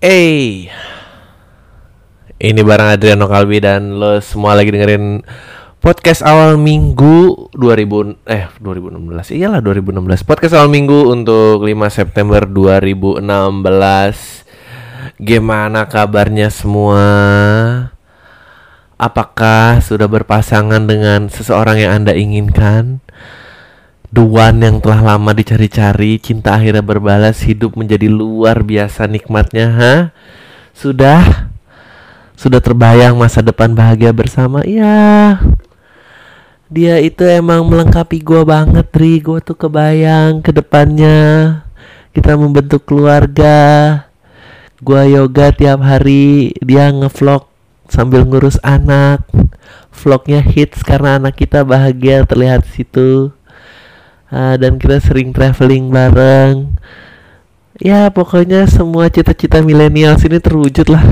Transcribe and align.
Hey, 0.00 0.72
ini 2.40 2.60
barang 2.64 2.96
Adriano 2.96 3.28
Kalbi 3.28 3.60
dan 3.60 4.00
lo 4.00 4.16
semua 4.24 4.56
lagi 4.56 4.72
dengerin 4.72 5.20
podcast 5.76 6.24
awal 6.24 6.56
minggu 6.56 7.52
2000 7.52 8.24
eh 8.24 8.48
2016 8.64 9.36
iyalah 9.36 9.60
2016 9.60 10.24
podcast 10.24 10.56
awal 10.56 10.72
minggu 10.72 11.04
untuk 11.04 11.68
5 11.68 11.68
September 11.92 12.48
2016 12.48 13.28
gimana 15.20 15.84
kabarnya 15.84 16.48
semua? 16.48 17.04
Apakah 18.96 19.84
sudah 19.84 20.08
berpasangan 20.08 20.80
dengan 20.88 21.28
seseorang 21.28 21.76
yang 21.76 21.92
anda 22.00 22.16
inginkan 22.16 23.04
One 24.10 24.58
yang 24.58 24.82
telah 24.82 25.14
lama 25.14 25.30
dicari-cari, 25.30 26.18
cinta 26.18 26.58
akhirnya 26.58 26.82
berbalas, 26.82 27.46
hidup 27.46 27.78
menjadi 27.78 28.10
luar 28.10 28.66
biasa 28.66 29.06
nikmatnya, 29.06 29.70
ha? 29.70 29.94
Sudah? 30.74 31.46
Sudah 32.34 32.58
terbayang 32.58 33.14
masa 33.14 33.38
depan 33.38 33.70
bahagia 33.70 34.10
bersama? 34.10 34.66
Ya, 34.66 35.38
dia 36.66 36.98
itu 36.98 37.22
emang 37.22 37.62
melengkapi 37.70 38.18
gua 38.18 38.42
banget, 38.42 38.90
Ri. 38.98 39.22
Gua 39.22 39.38
tuh 39.38 39.54
kebayang 39.54 40.42
ke 40.42 40.50
depannya 40.50 41.18
kita 42.10 42.34
membentuk 42.34 42.82
keluarga. 42.90 43.58
Gua 44.82 45.06
yoga 45.06 45.54
tiap 45.54 45.86
hari, 45.86 46.50
dia 46.58 46.90
ngevlog 46.90 47.46
sambil 47.86 48.26
ngurus 48.26 48.58
anak. 48.66 49.22
Vlognya 49.94 50.42
hits 50.42 50.82
karena 50.82 51.22
anak 51.22 51.38
kita 51.38 51.62
bahagia 51.62 52.26
terlihat 52.26 52.66
situ 52.66 53.34
uh, 54.30 54.54
dan 54.56 54.78
kita 54.78 55.02
sering 55.02 55.34
traveling 55.34 55.90
bareng. 55.90 56.74
Ya 57.80 58.12
pokoknya 58.12 58.68
semua 58.68 59.08
cita-cita 59.08 59.64
milenial 59.64 60.16
sini 60.20 60.36
terwujud 60.36 60.86
lah. 60.92 61.00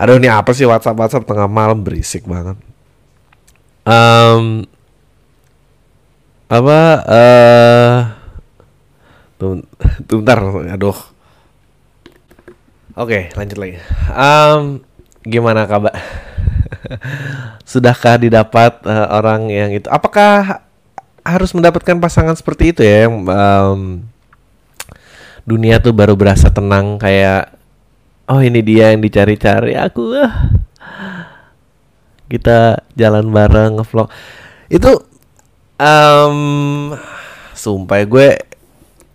Aduh 0.00 0.16
ini 0.16 0.28
apa 0.28 0.52
sih 0.52 0.68
WhatsApp? 0.68 0.96
WhatsApp 0.96 1.28
tengah 1.28 1.48
malam 1.48 1.84
berisik 1.84 2.24
banget. 2.28 2.56
Um, 3.84 4.68
apa 6.52 6.78
uh, 7.08 7.96
tuh, 9.40 9.64
tuh 10.04 10.16
bentar 10.20 10.40
aduh. 10.68 10.96
Oke 12.92 13.32
lanjut 13.32 13.56
lagi. 13.56 13.80
Um, 14.12 14.84
gimana 15.24 15.64
kabar 15.64 15.96
Sudahkah 17.70 18.18
didapat 18.18 18.82
uh, 18.84 19.08
orang 19.14 19.50
yang 19.50 19.70
itu? 19.70 19.86
Apakah 19.86 20.64
harus 21.22 21.50
mendapatkan 21.52 21.96
pasangan 22.00 22.34
seperti 22.34 22.74
itu 22.74 22.82
ya? 22.82 23.06
Yang 23.06 23.14
um, 23.28 23.80
dunia 25.46 25.80
tuh 25.80 25.96
baru 25.96 26.14
berasa 26.14 26.52
tenang 26.52 27.00
kayak 27.00 27.56
oh 28.30 28.38
ini 28.38 28.62
dia 28.62 28.94
yang 28.94 29.02
dicari-cari 29.02 29.74
aku 29.74 30.14
ah 30.14 30.34
kita 32.30 32.86
jalan 32.94 33.26
bareng 33.34 33.82
ngevlog. 33.82 34.06
Itu 34.70 35.02
um, 35.82 36.38
sumpah 37.58 38.06
gue 38.06 38.28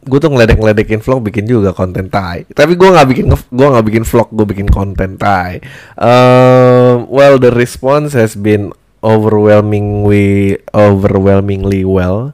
gue 0.05 0.19
tuh 0.21 0.29
ngeledek-ngeledekin 0.29 1.01
vlog 1.01 1.25
bikin 1.25 1.49
juga 1.49 1.73
konten 1.73 2.13
tai 2.13 2.45
tapi 2.53 2.77
gue 2.77 2.89
nggak 2.89 3.07
bikin 3.09 3.25
gue 3.33 3.67
nggak 3.73 3.85
bikin 3.89 4.03
vlog 4.05 4.29
gue 4.29 4.45
bikin 4.45 4.69
konten 4.69 5.17
tai 5.17 5.59
um, 5.97 7.09
well 7.09 7.41
the 7.41 7.49
response 7.49 8.13
has 8.13 8.37
been 8.37 8.69
overwhelmingly 9.05 10.57
overwhelmingly 10.73 11.85
well. 11.85 12.33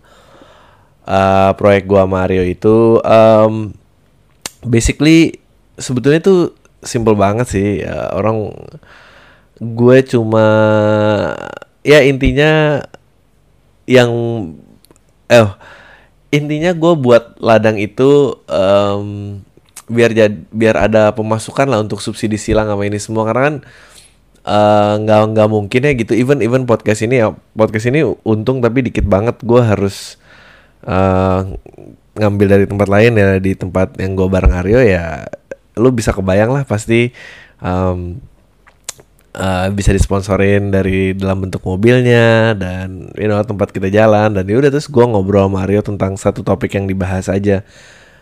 Uh, 1.03 1.51
proyek 1.59 1.91
gue 1.91 2.03
Mario 2.07 2.43
itu 2.47 3.03
um, 3.03 3.75
basically 4.63 5.43
sebetulnya 5.75 6.23
tuh 6.23 6.55
simple 6.79 7.19
banget 7.19 7.51
sih. 7.51 7.69
Uh, 7.83 8.15
orang 8.15 8.55
gue 9.59 9.97
cuma 10.07 10.47
ya 11.83 11.99
intinya 12.07 12.79
yang 13.83 14.09
eh 15.27 15.51
intinya 16.31 16.71
gue 16.71 16.93
buat 16.95 17.37
ladang 17.43 17.77
itu 17.77 18.39
um, 18.47 19.37
biar 19.91 20.15
jad, 20.15 20.47
biar 20.55 20.79
ada 20.79 21.11
pemasukan 21.11 21.67
lah 21.67 21.83
untuk 21.83 21.99
subsidi 21.99 22.39
silang 22.39 22.71
sama 22.71 22.87
ini 22.87 22.97
semua. 22.97 23.27
Karena 23.27 23.41
kan 23.51 23.55
eh, 24.47 24.93
nggak 25.03 25.19
uh, 25.21 25.27
nggak 25.35 25.49
mungkin 25.51 25.81
ya 25.83 25.91
gitu. 25.93 26.15
Even 26.15 26.39
even 26.39 26.63
podcast 26.63 27.03
ini 27.03 27.19
ya 27.19 27.35
podcast 27.53 27.91
ini 27.91 28.07
untung 28.23 28.63
tapi 28.63 28.87
dikit 28.87 29.03
banget. 29.03 29.43
Gue 29.43 29.59
harus 29.59 30.15
uh, 30.87 31.51
ngambil 32.15 32.47
dari 32.47 32.65
tempat 32.65 32.87
lain 32.87 33.11
ya. 33.19 33.27
Di 33.37 33.51
tempat 33.59 33.99
yang 33.99 34.15
gue 34.15 34.27
bareng 34.31 34.55
Aryo 34.55 34.79
ya 34.79 35.27
lu 35.79 35.91
bisa 35.91 36.11
kebayang 36.11 36.51
lah 36.51 36.63
pasti 36.67 37.15
um, 37.63 38.19
uh, 39.35 39.67
bisa 39.71 39.95
disponsorin 39.95 40.71
dari 40.71 41.15
dalam 41.15 41.47
bentuk 41.47 41.63
mobilnya 41.63 42.55
dan 42.55 43.11
you 43.15 43.27
know 43.27 43.39
tempat 43.43 43.71
kita 43.71 43.87
jalan. 43.87 44.35
Dan 44.35 44.43
ya 44.47 44.55
udah 44.59 44.71
terus 44.71 44.87
gue 44.91 45.03
ngobrol 45.03 45.47
sama 45.47 45.63
Mario 45.63 45.81
tentang 45.83 46.15
satu 46.19 46.43
topik 46.43 46.75
yang 46.75 46.87
dibahas 46.87 47.31
aja. 47.31 47.63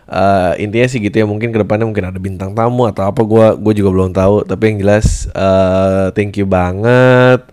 Uh, 0.09 0.57
intinya 0.57 0.89
sih 0.89 0.97
gitu 0.97 1.21
ya 1.21 1.25
mungkin 1.29 1.53
ke 1.53 1.61
depannya 1.61 1.85
mungkin 1.85 2.09
ada 2.09 2.17
bintang 2.17 2.57
tamu 2.57 2.89
atau 2.89 3.05
apa 3.05 3.21
gue 3.21 3.47
gue 3.61 3.73
juga 3.81 3.89
belum 3.93 4.11
tahu. 4.13 4.35
Tapi 4.45 4.63
yang 4.73 4.77
jelas 4.85 5.29
uh, 5.33 6.09
thank 6.13 6.37
you 6.37 6.45
banget. 6.49 7.45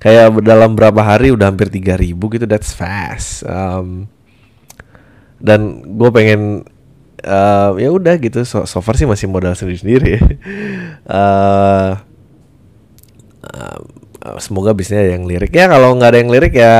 Kayak 0.00 0.36
dalam 0.44 0.76
berapa 0.76 1.00
hari 1.00 1.32
udah 1.32 1.48
hampir 1.48 1.72
3000 1.72 2.12
gitu 2.12 2.44
that's 2.44 2.76
fast. 2.76 3.40
Um, 3.48 4.04
dan 5.40 5.80
gue 5.96 6.10
pengen 6.12 6.68
uh, 7.24 7.72
ya 7.80 7.88
udah 7.88 8.20
gitu. 8.20 8.44
So, 8.44 8.68
so 8.68 8.84
far 8.84 9.00
sih 9.00 9.08
masih 9.08 9.32
modal 9.32 9.56
sendiri 9.56 9.80
sendiri 9.80 10.14
uh, 11.08 12.04
semoga 14.40 14.72
bisnisnya 14.72 15.04
ada 15.04 15.12
yang 15.20 15.26
lirik. 15.28 15.52
Ya 15.52 15.68
kalau 15.68 15.92
nggak 15.96 16.10
ada 16.10 16.18
yang 16.18 16.30
lirik 16.32 16.54
ya 16.56 16.74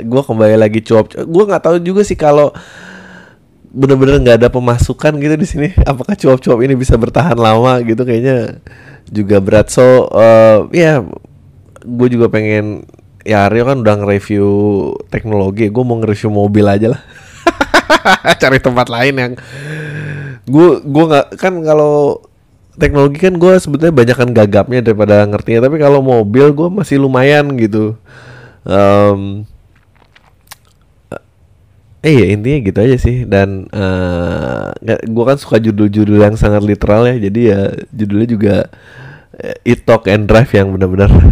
gue 0.00 0.22
kembali 0.24 0.56
lagi 0.56 0.80
cuap 0.80 1.12
gue 1.12 1.44
nggak 1.44 1.62
tahu 1.62 1.76
juga 1.84 2.00
sih 2.00 2.16
kalau 2.16 2.48
bener-bener 3.72 4.20
nggak 4.20 4.36
ada 4.40 4.48
pemasukan 4.48 5.12
gitu 5.20 5.34
di 5.36 5.46
sini. 5.48 5.68
Apakah 5.84 6.16
cuap-cuap 6.16 6.58
ini 6.64 6.74
bisa 6.76 6.96
bertahan 6.96 7.36
lama 7.36 7.76
gitu? 7.84 8.04
Kayaknya 8.08 8.60
juga 9.12 9.36
berat. 9.44 9.68
So 9.68 10.08
uh, 10.08 10.68
ya 10.72 11.04
gue 11.84 12.08
juga 12.08 12.32
pengen 12.32 12.88
ya 13.22 13.46
Aryo 13.46 13.68
kan 13.68 13.84
udah 13.84 13.94
nge-review 14.02 14.48
teknologi 15.12 15.70
gue 15.70 15.84
mau 15.84 16.00
nge-review 16.00 16.30
mobil 16.32 16.64
aja 16.64 16.96
lah. 16.96 17.02
Cari 18.40 18.58
tempat 18.64 18.88
lain 18.88 19.14
yang 19.14 19.32
gue 20.48 20.68
gue 20.82 21.04
nggak 21.06 21.38
kan 21.38 21.54
kalau 21.62 22.18
teknologi 22.76 23.20
kan 23.20 23.36
gue 23.36 23.54
sebetulnya 23.60 23.92
banyak 23.92 24.16
kan 24.16 24.30
gagapnya 24.32 24.80
daripada 24.80 25.24
ngertinya. 25.28 25.68
Tapi 25.68 25.76
kalau 25.80 26.00
mobil 26.00 26.52
gue 26.52 26.68
masih 26.72 27.00
lumayan 27.02 27.52
gitu. 27.60 27.96
Um, 28.64 29.44
eh 32.02 32.14
ya 32.18 32.26
intinya 32.34 32.58
gitu 32.64 32.78
aja 32.80 32.96
sih. 32.96 33.28
Dan 33.28 33.68
uh, 33.70 34.72
gue 34.86 35.24
kan 35.24 35.36
suka 35.36 35.60
judul-judul 35.60 36.22
yang 36.22 36.34
sangat 36.40 36.64
literal 36.64 37.04
ya. 37.08 37.16
Jadi 37.20 37.40
ya 37.52 37.60
judulnya 37.92 38.28
juga 38.28 38.54
uh, 39.36 39.56
It 39.68 39.84
Talk 39.84 40.08
and 40.08 40.24
Drive 40.24 40.52
yang 40.56 40.72
benar-benar. 40.72 41.12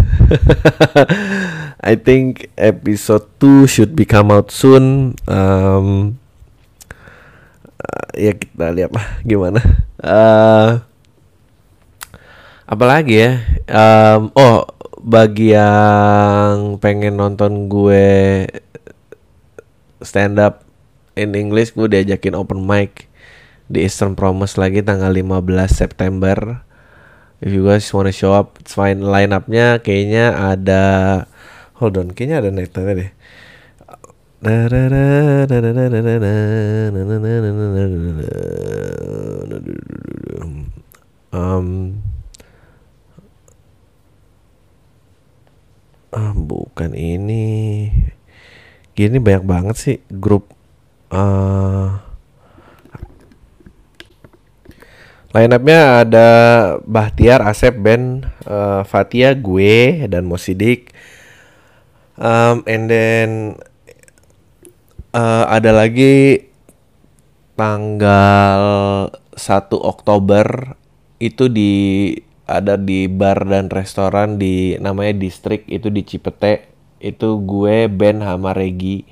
I 1.81 1.97
think 1.97 2.53
episode 2.61 3.25
2 3.41 3.65
should 3.65 3.93
be 3.97 4.05
come 4.05 4.29
out 4.29 4.53
soon. 4.53 5.17
Um, 5.25 6.21
uh, 7.81 8.09
ya 8.13 8.37
kita 8.37 8.69
lihat 8.77 8.93
lah 8.93 9.07
gimana. 9.25 9.65
Uh, 9.97 10.90
apalagi 12.71 13.15
ya 13.19 13.33
um, 13.67 14.31
oh 14.39 14.63
bagi 15.03 15.59
yang 15.59 16.79
pengen 16.79 17.19
nonton 17.19 17.67
gue 17.67 18.47
stand 19.99 20.39
up 20.39 20.63
in 21.19 21.35
English 21.35 21.75
gue 21.75 21.91
diajakin 21.91 22.39
open 22.39 22.63
mic 22.63 23.11
di 23.71 23.87
Eastern 23.87 24.19
Promise 24.19 24.59
lagi 24.59 24.83
tanggal 24.83 25.15
15 25.15 25.71
September. 25.71 26.67
If 27.39 27.55
you 27.55 27.65
guys 27.65 27.87
wanna 27.95 28.11
show 28.11 28.35
up 28.35 28.59
it's 28.59 28.75
fine. 28.75 29.01
Line 29.01 29.31
upnya 29.31 29.79
kayaknya 29.79 30.35
ada 30.35 30.85
hold 31.79 31.97
on 31.97 32.11
kayaknya 32.11 32.45
ada 32.45 32.51
night 32.51 32.75
deh. 32.75 33.11
Um, 41.31 42.03
ah 46.15 46.33
bukan 46.35 46.95
ini. 46.95 47.89
Gini 48.95 49.17
banyak 49.23 49.45
banget 49.47 49.77
sih 49.79 49.99
grup 50.11 50.51
uh, 51.15 51.99
line 55.31 55.55
upnya 55.55 56.03
ada 56.03 56.29
Bahtiar 56.83 57.43
Asep 57.47 57.79
Ben 57.79 58.27
uh, 58.51 58.83
Fatia 58.83 59.31
gue 59.39 60.05
dan 60.11 60.27
Mosidik 60.27 60.91
um, 62.19 62.67
and 62.67 62.91
then 62.91 63.29
uh, 65.15 65.47
ada 65.47 65.71
lagi 65.71 66.51
tanggal 67.55 68.63
1 69.37 69.71
Oktober 69.71 70.75
itu 71.21 71.47
di 71.47 71.73
ada 72.51 72.75
di 72.75 73.07
bar 73.07 73.47
dan 73.47 73.71
restoran 73.71 74.35
di 74.43 74.75
namanya 74.83 75.15
Distrik 75.15 75.71
itu 75.71 75.87
di 75.89 76.03
Cipete. 76.03 76.67
Itu 76.99 77.39
gue 77.47 77.87
Ben 77.87 78.19
sama 78.19 78.51
Regi. 78.51 79.07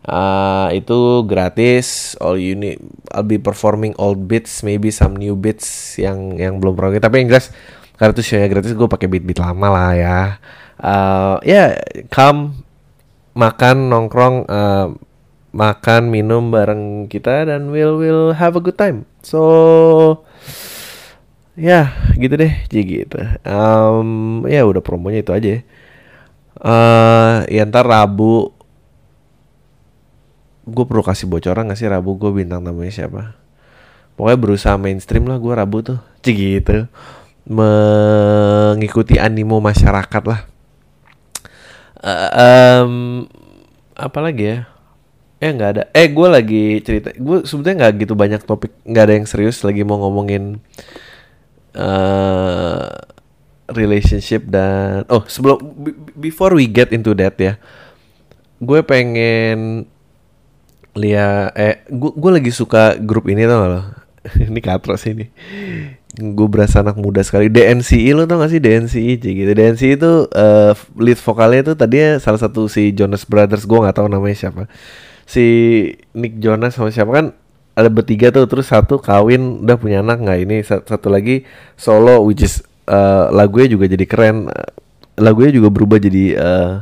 Uh, 0.00 0.72
itu 0.72 1.26
gratis 1.28 2.16
all 2.22 2.40
you 2.40 2.56
need. 2.56 2.80
I'll 3.12 3.26
be 3.26 3.36
performing 3.36 3.92
old 4.00 4.24
beats 4.30 4.64
maybe 4.64 4.88
some 4.88 5.18
new 5.18 5.36
beats 5.36 6.00
yang 6.00 6.40
yang 6.40 6.56
belum 6.56 6.72
pernah 6.72 6.96
tapi 6.96 7.20
yang 7.20 7.28
jelas 7.28 7.52
karena 8.00 8.16
itu 8.16 8.24
show 8.24 8.40
gratis 8.40 8.72
gue 8.72 8.88
pakai 8.88 9.12
beat 9.12 9.28
beat 9.28 9.36
lama 9.36 9.68
lah 9.68 9.90
ya. 9.92 10.18
Uh, 10.80 11.36
ya 11.44 11.76
yeah, 11.76 12.08
come 12.08 12.64
makan 13.36 13.92
nongkrong 13.92 14.48
uh, 14.48 14.88
makan 15.52 16.08
minum 16.08 16.48
bareng 16.48 17.10
kita 17.10 17.44
dan 17.44 17.68
we'll 17.68 18.00
will 18.00 18.32
have 18.32 18.56
a 18.56 18.62
good 18.62 18.80
time. 18.80 19.04
So 19.20 20.24
ya 21.58 21.94
gitu 22.18 22.34
deh 22.34 22.52
jadi 22.70 22.82
gitu. 22.84 23.18
Um, 23.46 24.42
ya 24.46 24.62
udah 24.66 24.82
promonya 24.82 25.22
itu 25.24 25.32
aja 25.34 25.62
uh, 26.60 27.46
ya 27.48 27.62
ntar 27.66 27.88
Rabu 27.88 28.52
gue 30.70 30.84
perlu 30.86 31.02
kasih 31.02 31.26
bocoran 31.26 31.66
gak 31.66 31.78
sih 31.78 31.90
Rabu? 31.90 32.14
Gue 32.14 32.30
bintang 32.30 32.62
namanya 32.62 32.92
siapa? 32.94 33.34
Pokoknya 34.14 34.38
berusaha 34.38 34.76
mainstream 34.78 35.26
lah 35.26 35.42
gue 35.42 35.50
Rabu 35.50 35.82
tuh. 35.82 35.98
Cik 36.22 36.36
gitu. 36.36 36.86
Mengikuti 37.48 39.18
animo 39.18 39.58
masyarakat 39.58 40.22
lah. 40.28 40.40
Uh, 42.00 42.30
um, 42.32 42.92
apa 43.98 44.18
lagi 44.22 44.44
ya? 44.46 44.58
Eh 45.40 45.50
nggak 45.50 45.70
ada. 45.74 45.82
Eh 45.96 46.06
gue 46.12 46.28
lagi 46.28 46.64
cerita. 46.84 47.10
Gue 47.16 47.42
sebetulnya 47.42 47.88
nggak 47.88 47.92
gitu 48.06 48.14
banyak 48.14 48.40
topik 48.44 48.70
nggak 48.86 49.04
ada 49.08 49.14
yang 49.16 49.26
serius 49.26 49.64
lagi 49.66 49.82
mau 49.82 49.98
ngomongin 49.98 50.60
uh, 51.76 52.90
relationship 53.70 54.46
dan 54.50 55.06
oh 55.06 55.22
sebelum 55.30 55.58
before 56.18 56.54
we 56.54 56.66
get 56.66 56.90
into 56.90 57.14
that 57.14 57.38
ya 57.38 57.54
gue 58.60 58.80
pengen 58.84 59.86
lihat 60.94 61.54
eh 61.54 61.86
gue 61.86 62.12
gue 62.12 62.30
lagi 62.30 62.52
suka 62.52 62.98
grup 62.98 63.30
ini 63.30 63.46
tau 63.46 63.62
gak 63.62 63.70
lo? 63.70 63.80
Ini 64.52 64.60
katros 64.60 65.08
ini. 65.08 65.32
Gue 66.12 66.44
berasa 66.50 66.84
anak 66.84 67.00
muda 67.00 67.24
sekali. 67.24 67.48
DNCI 67.48 68.12
lo 68.12 68.28
tau 68.28 68.42
gak 68.42 68.52
sih? 68.52 68.60
DNCI 68.60 69.16
gitu. 69.16 69.52
DNCI 69.56 69.96
itu 69.96 70.28
uh, 70.28 70.76
lead 71.00 71.16
vokalnya 71.16 71.60
itu 71.64 71.72
tadinya 71.72 72.20
salah 72.20 72.36
satu 72.36 72.68
si 72.68 72.92
Jonas 72.92 73.24
Brothers 73.24 73.64
gue 73.64 73.78
nggak 73.80 73.96
tahu 73.96 74.12
namanya 74.12 74.36
siapa. 74.36 74.68
Si 75.24 75.46
Nick 76.12 76.42
Jonas 76.42 76.76
sama 76.76 76.92
siapa 76.92 77.08
kan 77.14 77.26
ada 77.80 77.88
bertiga 77.88 78.28
tuh 78.28 78.44
terus 78.44 78.68
satu 78.68 79.00
kawin 79.00 79.64
udah 79.64 79.76
punya 79.80 80.04
anak 80.04 80.20
nggak 80.20 80.38
ini? 80.44 80.56
Satu 80.62 81.08
lagi 81.08 81.48
solo 81.80 82.20
which 82.28 82.44
is 82.44 82.60
uh, 82.86 83.32
lagunya 83.32 83.72
juga 83.72 83.88
jadi 83.88 84.04
keren. 84.04 84.52
Lagunya 85.16 85.52
juga 85.56 85.68
berubah 85.72 85.96
jadi 86.00 86.24
uh, 86.36 86.72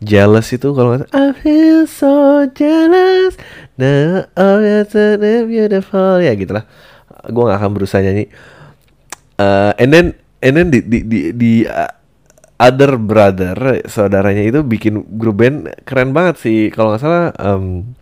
jealous 0.00 0.48
itu 0.52 0.72
kalau 0.72 0.96
nggak 0.96 1.12
I 1.12 1.36
feel 1.36 1.84
so 1.84 2.48
jealous 2.56 3.36
now 3.76 4.24
oh 4.40 4.58
you're 4.64 4.88
so 4.88 5.20
beautiful. 5.20 6.18
Ya 6.24 6.32
gitulah. 6.32 6.64
Gue 7.28 7.44
nggak 7.44 7.60
akan 7.60 7.72
berusaha 7.76 8.00
nyanyi. 8.00 8.32
Uh, 9.36 9.72
and 9.76 9.92
then 9.92 10.06
and 10.40 10.56
then 10.56 10.68
di 10.72 10.80
di 10.84 10.98
di, 11.04 11.18
di 11.36 11.52
uh, 11.68 11.88
other 12.60 13.00
brother 13.00 13.80
saudaranya 13.88 14.44
itu 14.44 14.60
bikin 14.60 15.00
grup 15.16 15.40
band 15.40 15.68
keren 15.88 16.12
banget 16.12 16.36
sih. 16.40 16.68
Kalau 16.68 16.92
nggak 16.92 17.00
salah 17.00 17.32
um, 17.40 17.96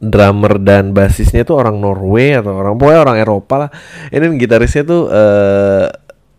drummer 0.00 0.56
dan 0.56 0.96
basisnya 0.96 1.44
tuh 1.44 1.60
orang 1.60 1.76
Norway 1.76 2.40
atau 2.40 2.56
orang 2.56 2.80
pokoknya 2.80 3.00
orang 3.04 3.18
Eropa 3.20 3.54
lah. 3.68 3.70
Ini 4.08 4.40
gitarisnya 4.40 4.82
tuh 4.88 5.02
uh, 5.12 5.86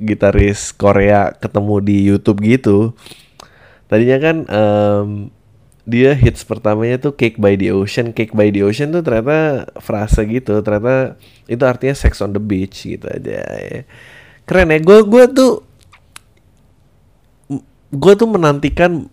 gitaris 0.01 0.73
Korea 0.73 1.29
ketemu 1.37 1.75
di 1.85 1.97
YouTube 2.09 2.41
gitu. 2.41 2.97
Tadinya 3.85 4.17
kan 4.17 4.35
um, 4.49 5.09
dia 5.85 6.17
hits 6.17 6.41
pertamanya 6.41 6.97
tuh 6.97 7.13
Cake 7.13 7.37
by 7.37 7.53
the 7.53 7.69
Ocean. 7.69 8.17
Cake 8.17 8.33
by 8.33 8.49
the 8.49 8.65
Ocean 8.65 8.89
tuh 8.89 9.05
ternyata 9.05 9.69
frase 9.77 10.25
gitu. 10.25 10.57
Ternyata 10.65 11.21
itu 11.45 11.61
artinya 11.61 11.93
sex 11.93 12.17
on 12.25 12.33
the 12.33 12.41
beach 12.41 12.81
gitu 12.81 13.05
aja. 13.05 13.45
Ya. 13.45 13.85
keren 14.49 14.73
ya. 14.73 14.81
Gue 14.81 15.05
gue 15.05 15.25
tuh 15.29 15.61
gue 17.91 18.13
tuh 18.17 18.29
menantikan 18.31 19.11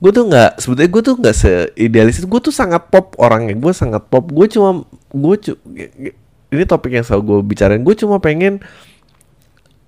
gue 0.00 0.10
tuh 0.16 0.24
nggak 0.32 0.50
sebetulnya 0.56 0.90
gue 0.90 1.02
tuh 1.04 1.14
nggak 1.20 1.36
seidealis. 1.36 2.16
Itu 2.24 2.26
gue 2.26 2.40
tuh 2.40 2.54
sangat 2.56 2.88
pop 2.88 3.12
orangnya. 3.20 3.52
Gue 3.52 3.76
sangat 3.76 4.08
pop. 4.08 4.24
Gue 4.32 4.48
cuma 4.48 4.88
gue 5.12 5.34
cu 5.36 5.52
ini 6.50 6.64
topik 6.66 6.90
yang 6.96 7.04
selalu 7.04 7.22
gue 7.22 7.38
bicarain. 7.52 7.84
Gue 7.84 7.94
cuma 7.94 8.16
pengen 8.18 8.64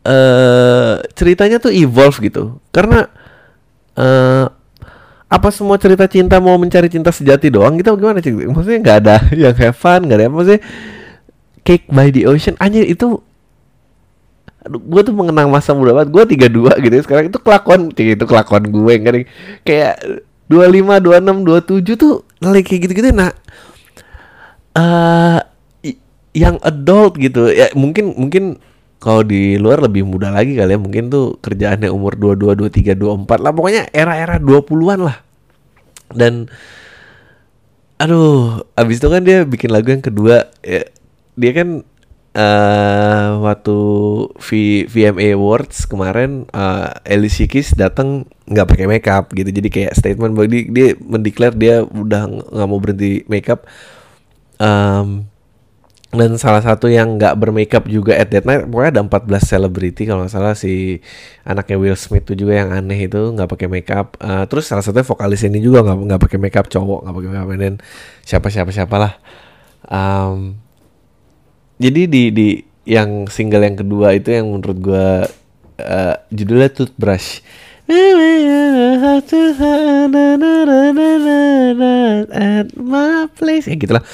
uh, 0.05 1.01
ceritanya 1.17 1.59
tuh 1.59 1.73
evolve 1.73 2.21
gitu. 2.21 2.61
Karena 2.71 3.09
uh, 3.97 4.47
apa 5.33 5.49
semua 5.49 5.81
cerita 5.81 6.05
cinta 6.05 6.37
mau 6.45 6.61
mencari 6.61 6.93
cinta 6.93 7.09
sejati 7.09 7.49
doang? 7.49 7.81
Gitu 7.81 7.89
gimana 7.97 8.21
sih 8.21 8.37
maksudnya 8.37 8.79
nggak 8.85 8.99
ada 9.01 9.17
yang 9.33 9.57
have 9.57 9.73
fun 9.75 10.05
nggak 10.05 10.19
ada 10.21 10.27
apa 10.29 10.43
sih 10.45 10.61
cake 11.65 11.89
by 11.89 12.13
the 12.13 12.29
ocean. 12.29 12.53
Aja 12.61 12.85
itu 12.85 13.17
Aduh, 14.63 14.79
gue 14.79 15.03
tuh 15.03 15.15
mengenang 15.15 15.51
masa 15.51 15.75
muda 15.75 15.95
banget. 15.97 16.11
Gue 16.15 16.25
tiga 16.31 16.47
dua 16.47 16.79
gitu. 16.79 16.95
Sekarang 17.03 17.27
itu 17.31 17.39
kelakuan, 17.43 17.91
itu 17.95 18.25
kelakuan 18.25 18.65
gue 18.71 18.95
kan 19.03 19.15
kayak 19.67 19.95
dua 20.47 20.67
lima, 20.71 21.03
dua 21.03 21.19
enam, 21.19 21.43
dua 21.43 21.63
tujuh 21.63 21.99
tuh 21.99 22.23
lagi 22.39 22.63
kayak 22.63 22.91
gitu-gitu. 22.91 23.11
Nah, 23.11 23.35
uh, 24.79 25.41
yang 26.33 26.57
adult 26.65 27.21
gitu 27.21 27.53
ya 27.53 27.69
mungkin 27.77 28.17
mungkin 28.17 28.57
kalau 29.03 29.21
di 29.21 29.61
luar 29.61 29.85
lebih 29.85 30.09
muda 30.09 30.33
lagi 30.33 30.57
kali 30.57 30.73
ya 30.73 30.81
mungkin 30.81 31.13
tuh 31.13 31.37
kerjaannya 31.45 31.93
umur 31.93 32.17
dua 32.17 32.35
dua 32.39 32.57
dua 32.57 32.73
tiga 32.73 32.97
dua 32.97 33.13
empat 33.21 33.45
lah 33.45 33.53
pokoknya 33.53 33.93
era-era 33.93 34.41
20-an 34.41 35.01
lah 35.13 35.17
dan 36.13 36.49
aduh 38.01 38.65
abis 38.75 38.99
itu 38.99 39.09
kan 39.13 39.23
dia 39.23 39.45
bikin 39.45 39.71
lagu 39.71 39.93
yang 39.93 40.03
kedua 40.03 40.49
ya, 40.65 40.89
dia 41.37 41.53
kan 41.53 41.85
uh, 42.37 43.29
waktu 43.45 43.79
v 44.37 44.49
VMA 44.89 45.37
Awards 45.37 45.85
kemarin 45.85 46.49
uh, 46.53 46.93
Alicia 47.05 47.49
Keys 47.49 47.77
datang 47.77 48.29
nggak 48.49 48.69
pakai 48.69 48.87
makeup 48.89 49.33
gitu. 49.33 49.49
Jadi 49.49 49.69
kayak 49.69 49.97
statement 49.97 50.33
bahwa 50.37 50.49
dia, 50.49 50.63
dia 50.69 50.89
mendeklar 51.01 51.53
dia 51.57 51.85
udah 51.85 52.29
nggak 52.29 52.69
mau 52.69 52.81
berhenti 52.81 53.25
makeup. 53.29 53.65
Um, 54.63 55.29
dan 56.13 56.37
salah 56.37 56.61
satu 56.61 56.93
yang 56.93 57.17
nggak 57.17 57.41
bermakeup 57.41 57.89
juga 57.89 58.13
at 58.13 58.29
that 58.29 58.45
night 58.45 58.69
pokoknya 58.69 59.01
ada 59.01 59.25
14 59.25 59.49
selebriti 59.49 60.05
kalau 60.05 60.29
nggak 60.29 60.35
salah 60.37 60.53
si 60.53 61.01
anaknya 61.41 61.81
Will 61.81 61.97
Smith 61.97 62.29
tuh 62.29 62.37
juga 62.37 62.61
yang 62.61 62.69
aneh 62.69 63.09
itu 63.09 63.33
nggak 63.33 63.49
pakai 63.49 63.69
makeup. 63.73 64.21
Uh, 64.21 64.45
terus 64.45 64.69
salah 64.69 64.85
satunya 64.85 65.09
vokalis 65.09 65.41
ini 65.49 65.65
juga 65.65 65.81
nggak 65.81 65.99
nggak 66.13 66.21
pakai 66.21 66.39
makeup 66.41 66.67
cowok 66.69 67.09
nggak 67.09 67.15
pakai 67.17 67.29
makeup 67.33 67.49
dan 67.57 67.75
siapa 68.29 68.49
siapa 68.53 68.71
siapalah 68.77 69.13
um, 69.89 70.62
jadi 71.83 72.07
di 72.07 72.23
di 72.31 72.49
yang 72.87 73.27
single 73.27 73.67
yang 73.67 73.79
kedua 73.79 74.15
itu 74.15 74.31
yang 74.31 74.47
menurut 74.47 74.79
gue 74.79 75.09
uh, 75.83 76.15
judulnya 76.31 76.71
Toothbrush. 76.71 77.43
At 82.31 82.69
my 82.79 83.27
place. 83.35 83.67
Ya 83.67 83.75
gitulah. 83.75 84.05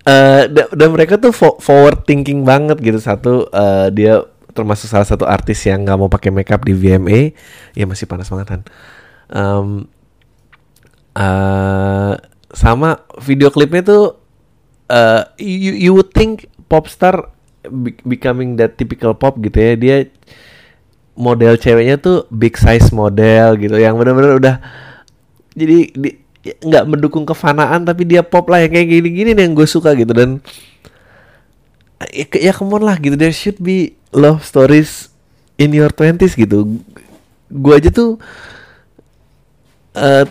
Uh, 0.00 0.48
dan 0.50 0.88
mereka 0.90 1.20
tuh 1.20 1.30
forward 1.34 2.02
thinking 2.06 2.42
banget 2.42 2.82
gitu. 2.82 2.98
Satu 2.98 3.46
uh, 3.54 3.88
dia 3.94 4.26
termasuk 4.52 4.90
salah 4.90 5.06
satu 5.06 5.24
artis 5.24 5.62
yang 5.64 5.86
nggak 5.86 5.98
mau 5.98 6.10
pakai 6.10 6.34
makeup 6.34 6.66
di 6.66 6.74
VMA 6.74 7.32
ya 7.72 7.86
masih 7.86 8.10
panas 8.10 8.26
banget 8.26 8.58
kan 8.58 8.60
um, 9.30 9.86
uh, 11.14 12.18
sama 12.50 13.06
video 13.22 13.48
klipnya 13.54 13.86
tuh 13.86 14.18
uh, 14.90 15.22
you 15.38 15.74
you 15.78 15.94
would 15.94 16.10
think 16.10 16.50
pop 16.70 16.86
star 16.86 17.34
becoming 18.06 18.54
that 18.54 18.78
typical 18.78 19.10
pop 19.12 19.34
gitu 19.42 19.58
ya. 19.58 19.72
Dia 19.74 19.96
model 21.18 21.58
ceweknya 21.58 21.98
tuh 21.98 22.30
big 22.30 22.54
size 22.54 22.94
model 22.94 23.58
gitu 23.58 23.74
yang 23.76 23.98
benar-benar 23.98 24.38
udah 24.38 24.56
jadi 25.52 25.90
nggak 26.40 26.84
mendukung 26.88 27.28
kefanaan 27.28 27.84
tapi 27.84 28.08
dia 28.08 28.24
pop 28.24 28.48
lah 28.48 28.64
yang 28.64 28.72
kayak 28.72 28.88
gini-gini 28.88 29.34
yang 29.34 29.52
gue 29.52 29.66
suka 29.66 29.92
gitu. 29.98 30.14
Dan 30.14 30.38
ya, 32.14 32.24
ya 32.30 32.52
come 32.54 32.78
on 32.78 32.86
lah 32.86 32.96
gitu 33.02 33.18
there 33.18 33.34
should 33.34 33.58
be 33.58 33.98
love 34.14 34.46
stories 34.46 35.10
in 35.58 35.74
your 35.74 35.90
twenties 35.90 36.38
gitu. 36.38 36.80
Gue 37.50 37.74
aja 37.82 37.90
tuh 37.90 38.22
uh, 39.98 40.24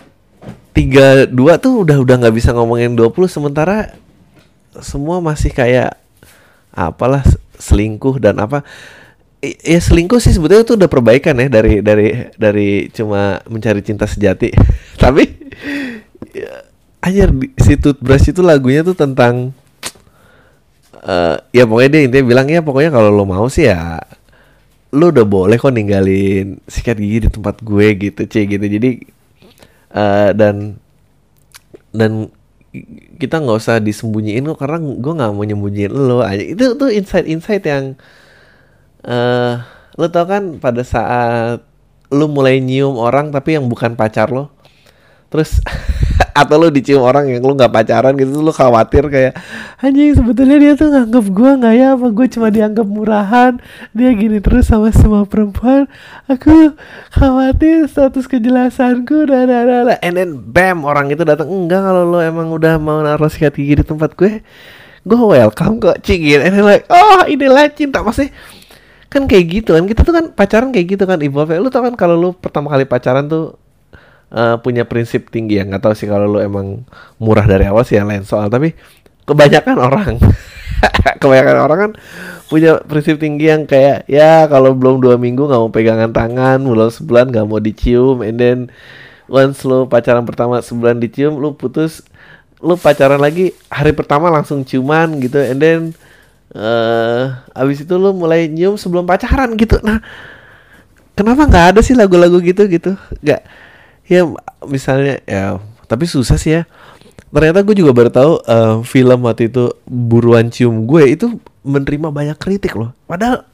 tiga 0.72 1.28
dua 1.28 1.60
tuh 1.60 1.84
udah 1.84 2.00
udah 2.00 2.14
nggak 2.24 2.34
bisa 2.34 2.54
ngomongin 2.56 2.96
20 2.96 3.12
sementara 3.28 3.92
semua 4.80 5.18
masih 5.18 5.50
kayak 5.50 5.98
apalah 6.74 7.22
selingkuh 7.60 8.22
dan 8.22 8.40
apa 8.40 8.64
ya 9.40 9.80
selingkuh 9.80 10.20
sih 10.20 10.36
sebetulnya 10.36 10.64
itu 10.64 10.74
udah 10.76 10.88
perbaikan 10.88 11.32
ya 11.40 11.48
dari 11.48 11.80
dari 11.80 12.08
dari 12.36 12.68
cuma 12.92 13.40
mencari 13.48 13.80
cinta 13.80 14.04
sejati. 14.04 14.52
Tapi 15.02 15.24
ya, 16.36 16.50
anjir 17.00 17.32
si 17.56 17.80
toothbrush 17.80 18.36
itu 18.36 18.44
lagunya 18.44 18.84
tuh 18.84 18.92
tentang 18.92 19.56
eh, 21.00 21.36
ya 21.56 21.64
pokoknya 21.64 21.90
dia 21.96 22.02
intinya 22.04 22.26
bilang 22.28 22.46
ya 22.52 22.60
pokoknya 22.60 22.92
kalau 22.92 23.08
lo 23.08 23.24
mau 23.24 23.48
sih 23.48 23.68
ya 23.68 23.96
lu 24.90 25.14
udah 25.14 25.24
boleh 25.24 25.56
kok 25.56 25.70
ninggalin 25.70 26.58
sikat 26.66 26.98
gigi 26.98 27.18
di 27.24 27.30
tempat 27.32 27.64
gue 27.64 27.88
gitu 27.96 28.22
cie 28.28 28.44
gitu. 28.44 28.64
Jadi 28.64 28.90
eh, 29.96 30.30
dan 30.36 30.76
dan 31.90 32.28
kita 33.18 33.42
nggak 33.42 33.58
usah 33.58 33.82
disembunyiin 33.82 34.46
kok 34.54 34.62
karena 34.62 34.78
gue 34.78 35.12
nggak 35.18 35.30
mau 35.34 35.44
nyembunyiin 35.44 35.90
lo. 35.90 36.22
Aja 36.22 36.42
itu 36.42 36.64
tuh 36.78 36.90
insight 36.90 37.26
insight 37.26 37.64
yang 37.66 37.98
eh 39.02 39.54
lo 39.98 40.06
tau 40.08 40.24
kan 40.24 40.62
pada 40.62 40.86
saat 40.86 41.66
lu 42.10 42.26
mulai 42.30 42.62
nyium 42.62 42.98
orang 42.98 43.34
tapi 43.34 43.58
yang 43.58 43.66
bukan 43.66 43.98
pacar 43.98 44.30
lo. 44.30 44.54
Terus 45.30 45.58
atau 46.40 46.56
lu 46.56 46.72
dicium 46.72 47.04
orang 47.04 47.28
yang 47.28 47.44
lu 47.44 47.52
nggak 47.52 47.68
pacaran 47.68 48.16
gitu 48.16 48.40
lu 48.40 48.48
khawatir 48.48 49.04
kayak 49.12 49.36
anjing 49.84 50.16
sebetulnya 50.16 50.56
dia 50.56 50.72
tuh 50.72 50.88
nganggap 50.88 51.24
gua 51.28 51.50
nggak 51.60 51.74
ya? 51.76 51.88
Apa 51.94 52.06
gue 52.08 52.26
cuma 52.32 52.48
dianggap 52.48 52.86
murahan? 52.88 53.52
Dia 53.92 54.10
gini 54.16 54.40
terus 54.40 54.72
sama 54.72 54.88
semua 54.90 55.28
perempuan. 55.28 55.84
Aku 56.32 56.72
khawatir 57.12 57.84
status 57.84 58.24
kejelasanku 58.24 59.28
dan 59.28 59.52
dan 59.52 60.00
and 60.00 60.14
then 60.16 60.40
bam 60.40 60.88
orang 60.88 61.12
itu 61.12 61.20
datang 61.22 61.52
enggak 61.52 61.84
kalau 61.84 62.08
lo 62.08 62.18
emang 62.24 62.48
udah 62.48 62.80
mau 62.80 63.04
naruh 63.04 63.28
sikat 63.28 63.52
gigi 63.60 63.80
di 63.80 63.84
tempat 63.84 64.16
gue 64.16 64.40
gue 65.00 65.16
welcome 65.16 65.80
kok 65.80 66.00
cingin 66.04 66.44
and 66.44 66.56
then 66.56 66.64
like 66.64 66.88
oh 66.88 67.28
inilah 67.28 67.68
cinta 67.68 68.00
masih. 68.00 68.32
Kan 69.10 69.26
kayak 69.28 69.44
gitu 69.50 69.74
kan 69.76 69.84
kita 69.84 70.06
tuh 70.06 70.14
kan 70.14 70.24
pacaran 70.32 70.70
kayak 70.72 70.96
gitu 70.96 71.04
kan 71.04 71.20
evolve 71.20 71.52
lu 71.60 71.68
tau 71.68 71.84
kan 71.84 71.92
kalau 71.98 72.16
lu 72.16 72.30
pertama 72.32 72.72
kali 72.72 72.88
pacaran 72.88 73.28
tuh 73.28 73.59
eh, 74.34 74.56
punya 74.62 74.86
prinsip 74.86 75.28
tinggi 75.28 75.60
ya. 75.60 75.64
Nggak 75.66 75.82
tahu 75.84 75.94
sih 75.98 76.08
kalau 76.10 76.26
lu 76.26 76.38
emang 76.42 76.82
murah 77.22 77.46
dari 77.46 77.66
awal 77.66 77.82
sih 77.86 77.98
yang 77.98 78.10
lain 78.10 78.26
soal 78.26 78.50
tapi 78.50 78.74
kebanyakan 79.28 79.76
orang 79.78 80.14
kebanyakan 81.22 81.56
orang 81.62 81.78
kan 81.78 81.92
punya 82.50 82.82
prinsip 82.82 83.22
tinggi 83.22 83.46
yang 83.46 83.62
kayak 83.62 84.08
ya 84.10 84.50
kalau 84.50 84.74
belum 84.74 84.98
dua 84.98 85.14
minggu 85.14 85.46
nggak 85.46 85.60
mau 85.60 85.70
pegangan 85.70 86.10
tangan 86.10 86.58
belum 86.58 86.90
sebulan 86.90 87.30
nggak 87.30 87.46
mau 87.46 87.62
dicium 87.62 88.26
and 88.26 88.42
then 88.42 88.58
once 89.30 89.62
lu 89.62 89.86
pacaran 89.86 90.26
pertama 90.26 90.58
sebulan 90.58 90.98
dicium 90.98 91.38
lu 91.38 91.54
putus 91.54 92.02
lu 92.58 92.74
pacaran 92.74 93.22
lagi 93.22 93.54
hari 93.70 93.94
pertama 93.94 94.28
langsung 94.28 94.66
ciuman 94.66 95.22
gitu 95.22 95.38
and 95.38 95.62
then 95.62 95.80
eh 96.50 97.30
abis 97.54 97.86
itu 97.86 97.94
lu 97.94 98.10
mulai 98.10 98.50
nyium 98.50 98.74
sebelum 98.74 99.06
pacaran 99.06 99.54
gitu. 99.54 99.78
Nah 99.86 100.02
kenapa 101.14 101.46
nggak 101.46 101.66
ada 101.76 101.80
sih 101.80 101.94
lagu-lagu 101.94 102.42
gitu 102.42 102.66
gitu 102.66 102.98
nggak 103.22 103.69
ya 104.10 104.26
misalnya 104.66 105.22
ya 105.22 105.62
tapi 105.86 106.10
susah 106.10 106.34
sih 106.34 106.58
ya. 106.58 106.62
Ternyata 107.30 107.62
gue 107.62 107.78
juga 107.78 107.94
baru 107.94 108.10
tahu 108.10 108.32
eh, 108.42 108.76
film 108.82 109.18
waktu 109.22 109.46
itu 109.46 109.70
buruan 109.86 110.50
cium 110.50 110.82
gue 110.90 111.14
itu 111.14 111.38
menerima 111.62 112.10
banyak 112.10 112.36
kritik 112.42 112.74
loh. 112.74 112.90
Padahal 113.06 113.46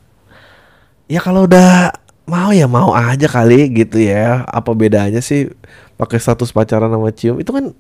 ya 1.13 1.21
kalau 1.21 1.45
udah 1.45 1.93
mau 2.25 2.51
ya 2.57 2.65
mau 2.65 2.97
aja 2.97 3.29
kali 3.29 3.69
gitu 3.77 4.01
ya. 4.01 4.49
Apa 4.49 4.73
bedanya 4.73 5.21
sih 5.21 5.53
pakai 6.01 6.17
status 6.17 6.49
pacaran 6.57 6.89
sama 6.89 7.13
cium? 7.13 7.37
Itu 7.37 7.53
kan 7.53 7.77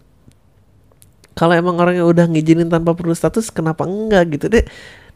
kalau 1.36 1.52
emang 1.56 1.80
orangnya 1.80 2.04
udah 2.04 2.28
ngizinin 2.28 2.68
tanpa 2.68 2.92
perlu 2.92 3.16
status 3.16 3.48
kenapa 3.48 3.88
enggak 3.88 4.36
gitu? 4.36 4.52
Deh 4.52 4.68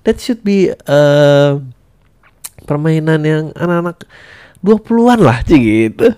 that 0.09 0.17
should 0.17 0.40
be 0.40 0.73
eh, 0.73 1.52
permainan 2.64 3.21
yang 3.21 3.45
anak-anak 3.52 4.09
20-an 4.64 5.21
lah 5.21 5.38
sih 5.45 5.61
gitu 5.61 6.12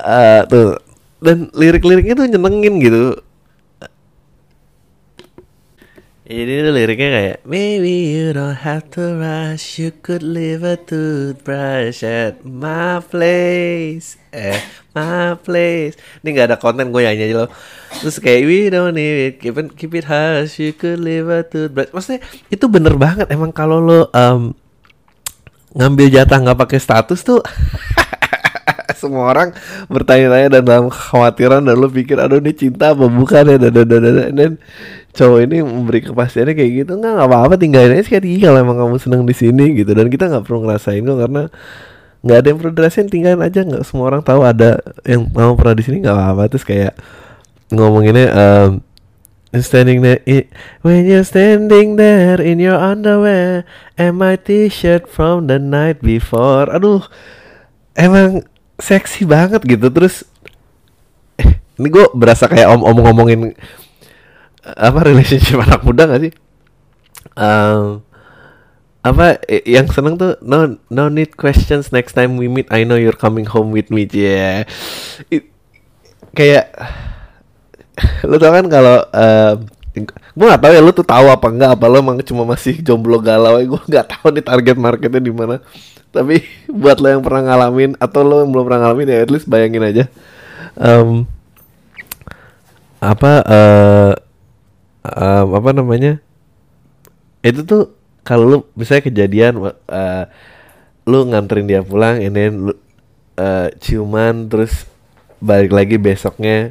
Eh, 0.00 0.40
tuh. 0.48 0.80
Dan 1.22 1.52
lirik-liriknya 1.54 2.18
tuh 2.18 2.26
nyenengin 2.26 2.74
gitu. 2.82 3.20
Jadi 6.32 6.64
itu 6.64 6.70
liriknya 6.72 7.08
kayak 7.12 7.36
Maybe 7.44 8.14
you 8.14 8.32
don't 8.32 8.56
have 8.64 8.88
to 8.96 9.20
rush 9.20 9.76
You 9.76 9.92
could 9.92 10.24
leave 10.24 10.64
a 10.64 10.80
toothbrush 10.80 12.00
at 12.00 12.40
my 12.40 13.04
place. 13.04 14.16
Eh, 14.32 14.56
my 14.96 15.36
place. 15.36 16.00
Ini 16.24 16.28
gak 16.32 16.46
ada 16.48 16.56
konten 16.56 16.88
gue 16.88 17.04
nyanyi 17.04 17.28
aja 17.28 17.44
loh. 17.44 17.50
Terus 18.00 18.16
kayak 18.16 18.48
We 18.48 18.72
don't 18.72 18.96
need 18.96 19.18
it 19.18 19.34
Keep 19.44 19.56
it, 19.60 19.66
keep 19.76 19.92
it 19.92 20.08
hush 20.08 20.56
You 20.56 20.72
could 20.72 21.04
leave 21.04 21.28
a 21.28 21.44
toothbrush. 21.44 21.92
Maksudnya 21.92 22.24
itu 22.48 22.64
bener 22.64 22.96
banget. 22.96 23.28
Emang 23.28 23.52
kalau 23.52 23.82
lo 23.82 24.08
em, 24.16 24.56
Ngambil 25.76 26.06
jatah 26.08 26.38
gak 26.40 26.58
pakai 26.64 26.80
status 26.80 27.20
tuh 27.20 27.44
semua 29.02 29.26
orang 29.34 29.50
bertanya-tanya 29.90 30.48
dan 30.54 30.62
dalam 30.62 30.86
kekhawatiran 30.86 31.66
dan 31.66 31.74
lu 31.74 31.90
pikir 31.90 32.22
aduh 32.22 32.38
ini 32.38 32.54
cinta 32.54 32.94
apa 32.94 33.10
bukan 33.10 33.42
ya? 33.50 33.56
Dan 33.58 33.72
dan 33.74 33.86
dan 33.90 34.00
dan, 34.06 34.30
dan 34.30 34.52
cowok 35.12 35.38
ini 35.44 35.56
memberi 35.60 36.00
kepastiannya 36.06 36.54
kayak 36.54 36.70
gitu 36.86 36.92
nggak 36.96 37.12
nggak 37.18 37.28
apa-apa 37.28 37.54
tinggalin 37.58 37.98
aja 37.98 38.06
sekali 38.06 38.38
kalau 38.38 38.62
emang 38.62 38.78
kamu 38.78 38.96
seneng 39.02 39.22
di 39.26 39.34
sini 39.34 39.74
gitu. 39.74 39.90
Dan 39.92 40.06
kita 40.06 40.30
nggak 40.30 40.46
perlu 40.46 40.62
ngerasain 40.64 41.02
kok 41.02 41.18
karena 41.18 41.42
nggak 42.22 42.38
ada 42.38 42.46
yang 42.46 42.58
perlu 42.62 42.72
dirasain 42.78 43.08
tinggalin 43.10 43.42
aja 43.42 43.60
nggak 43.66 43.82
semua 43.82 44.14
orang 44.14 44.22
tahu 44.22 44.46
ada 44.46 44.78
yang 45.02 45.26
mau 45.34 45.58
pernah 45.58 45.74
di 45.74 45.82
sini 45.82 45.98
nggak 46.00 46.14
apa-apa. 46.14 46.42
Terus 46.54 46.64
kayak 46.64 46.94
ngomonginnya 47.74 48.26
um, 48.30 48.70
standing 49.60 50.00
there 50.00 50.22
when 50.80 51.04
you're 51.04 51.26
standing 51.26 52.00
there 52.00 52.40
in 52.40 52.56
your 52.56 52.78
underwear 52.78 53.68
and 54.00 54.16
my 54.16 54.32
t-shirt 54.32 55.04
from 55.04 55.44
the 55.50 55.60
night 55.60 56.00
before. 56.00 56.72
Aduh 56.72 57.04
emang 57.98 58.48
seksi 58.82 59.22
banget 59.22 59.62
gitu. 59.62 59.86
Terus 59.88 60.26
eh, 61.38 61.62
ini 61.78 61.88
gue 61.88 62.10
berasa 62.10 62.50
kayak 62.50 62.66
om 62.74 62.82
omong 62.82 63.06
ngomongin 63.06 63.40
apa 64.62 65.00
relationship 65.06 65.62
anak 65.66 65.86
muda 65.86 66.10
gak 66.10 66.22
sih? 66.26 66.32
Em, 67.38 68.02
apa 69.06 69.38
eh, 69.46 69.62
yang 69.66 69.86
seneng 69.86 70.18
tuh 70.18 70.34
no 70.42 70.78
no 70.90 71.06
need 71.06 71.38
questions 71.38 71.94
next 71.94 72.18
time 72.18 72.34
we 72.34 72.50
meet. 72.50 72.66
I 72.74 72.82
know 72.82 72.98
you're 72.98 73.14
coming 73.14 73.46
home 73.46 73.70
with 73.70 73.94
me 73.94 74.10
yeah 74.10 74.66
kayak 76.32 76.72
lu 78.28 78.36
tau 78.40 78.52
kan 78.52 78.66
kalau 78.66 78.98
gue 80.32 80.46
gak 80.48 80.62
tahu 80.64 80.72
ya 80.72 80.80
lu 80.80 80.92
tuh 80.96 81.04
tahu 81.04 81.28
apa 81.28 81.46
enggak 81.52 81.70
apa 81.76 81.84
lu 81.84 82.00
emang 82.00 82.16
cuma 82.24 82.48
masih 82.48 82.80
jomblo 82.80 83.20
galau? 83.20 83.60
Gue 83.60 83.80
nggak 83.84 84.06
tahu 84.16 84.32
nih 84.32 84.44
target 84.44 84.76
marketnya 84.80 85.20
di 85.20 85.32
mana 85.32 85.60
tapi 86.12 86.44
buat 86.82 87.00
lo 87.00 87.08
yang 87.08 87.24
pernah 87.24 87.42
ngalamin 87.50 87.98
atau 87.98 88.20
lo 88.22 88.44
yang 88.44 88.52
belum 88.52 88.64
pernah 88.68 88.80
ngalamin 88.86 89.08
ya 89.08 89.18
at 89.24 89.30
least 89.32 89.48
bayangin 89.48 89.82
aja. 89.82 90.04
Em, 90.78 91.26
apa 93.02 93.32
eh 93.48 94.12
em, 95.08 95.48
apa 95.50 95.70
namanya? 95.74 96.22
Itu 97.42 97.66
tuh 97.66 97.82
kalau 98.22 98.44
lu 98.46 98.58
misalnya 98.78 99.08
kejadian 99.10 99.52
eh 99.90 100.24
lu 101.02 101.26
nganterin 101.26 101.66
dia 101.66 101.82
pulang 101.82 102.22
ini 102.22 102.46
lu 102.52 102.74
eh, 103.34 103.68
ciuman 103.82 104.46
terus 104.46 104.86
balik 105.42 105.74
lagi 105.74 105.98
besoknya 105.98 106.70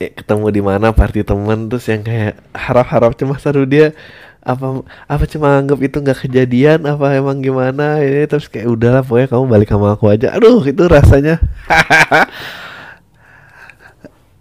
ketemu 0.00 0.48
di 0.48 0.62
mana 0.64 0.96
party 0.96 1.20
teman 1.20 1.68
terus 1.68 1.84
yang 1.92 2.00
kayak 2.00 2.40
harap-harap 2.56 3.12
cuma 3.20 3.36
seru 3.36 3.68
dia 3.68 3.92
apa 4.40 4.80
apa 5.04 5.24
cuma 5.28 5.60
anggap 5.60 5.78
itu 5.84 6.00
nggak 6.00 6.24
kejadian? 6.24 6.88
Apa 6.88 7.12
emang 7.16 7.44
gimana? 7.44 8.00
Ini 8.00 8.24
terus 8.24 8.48
kayak 8.48 8.72
udahlah 8.72 9.04
pokoknya 9.04 9.28
kamu 9.28 9.44
balik 9.44 9.68
sama 9.68 9.92
aku 9.92 10.08
aja. 10.08 10.32
Aduh 10.32 10.64
itu 10.64 10.80
rasanya. 10.88 11.36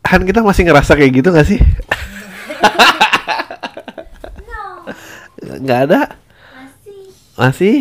Han 0.10 0.26
kita 0.26 0.42
masih 0.42 0.66
ngerasa 0.66 0.98
kayak 0.98 1.22
gitu 1.22 1.30
gak 1.30 1.46
sih? 1.46 1.62
Nggak 5.60 5.80
ada? 5.86 6.02
Masih. 6.58 7.00
masih? 7.38 7.76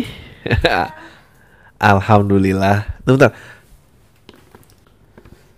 Alhamdulillah. 1.89 2.85
Tunggu, 3.01 3.17
bentar. 3.17 3.33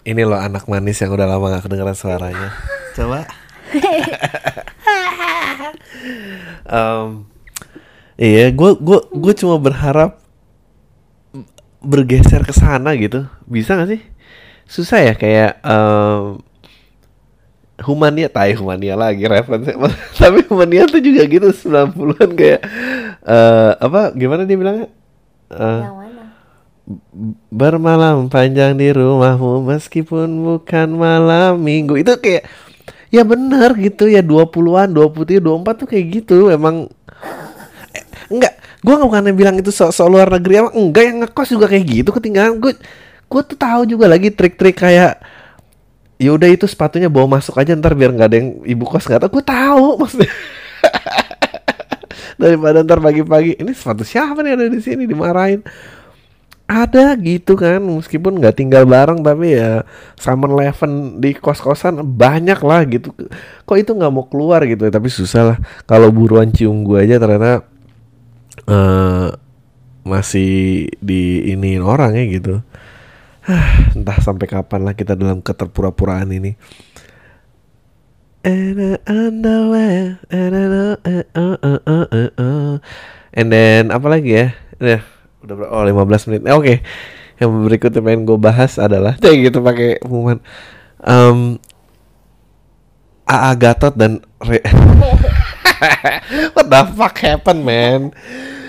Ini 0.08 0.22
loh 0.24 0.40
anak 0.40 0.66
manis 0.72 0.98
yang 1.04 1.12
udah 1.12 1.28
lama 1.28 1.60
gak 1.60 1.68
kedengeran 1.68 1.98
suaranya. 1.98 2.56
Coba 2.96 3.28
Em, 6.72 7.28
Iya 8.16 8.54
gue 8.54 8.72
gua, 8.80 9.00
gua 9.10 9.34
cuma 9.34 9.56
berharap 9.58 10.22
Bergeser 11.82 12.46
ke 12.46 12.54
sana 12.54 12.94
gitu 12.96 13.26
Bisa 13.44 13.74
gak 13.76 13.90
sih? 13.90 14.02
Susah 14.70 15.02
ya 15.04 15.14
kayak 15.18 15.60
em, 15.66 16.40
Humania, 17.82 18.30
tai 18.30 18.54
Humania 18.54 18.94
lagi 18.94 19.26
referensi 19.26 19.74
Tapi 20.22 20.46
Humania 20.48 20.86
tuh 20.86 21.02
juga 21.02 21.26
gitu 21.26 21.50
90-an 21.50 22.30
kayak 22.38 22.62
eh 23.26 23.72
Apa 23.82 24.14
gimana 24.14 24.46
dia 24.46 24.56
bilangnya? 24.56 24.88
Eh, 25.50 25.82
Yang 25.82 25.96
mana? 25.98 26.24
Bermalam 27.50 28.28
panjang 28.28 28.78
di 28.78 28.94
rumahmu 28.94 29.66
meskipun 29.66 30.28
bukan 30.44 30.88
malam 30.94 31.58
minggu 31.58 31.98
itu 31.98 32.14
kayak 32.20 32.46
ya 33.12 33.28
benar 33.28 33.76
gitu 33.76 34.08
ya 34.08 34.24
20-an, 34.24 34.90
23, 34.96 35.44
24 35.44 35.82
tuh 35.84 35.88
kayak 35.92 36.06
gitu 36.24 36.48
emang. 36.48 36.88
Eh, 37.92 38.04
enggak 38.32 38.56
gua 38.82 38.98
nggak 38.98 39.10
bukan 39.12 39.36
bilang 39.38 39.56
itu 39.60 39.70
so, 39.70 39.92
so 39.92 40.08
luar 40.08 40.32
negeri 40.32 40.64
emang 40.66 40.74
enggak 40.74 41.04
yang 41.06 41.18
ngekos 41.28 41.50
juga 41.54 41.68
kayak 41.68 41.86
gitu 41.86 42.10
ketinggalan. 42.16 42.58
Gue 42.58 42.74
gue 43.32 43.42
tuh 43.48 43.56
tahu 43.60 43.82
juga 43.88 44.08
lagi 44.08 44.32
trik-trik 44.32 44.76
kayak 44.80 45.20
ya 46.20 46.32
udah 46.36 46.50
itu 46.52 46.66
sepatunya 46.68 47.12
bawa 47.12 47.40
masuk 47.40 47.56
aja 47.60 47.76
ntar 47.76 47.96
biar 47.96 48.12
nggak 48.16 48.30
ada 48.32 48.38
yang 48.40 48.50
ibu 48.64 48.84
kos 48.88 49.06
nggak 49.06 49.28
tahu. 49.28 49.32
Gue 49.38 49.46
tahu 49.46 49.88
maksudnya. 50.02 50.32
Daripada 52.40 52.82
ntar 52.82 52.98
pagi-pagi 53.04 53.60
ini 53.60 53.76
sepatu 53.76 54.02
siapa 54.08 54.40
nih 54.42 54.56
ada 54.56 54.66
di 54.72 54.80
sini 54.82 55.06
dimarahin 55.06 55.62
ada 56.72 57.20
gitu 57.20 57.60
kan 57.60 57.84
meskipun 57.84 58.40
nggak 58.40 58.56
tinggal 58.56 58.88
bareng 58.88 59.20
tapi 59.20 59.60
ya 59.60 59.84
summer 60.16 60.48
eleven 60.48 61.20
di 61.20 61.36
kos-kosan 61.36 62.00
banyak 62.00 62.60
lah 62.64 62.88
gitu. 62.88 63.12
Kok 63.68 63.76
itu 63.76 63.92
nggak 63.92 64.12
mau 64.12 64.24
keluar 64.32 64.64
gitu? 64.64 64.88
Tapi 64.88 65.12
susah 65.12 65.42
lah. 65.52 65.58
Kalau 65.84 66.08
buruan 66.16 66.48
cium 66.56 66.88
gue 66.88 67.04
aja 67.04 67.20
ternyata 67.20 67.68
eh 68.72 69.30
masih 70.08 70.88
di 71.04 71.52
iniin 71.52 71.84
orang 71.84 72.16
ya 72.16 72.24
gitu. 72.32 72.64
Entah 73.98 74.18
sampai 74.24 74.48
kapan 74.48 74.88
lah 74.88 74.96
kita 74.96 75.20
dalam 75.20 75.44
keterpura-puraan 75.44 76.32
ini. 76.32 76.56
And 78.42 78.80
uh, 78.80 78.98
uh, 78.98 79.46
uh, 80.26 81.58
uh, 81.62 81.80
uh, 81.86 82.30
uh. 82.42 82.74
And 83.36 83.48
then 83.54 83.94
apa 83.94 84.08
lagi 84.10 84.34
ya? 84.34 84.48
Ya, 84.82 85.06
udah 85.46 85.56
ber- 85.58 85.72
oh 85.72 85.84
15 85.84 86.28
menit. 86.30 86.42
Eh, 86.46 86.56
Oke. 86.56 86.76
Yang 87.42 87.52
berikutnya 87.66 88.02
pengen 88.06 88.22
gue 88.30 88.38
bahas 88.38 88.78
adalah 88.78 89.18
kayak 89.24 89.38
gitu 89.50 89.60
pakai 89.66 89.98
pengumuman. 90.02 90.40
Um, 91.02 91.58
AA 93.26 93.52
Gatot 93.58 93.94
dan 93.98 94.22
Re 94.44 94.62
What 96.54 96.68
the 96.70 96.82
fuck 96.94 97.16
happened 97.26 97.66
man? 97.66 98.14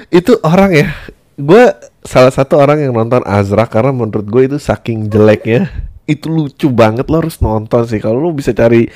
Itu 0.09 0.41
orang 0.41 0.73
ya. 0.73 0.89
Gue 1.37 1.73
salah 2.05 2.33
satu 2.33 2.57
orang 2.57 2.81
yang 2.81 2.97
nonton 2.97 3.21
Azra 3.29 3.69
karena 3.69 3.93
menurut 3.93 4.25
gue 4.25 4.43
itu 4.49 4.57
saking 4.57 5.13
jeleknya. 5.13 5.69
Itu 6.09 6.33
lucu 6.33 6.73
banget 6.73 7.09
lo 7.13 7.21
harus 7.21 7.37
nonton 7.45 7.85
sih. 7.85 8.01
Kalau 8.01 8.17
lo 8.17 8.33
bisa 8.33 8.57
cari 8.57 8.89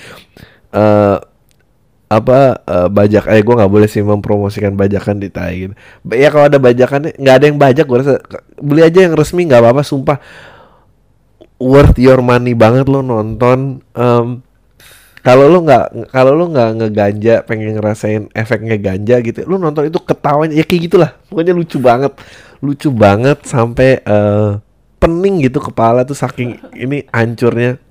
eh 0.73 1.17
apa 2.07 2.63
eh, 2.63 2.89
bajak 2.89 3.27
eh 3.27 3.43
gue 3.43 3.55
nggak 3.59 3.73
boleh 3.73 3.89
sih 3.91 4.03
mempromosikan 4.03 4.79
bajakan 4.79 5.19
di 5.19 5.29
tai 5.31 5.67
gitu. 5.67 5.75
Ya 6.15 6.31
kalau 6.31 6.47
ada 6.47 6.59
bajakannya 6.63 7.19
nggak 7.19 7.35
ada 7.35 7.45
yang 7.51 7.59
bajak 7.59 7.85
gue 7.87 7.99
rasa 7.99 8.15
beli 8.63 8.87
aja 8.87 9.03
yang 9.03 9.15
resmi 9.19 9.47
nggak 9.47 9.63
apa-apa 9.63 9.83
sumpah. 9.83 10.19
Worth 11.57 11.97
your 11.99 12.21
money 12.21 12.53
banget 12.53 12.87
lo 12.87 13.01
nonton 13.01 13.81
Em, 13.97 14.45
kalau 15.25 15.51
lo 15.51 15.65
nggak 15.67 16.13
kalau 16.15 16.37
lo 16.37 16.47
nggak 16.53 16.71
ngeganja 16.79 17.35
pengen 17.43 17.75
ngerasain 17.75 18.31
efeknya 18.37 18.77
ganja 18.79 19.19
gitu 19.25 19.43
lo 19.49 19.59
nonton 19.59 19.89
itu 19.91 19.99
ketawanya 19.99 20.55
ya 20.55 20.63
kayak 20.63 20.83
gitulah. 20.87 21.11
Pokoknya 21.27 21.57
lucu 21.57 21.83
banget 21.83 22.13
lucu 22.63 22.89
banget 22.95 23.43
sampai 23.43 23.99
eh, 24.05 24.51
pening 25.03 25.45
gitu 25.45 25.59
kepala 25.59 26.07
tuh 26.07 26.17
saking 26.17 26.57
ini 26.77 27.05
hancurnya 27.11 27.83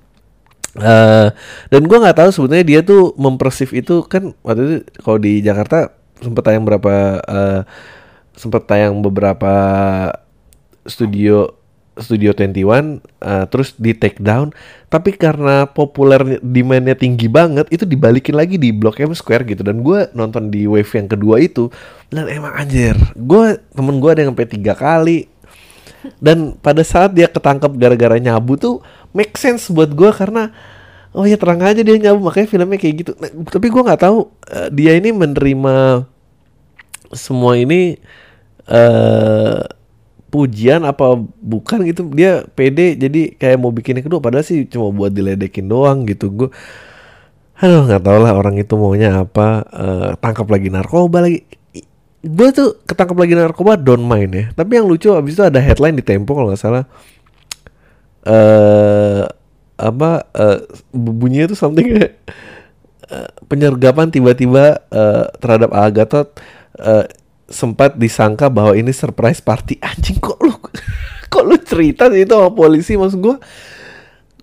eh 0.80 1.28
dan 1.72 1.82
gua 1.88 1.98
nggak 2.04 2.18
tahu 2.20 2.30
sebetulnya 2.32 2.64
dia 2.66 2.80
tuh 2.84 3.16
mempersif 3.16 3.72
itu 3.72 4.04
kan 4.04 4.36
waktu 4.44 4.60
itu 4.62 4.76
kalau 5.00 5.18
di 5.20 5.40
Jakarta 5.40 5.92
sempat 6.20 6.42
tayang 6.48 6.64
berapa 6.64 6.94
eh 7.24 7.60
sempat 8.36 8.68
tayang 8.68 9.00
beberapa 9.00 9.54
studio 10.84 11.56
studio 11.96 12.36
21 12.36 13.00
eh, 13.24 13.44
terus 13.48 13.72
di 13.76 13.96
take 13.96 14.20
down. 14.20 14.52
Tapi 14.92 15.16
karena 15.16 15.66
populer 15.66 16.38
demandnya 16.44 16.94
tinggi 16.94 17.26
banget 17.26 17.66
itu 17.72 17.88
dibalikin 17.88 18.36
lagi 18.36 18.60
di 18.60 18.70
Blok 18.70 19.00
M 19.00 19.16
Square 19.16 19.48
gitu. 19.48 19.64
Dan 19.64 19.80
gua 19.80 20.08
nonton 20.12 20.52
di 20.52 20.68
wave 20.68 20.88
yang 20.92 21.08
kedua 21.08 21.40
itu 21.42 21.72
dan 22.06 22.30
emang 22.30 22.54
anjir 22.54 22.94
gue 23.18 23.58
temen 23.74 23.98
gua 23.98 24.14
ada 24.14 24.22
yang 24.22 24.36
sampai 24.36 24.48
tiga 24.48 24.76
kali. 24.76 25.26
Dan 26.22 26.54
pada 26.62 26.86
saat 26.86 27.18
dia 27.18 27.26
ketangkep 27.26 27.72
gara-gara 27.82 28.14
nyabu 28.22 28.54
tuh 28.54 28.78
make 29.16 29.32
sense 29.40 29.72
buat 29.72 29.96
gua 29.96 30.12
karena 30.12 30.52
oh 31.16 31.24
ya 31.24 31.40
terang 31.40 31.64
aja 31.64 31.80
dia 31.80 31.96
nyabu 31.96 32.20
makanya 32.28 32.48
filmnya 32.52 32.76
kayak 32.76 32.94
gitu. 33.00 33.12
Nah, 33.16 33.32
tapi 33.48 33.72
gua 33.72 33.88
nggak 33.88 34.02
tahu 34.04 34.28
eh, 34.52 34.68
dia 34.68 34.92
ini 35.00 35.16
menerima 35.16 36.04
semua 37.16 37.56
ini 37.56 37.96
eh 38.68 39.60
pujian 40.26 40.84
apa 40.84 41.16
bukan 41.40 41.86
gitu. 41.88 42.12
Dia 42.12 42.44
pede 42.52 42.98
jadi 42.98 43.32
kayak 43.38 43.56
mau 43.56 43.72
bikin 43.72 44.04
kedua 44.04 44.20
padahal 44.20 44.44
sih 44.44 44.68
cuma 44.68 44.92
buat 44.92 45.14
diledekin 45.14 45.64
doang 45.70 46.04
gitu. 46.04 46.28
Gue 46.28 46.50
aduh 47.56 47.88
nggak 47.88 48.04
tau 48.04 48.20
lah 48.20 48.36
orang 48.36 48.60
itu 48.60 48.76
maunya 48.76 49.24
apa 49.24 49.64
eh, 49.72 50.10
tangkap 50.20 50.44
lagi 50.50 50.68
narkoba 50.68 51.24
lagi. 51.24 51.40
Gue 52.26 52.48
tuh 52.50 52.82
ketangkap 52.84 53.16
lagi 53.16 53.34
narkoba 53.38 53.78
don't 53.78 54.04
mind 54.04 54.32
ya. 54.34 54.44
Tapi 54.52 54.82
yang 54.82 54.86
lucu 54.90 55.14
abis 55.14 55.38
itu 55.38 55.44
ada 55.46 55.62
headline 55.62 55.96
di 55.96 56.04
Tempo 56.04 56.34
kalau 56.36 56.52
nggak 56.52 56.60
salah 56.60 56.84
eh 58.26 59.22
apa 59.76 60.10
eh, 60.32 60.58
bunyinya 60.90 61.52
tuh 61.52 61.58
something 61.58 61.86
eh, 62.00 62.10
penyergapan 63.46 64.08
tiba-tiba 64.10 64.82
eh, 64.90 65.24
terhadap 65.38 65.70
Agatot 65.70 66.28
eh, 66.80 67.06
sempat 67.46 67.94
disangka 67.94 68.50
bahwa 68.50 68.74
ini 68.74 68.90
surprise 68.90 69.38
party. 69.38 69.78
Anjing 69.78 70.18
kok 70.18 70.38
lu 70.42 70.50
kok 71.32 71.44
lu 71.46 71.56
cerita 71.62 72.10
sih 72.10 72.26
itu 72.26 72.34
sama 72.34 72.50
polisi? 72.50 72.98
Maksud 72.98 73.20
gua 73.22 73.36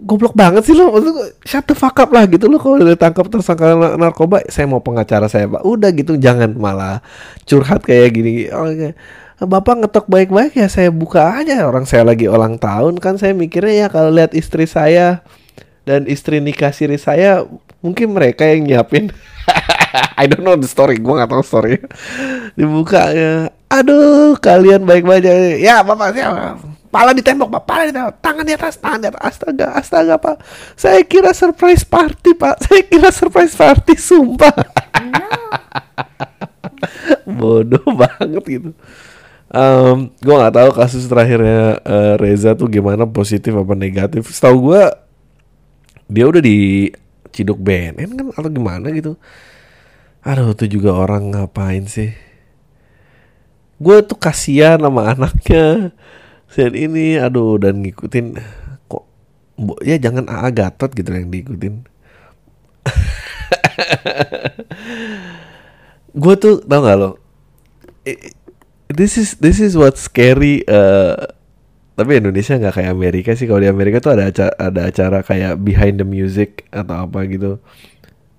goblok 0.04 0.36
banget 0.36 0.68
sih 0.68 0.76
lo 0.76 0.92
maksud 0.92 1.12
gua 1.16 1.28
shut 1.48 1.64
the 1.70 1.76
fuck 1.78 1.96
up 1.96 2.12
lah 2.12 2.28
gitu 2.28 2.52
lo 2.52 2.60
kalau 2.60 2.82
udah 2.82 2.98
tangkap 3.00 3.30
tersangka 3.30 3.72
nar- 3.78 3.96
narkoba 3.96 4.44
saya 4.48 4.68
mau 4.68 4.80
pengacara 4.80 5.28
saya 5.28 5.52
pak. 5.52 5.64
Udah 5.68 5.92
gitu 5.92 6.16
jangan 6.16 6.56
malah 6.56 7.04
curhat 7.44 7.84
kayak 7.84 8.16
gini. 8.16 8.48
Oke 8.48 8.96
Bapak 9.44 9.76
ngetok 9.84 10.08
baik-baik 10.08 10.56
ya 10.56 10.72
saya 10.72 10.88
buka 10.88 11.44
aja. 11.44 11.68
Orang 11.68 11.84
saya 11.84 12.08
lagi 12.08 12.32
ulang 12.32 12.56
tahun 12.56 12.96
kan 13.04 13.20
saya 13.20 13.36
mikirnya 13.36 13.86
ya 13.86 13.88
kalau 13.92 14.10
lihat 14.16 14.32
istri 14.32 14.64
saya 14.64 15.20
dan 15.84 16.08
istri 16.08 16.40
nikah 16.40 16.72
siri 16.72 16.96
saya 16.96 17.44
mungkin 17.84 18.16
mereka 18.16 18.48
yang 18.48 18.64
nyiapin. 18.64 19.12
I 20.20 20.26
don't 20.26 20.42
know 20.48 20.56
the 20.56 20.66
story 20.66 20.96
gue 20.98 21.14
gak 21.14 21.28
tahu 21.28 21.44
story. 21.44 21.84
Dibuka 22.56 23.12
ya. 23.12 23.52
Aduh 23.68 24.40
kalian 24.40 24.88
baik-baik 24.88 25.28
aja. 25.28 25.34
Ya 25.60 25.76
bapak 25.84 26.16
siapa 26.16 26.56
pala 26.94 27.12
ditembok 27.12 27.50
pak. 27.60 27.64
Pala 27.68 27.84
ditembok 27.90 28.16
tangan 28.22 28.46
di 28.48 28.54
atas 28.56 28.78
tangan 28.80 29.00
di 29.02 29.08
atas. 29.12 29.22
Astaga 29.28 29.68
astaga 29.76 30.16
pak. 30.22 30.36
Saya 30.80 31.02
kira 31.04 31.36
surprise 31.36 31.84
party 31.84 32.32
pak. 32.38 32.56
Saya 32.64 32.82
kira 32.88 33.10
surprise 33.12 33.58
party 33.58 34.00
sumpah. 34.00 34.56
Bodoh 37.40 37.84
banget 37.92 38.44
gitu 38.48 38.72
Em, 39.54 40.10
gue 40.18 40.34
nggak 40.34 40.56
tahu 40.58 40.70
kasus 40.74 41.06
terakhirnya 41.06 41.78
eh, 41.86 42.14
Reza 42.18 42.58
tuh 42.58 42.66
gimana 42.74 43.06
positif 43.06 43.54
apa 43.54 43.78
negatif. 43.78 44.26
Setahu 44.34 44.74
gue 44.74 44.82
dia 46.10 46.26
udah 46.26 46.42
diciduk 46.42 47.62
BNN 47.62 48.10
kan 48.18 48.28
atau 48.34 48.50
gimana 48.50 48.90
gitu. 48.90 49.14
Aduh 50.26 50.58
tuh 50.58 50.66
juga 50.66 50.98
orang 50.98 51.38
ngapain 51.38 51.86
sih? 51.86 52.18
Gue 53.78 54.02
tuh 54.02 54.18
kasihan 54.18 54.82
sama 54.82 55.06
anaknya. 55.14 55.94
Dan 56.54 56.74
ini 56.78 57.18
aduh 57.18 57.58
dan 57.62 57.82
ngikutin 57.82 58.38
kok 58.86 59.06
ya 59.86 59.98
jangan 60.02 60.26
AA 60.30 60.50
Gatot 60.50 60.90
gitu 60.98 61.14
yang 61.14 61.30
diikutin. 61.30 61.86
gue 66.14 66.34
tuh 66.38 66.62
tau 66.62 66.82
gak 66.86 66.98
lo 67.00 67.18
I- 68.06 68.43
this 68.94 69.18
is 69.18 69.36
this 69.42 69.58
is 69.58 69.74
what 69.74 69.98
scary 69.98 70.62
eh, 70.70 71.18
tapi 71.94 72.18
Indonesia 72.18 72.58
nggak 72.58 72.74
kayak 72.74 72.92
Amerika 72.94 73.32
sih. 73.38 73.46
Kalau 73.46 73.62
di 73.62 73.70
Amerika 73.70 74.02
tuh 74.02 74.18
ada 74.18 74.30
acara, 74.30 74.54
ada 74.58 74.82
acara 74.90 75.20
kayak 75.22 75.62
behind 75.62 76.02
the 76.02 76.08
music 76.08 76.66
atau 76.74 77.06
apa 77.06 77.26
gitu. 77.30 77.62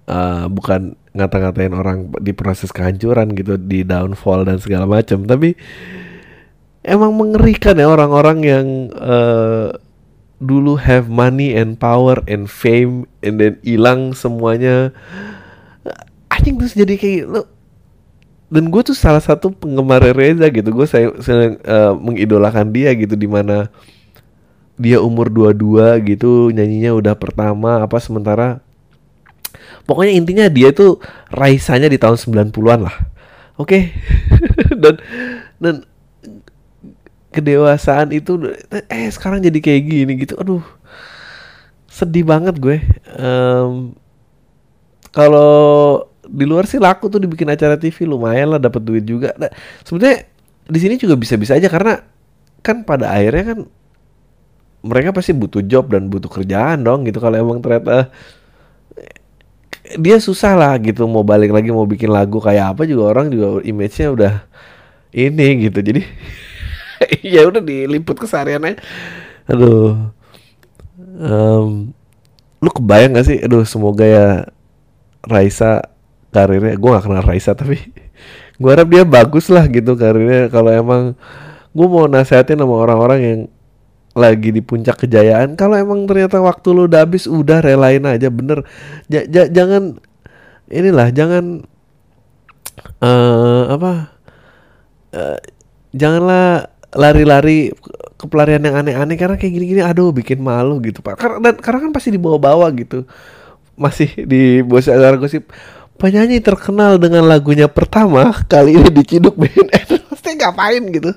Eh, 0.04 0.46
bukan 0.50 0.98
ngata-ngatain 1.14 1.72
orang 1.72 2.10
di 2.18 2.34
proses 2.34 2.74
kehancuran 2.74 3.32
gitu 3.38 3.54
di 3.56 3.86
downfall 3.86 4.42
dan 4.42 4.58
segala 4.58 4.84
macam 4.84 5.22
tapi 5.24 5.54
emang 6.82 7.14
mengerikan 7.14 7.78
ya 7.78 7.86
orang-orang 7.88 8.38
yang 8.44 8.66
eh, 8.90 9.70
dulu 10.42 10.76
have 10.76 11.08
money 11.08 11.54
and 11.56 11.80
power 11.80 12.20
and 12.28 12.50
fame 12.50 13.06
and 13.22 13.40
then 13.40 13.56
hilang 13.62 14.12
semuanya. 14.12 14.92
Anjing 16.28 16.58
terus 16.58 16.74
jadi 16.74 16.94
kayak 16.98 17.24
lo 17.30 17.53
dan 18.54 18.70
gue 18.70 18.82
tuh 18.86 18.94
salah 18.94 19.18
satu 19.18 19.50
penggemar 19.50 19.98
Reza 20.14 20.46
gitu. 20.46 20.70
Gue 20.70 20.86
saya, 20.86 21.10
saya 21.18 21.58
eh, 21.58 21.92
mengidolakan 21.98 22.70
dia 22.70 22.94
gitu 22.94 23.18
di 23.18 23.26
mana 23.26 23.66
dia 24.78 25.02
umur 25.02 25.26
22 25.26 26.14
gitu 26.14 26.50
nyanyinya 26.54 26.94
udah 26.98 27.14
pertama 27.14 27.82
apa 27.82 27.94
sementara 28.02 28.58
pokoknya 29.86 30.18
intinya 30.18 30.46
dia 30.50 30.74
tuh 30.74 30.98
raisanya 31.30 31.90
di 31.90 31.98
tahun 31.98 32.14
90-an 32.14 32.80
lah. 32.86 32.96
Oke? 33.58 33.90
Dan 34.82 34.98
dan 35.62 35.74
kedewasaan 37.30 38.10
itu 38.14 38.38
eh 38.70 39.10
sekarang 39.10 39.42
jadi 39.42 39.58
kayak 39.58 39.82
gini 39.82 40.12
gitu. 40.22 40.38
Aduh 40.38 40.62
sedih 41.90 42.22
banget 42.26 42.58
gue. 42.58 42.82
Em, 43.18 43.94
kalau 45.14 46.02
di 46.28 46.44
luar 46.48 46.64
sih 46.68 46.80
laku 46.80 47.08
tuh 47.12 47.20
dibikin 47.22 47.48
acara 47.50 47.76
TV 47.76 48.08
lumayan 48.08 48.56
lah 48.56 48.60
dapat 48.62 48.82
duit 48.84 49.04
juga. 49.04 49.32
Nah, 49.36 49.50
sebenarnya 49.84 50.26
di 50.64 50.78
sini 50.80 50.94
juga 50.96 51.14
bisa-bisa 51.18 51.56
aja 51.56 51.68
karena 51.68 52.00
kan 52.64 52.82
pada 52.84 53.12
akhirnya 53.12 53.44
kan 53.54 53.58
mereka 54.84 55.16
pasti 55.16 55.32
butuh 55.32 55.64
job 55.64 55.92
dan 55.92 56.08
butuh 56.12 56.28
kerjaan 56.28 56.84
dong 56.84 57.08
gitu 57.08 57.20
kalau 57.20 57.36
emang 57.40 57.58
ternyata 57.64 58.12
dia 60.00 60.16
susah 60.16 60.56
lah 60.56 60.72
gitu 60.80 61.04
mau 61.04 61.20
balik 61.20 61.52
lagi 61.52 61.68
mau 61.68 61.84
bikin 61.84 62.08
lagu 62.08 62.40
kayak 62.40 62.76
apa 62.76 62.88
juga 62.88 63.12
orang 63.16 63.28
juga 63.28 63.60
image-nya 63.64 64.08
udah 64.16 64.34
ini 65.12 65.68
gitu. 65.68 65.78
Jadi 65.84 66.02
ya 67.36 67.44
udah 67.48 67.60
diliput 67.60 68.16
kesehariannya 68.16 68.80
aduh 69.44 70.14
Em, 71.14 71.94
lu 72.58 72.70
kebayang 72.74 73.14
gak 73.14 73.26
sih? 73.26 73.38
Aduh 73.42 73.62
semoga 73.62 74.02
ya 74.02 74.26
Raisa 75.24 75.93
karirnya 76.34 76.74
gue 76.74 76.90
gak 76.90 77.04
kenal 77.06 77.22
Raisa 77.22 77.54
tapi 77.54 77.78
gue 78.60 78.70
harap 78.70 78.90
dia 78.90 79.06
bagus 79.06 79.46
lah 79.54 79.70
gitu 79.70 79.94
karirnya. 79.94 80.50
Kalau 80.50 80.74
emang 80.74 81.14
gue 81.70 81.86
mau 81.86 82.10
nasehatin 82.10 82.58
sama 82.58 82.74
orang-orang 82.74 83.20
yang 83.22 83.40
lagi 84.14 84.54
di 84.54 84.62
puncak 84.62 85.06
kejayaan 85.06 85.58
kalau 85.58 85.74
emang 85.74 86.06
ternyata 86.06 86.38
waktu 86.38 86.70
lu 86.70 86.86
udah 86.86 87.02
habis 87.02 87.26
udah 87.26 87.58
relain 87.62 88.02
aja 88.06 88.30
bener. 88.30 88.62
Ja- 89.10 89.26
ja- 89.26 89.50
jangan 89.50 89.98
inilah 90.70 91.10
jangan 91.10 91.66
eh 93.02 93.64
apa 93.70 93.92
eh, 95.14 95.38
janganlah 95.94 96.70
lari-lari 96.94 97.74
ke- 98.14 98.30
pelarian 98.30 98.62
yang 98.62 98.78
aneh-aneh 98.78 99.18
karena 99.18 99.34
kayak 99.34 99.52
gini-gini 99.52 99.82
aduh 99.82 100.14
bikin 100.14 100.38
malu 100.38 100.78
gitu 100.78 101.02
pak. 101.02 101.18
Dan 101.42 101.58
karena 101.58 101.78
kan 101.88 101.90
pasti 101.90 102.14
dibawa-bawa 102.14 102.70
gitu. 102.78 103.02
Masih 103.74 104.14
di 104.30 104.62
bos 104.62 104.86
acara 104.86 105.18
gosip 105.18 105.50
penyanyi 105.96 106.42
terkenal 106.42 106.98
dengan 106.98 107.26
lagunya 107.26 107.70
pertama 107.70 108.30
kali 108.44 108.76
ini 108.76 108.90
diciduk 108.90 109.38
BNN 109.38 110.10
pasti 110.10 110.30
ngapain 110.36 110.82
gitu? 110.90 111.12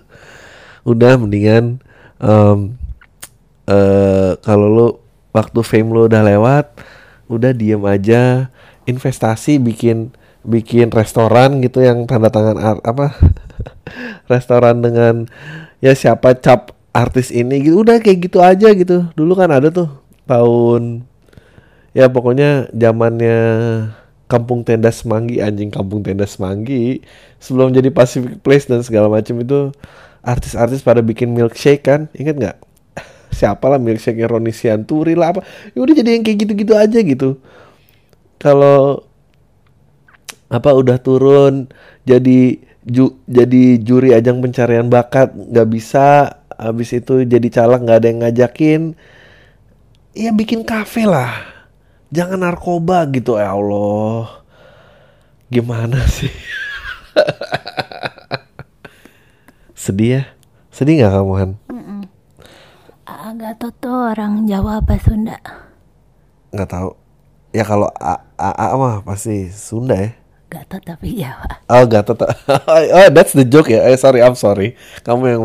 Udah 0.88 1.20
mendingan 1.20 1.82
em, 2.22 2.78
eh 3.68 4.32
kalau 4.42 4.68
lu 4.70 4.88
waktu 5.36 5.60
fame 5.62 5.92
lu 5.92 6.08
udah 6.08 6.22
lewat 6.24 6.66
udah 7.28 7.52
diem 7.52 7.84
aja. 7.84 8.50
Investasi 8.88 9.60
bikin 9.60 10.16
bikin 10.48 10.88
restoran 10.96 11.60
gitu 11.60 11.84
yang 11.84 12.08
tanda 12.08 12.32
tangan 12.32 12.56
art, 12.56 12.82
apa? 12.88 13.20
Restoran 14.32 14.80
dengan 14.80 15.28
ya 15.84 15.92
siapa 15.92 16.40
cap 16.40 16.72
artis 16.96 17.36
ini 17.36 17.60
gitu. 17.68 17.84
Udah 17.84 18.00
kayak 18.00 18.32
gitu 18.32 18.40
aja 18.40 18.72
gitu. 18.72 19.12
Dulu 19.12 19.36
kan 19.36 19.52
ada 19.52 19.68
tuh 19.68 19.92
tahun 20.24 21.04
ya 21.92 22.08
pokoknya 22.08 22.72
zamannya 22.72 23.40
kampung 24.28 24.62
tenda 24.68 24.92
semanggi 24.92 25.40
anjing 25.40 25.72
kampung 25.72 26.04
tenda 26.04 26.28
semanggi. 26.28 27.02
Sebelum 27.40 27.72
jadi 27.72 27.90
Pacific 27.90 28.44
Place 28.44 28.68
dan 28.68 28.84
segala 28.84 29.08
macam 29.08 29.40
itu 29.40 29.72
artis-artis 30.22 30.84
pada 30.84 31.00
bikin 31.00 31.32
milkshake 31.32 31.88
kan? 31.88 32.12
Ingat 32.13 32.36
nggak? 32.36 32.58
Siapa 33.40 33.66
lah 33.72 33.80
milkshake 33.80 34.28
Roni 34.28 34.52
Sianturi 34.52 35.16
lah 35.16 35.36
apa? 35.36 35.42
Ya 35.72 35.80
udah 35.80 35.96
jadi 35.96 36.20
yang 36.20 36.24
kayak 36.28 36.38
gitu-gitu 36.44 36.74
aja 36.76 37.00
gitu. 37.00 37.40
Kalau 38.38 39.08
apa 40.48 40.72
udah 40.72 40.96
turun 41.02 41.68
jadi 42.08 42.56
ju, 42.88 43.20
jadi 43.28 43.84
juri 43.84 44.16
ajang 44.16 44.44
pencarian 44.44 44.92
bakat 44.92 45.32
nggak 45.34 45.68
bisa. 45.72 46.36
Habis 46.58 46.90
itu 47.00 47.22
jadi 47.24 47.48
caleg 47.54 47.86
nggak 47.86 47.98
ada 48.04 48.08
yang 48.12 48.20
ngajakin. 48.28 48.82
Ya 50.18 50.34
bikin 50.34 50.66
kafe 50.66 51.06
lah 51.06 51.57
jangan 52.10 52.41
narkoba 52.41 53.06
gitu 53.10 53.38
ya 53.38 53.54
Allah. 53.54 54.41
Gimana 55.48 56.04
sih? 56.08 56.32
Sedih 59.78 60.20
ya? 60.20 60.22
Sedih 60.74 61.00
nggak 61.00 61.13
kamu 61.15 61.34
Han? 61.39 61.52
Agatot 63.08 63.74
tuh 63.80 64.12
orang 64.12 64.43
Jawa 64.48 64.84
apa 64.84 65.00
Sunda? 65.00 65.38
nggak 66.48 66.70
tahu. 66.72 66.89
Ya 67.52 67.63
kalau 67.63 67.91
A, 68.00 68.24
A, 68.39 68.50
A 68.56 68.65
mah 68.76 69.04
pasti 69.04 69.52
Sunda 69.52 69.96
ya. 69.96 70.12
Gatot 70.48 70.80
tapi 70.84 71.20
Jawa. 71.20 71.60
Oh 71.67 71.84
Gatot 71.88 72.20
Oh 72.96 73.08
that's 73.12 73.36
the 73.36 73.43
joke 73.43 73.67
ya? 73.67 73.84
Eh, 73.88 74.00
Sorry 74.00 74.24
I'm 74.24 74.36
sorry. 74.36 74.76
Kamu 75.04 75.24
yang 75.28 75.43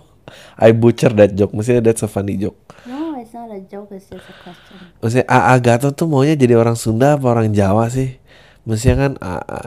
I 0.60 0.72
butcher 0.72 1.12
that 1.16 1.32
joke. 1.36 1.52
Maksudnya 1.56 1.84
that's 1.84 2.04
a 2.04 2.08
funny 2.08 2.36
joke. 2.36 2.56
It's 2.84 2.92
not 3.34 3.50
a 3.50 3.58
joke, 3.66 3.90
question. 3.90 4.78
Maksudnya 5.02 5.26
AA 5.26 5.54
Gatot 5.58 5.92
tuh 5.98 6.06
maunya 6.06 6.38
jadi 6.38 6.54
orang 6.54 6.78
Sunda 6.78 7.18
apa 7.18 7.26
orang 7.26 7.50
Jawa 7.50 7.90
sih? 7.90 8.14
Maksudnya 8.62 8.96
kan 8.96 9.12
AA 9.18 9.60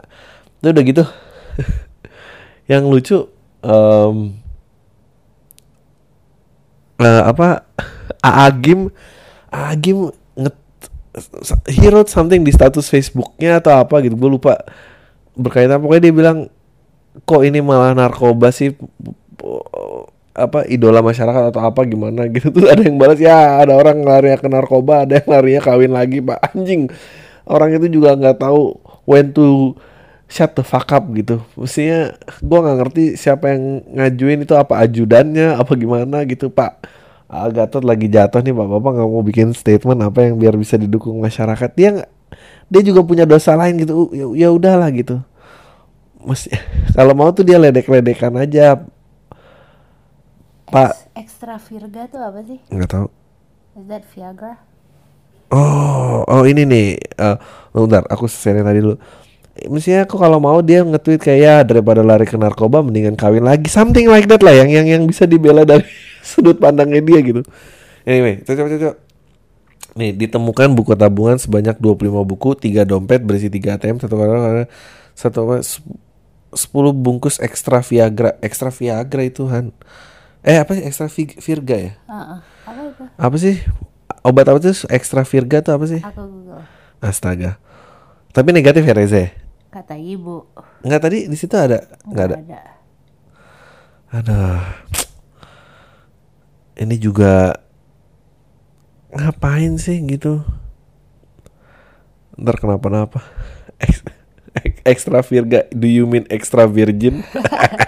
Itu 0.58 0.68
udah 0.72 0.84
gitu. 0.88 1.04
Yang 2.72 2.84
lucu 2.88 3.18
em, 3.60 4.16
eh, 7.04 7.22
Apa? 7.28 7.68
AA 8.24 8.46
Gim 8.56 8.80
AA 9.52 9.72
Gim 9.76 9.98
nge 10.32 10.50
He 11.68 11.92
wrote 11.92 12.08
something 12.08 12.40
di 12.40 12.50
status 12.50 12.88
Facebooknya 12.88 13.60
atau 13.60 13.76
apa 13.76 14.00
gitu. 14.00 14.16
Gue 14.16 14.32
lupa 14.32 14.56
Berkaitan. 15.36 15.84
Pokoknya 15.84 16.08
dia 16.08 16.14
bilang 16.16 16.38
Kok 17.28 17.42
ini 17.44 17.60
malah 17.60 17.92
narkoba 17.92 18.48
sih 18.48 18.72
apa 20.38 20.62
idola 20.70 21.02
masyarakat 21.02 21.50
atau 21.50 21.60
apa 21.62 21.80
gimana 21.84 22.30
gitu. 22.30 22.50
Tuh 22.54 22.70
ada 22.70 22.82
yang 22.86 22.96
balas 22.96 23.18
ya 23.18 23.58
ada 23.58 23.74
orang 23.74 24.06
larinya 24.06 24.38
ke 24.38 24.48
narkoba 24.48 25.04
ada 25.04 25.18
yang 25.18 25.28
larinya 25.28 25.60
kawin 25.66 25.92
lagi. 25.92 26.22
Pak 26.22 26.54
anjing. 26.54 26.86
Orang 27.48 27.74
itu 27.74 27.86
juga 27.90 28.14
nggak 28.14 28.44
tahu 28.44 28.78
when 29.08 29.32
to 29.34 29.74
shut 30.28 30.54
the 30.54 30.62
fuck 30.62 30.88
up 30.92 31.08
gitu. 31.16 31.40
Mestinya 31.56 32.14
gua 32.44 32.58
nggak 32.62 32.76
ngerti 32.84 33.04
siapa 33.16 33.56
yang 33.56 33.82
ngajuin 33.96 34.44
itu 34.44 34.54
apa 34.54 34.84
ajudannya 34.84 35.56
apa 35.56 35.72
gimana 35.74 36.22
gitu 36.28 36.52
pak. 36.52 36.86
Ah, 37.28 37.48
Gatot 37.52 37.84
lagi 37.84 38.08
jatuh 38.08 38.40
nih 38.44 38.52
pak. 38.54 38.66
Bapak 38.68 38.90
nggak 39.00 39.08
mau 39.08 39.24
bikin 39.24 39.52
statement 39.56 40.00
apa 40.04 40.28
yang 40.28 40.36
biar 40.36 40.54
bisa 40.54 40.76
didukung 40.76 41.18
masyarakat. 41.18 41.70
Dia 41.74 41.88
nggak 41.98 42.10
dia 42.68 42.82
juga 42.84 43.00
punya 43.02 43.24
dosa 43.24 43.56
lain 43.56 43.80
gitu. 43.80 44.12
Ya 44.12 44.26
ya 44.46 44.48
udahlah 44.52 44.92
gitu. 44.92 45.18
Mesti, 46.20 46.52
kalau 46.96 47.16
mau 47.16 47.32
tuh 47.32 47.48
dia 47.48 47.56
ledek-ledekan 47.56 48.36
aja 48.36 48.84
pak 50.68 50.92
Extra 51.16 51.56
Virga 51.56 52.06
tuh 52.08 52.20
apa 52.22 52.40
sih? 52.44 52.58
nggak 52.68 52.90
tahu 52.90 53.08
Is 53.78 53.86
that 53.86 54.02
Viagra? 54.10 54.58
Oh, 55.54 56.26
oh 56.26 56.42
ini 56.42 56.66
nih. 56.66 56.98
Eh, 56.98 57.36
bentar, 57.70 58.02
aku 58.10 58.26
selesaiin 58.26 58.66
tadi 58.66 58.82
dulu. 58.82 58.98
Mestinya 59.70 60.02
aku 60.02 60.18
kalau 60.18 60.42
mau 60.42 60.58
dia 60.62 60.82
nge-tweet 60.82 61.22
kayak 61.22 61.38
ya 61.38 61.56
daripada 61.62 62.02
lari 62.02 62.26
ke 62.26 62.34
narkoba 62.34 62.82
mendingan 62.82 63.14
kawin 63.14 63.46
lagi. 63.46 63.70
Something 63.70 64.10
like 64.10 64.26
that 64.26 64.42
lah 64.42 64.50
yang 64.50 64.66
yang 64.66 64.86
yang 64.86 65.02
bisa 65.06 65.30
dibela 65.30 65.62
dari 65.62 65.86
sudut 66.26 66.58
pandangnya 66.58 66.98
dia 66.98 67.22
gitu. 67.22 67.46
Anyway, 68.02 68.42
coba 68.42 68.66
coba. 68.66 68.94
Nih, 69.94 70.10
ditemukan 70.14 70.74
buku 70.74 70.98
tabungan 70.98 71.38
sebanyak 71.38 71.78
25 71.78 72.22
buku, 72.22 72.50
3 72.58 72.82
dompet 72.82 73.22
berisi 73.22 73.46
3 73.46 73.78
ATM, 73.78 73.98
satu 73.98 74.14
orang 74.14 74.66
satu 75.14 75.38
apa 75.46 75.56
10 75.62 76.58
bungkus 76.98 77.38
ekstra 77.38 77.78
Viagra. 77.82 78.38
Ekstra 78.42 78.74
Viagra 78.74 79.22
itu 79.22 79.46
Han. 79.46 79.70
Eh 80.40 80.56
apa 80.56 80.70
sih 80.72 80.84
ekstra 80.84 81.06
Vi- 81.08 81.38
Virga 81.38 81.76
ya? 81.76 81.92
Heeh. 81.98 82.38
Apa 82.64 82.80
itu? 82.84 83.02
Apa 83.14 83.36
sih? 83.36 83.56
Obat 84.22 84.46
apa 84.46 84.58
tuh 84.58 84.74
ekstra 84.88 85.22
Virga 85.22 85.60
tuh 85.60 85.72
apa 85.74 85.84
sih? 85.84 86.00
Aku 86.00 86.22
Google. 86.24 86.62
Astaga. 86.98 87.58
Tapi 88.30 88.50
negatif 88.50 88.82
ya 88.82 88.94
Reza? 88.94 89.18
ya? 89.18 89.30
Kata 89.68 89.94
ibu. 89.94 90.46
Enggak 90.80 91.02
tadi 91.04 91.26
di 91.26 91.36
situ 91.36 91.54
ada? 91.54 91.84
Enggak 92.04 92.24
ada. 92.28 92.36
ada. 92.38 92.60
Aduh. 94.10 94.62
Ini 96.78 96.96
juga 96.96 97.58
ngapain 99.10 99.74
sih 99.76 99.98
gitu? 100.06 100.40
Ntar 102.38 102.56
kenapa-napa. 102.56 103.18
Ex- 103.82 104.06
ek- 104.54 104.82
Extra 104.86 105.20
Virga, 105.20 105.66
do 105.70 105.84
you 105.84 106.06
mean 106.06 106.24
extra 106.30 106.64
virgin? 106.64 107.26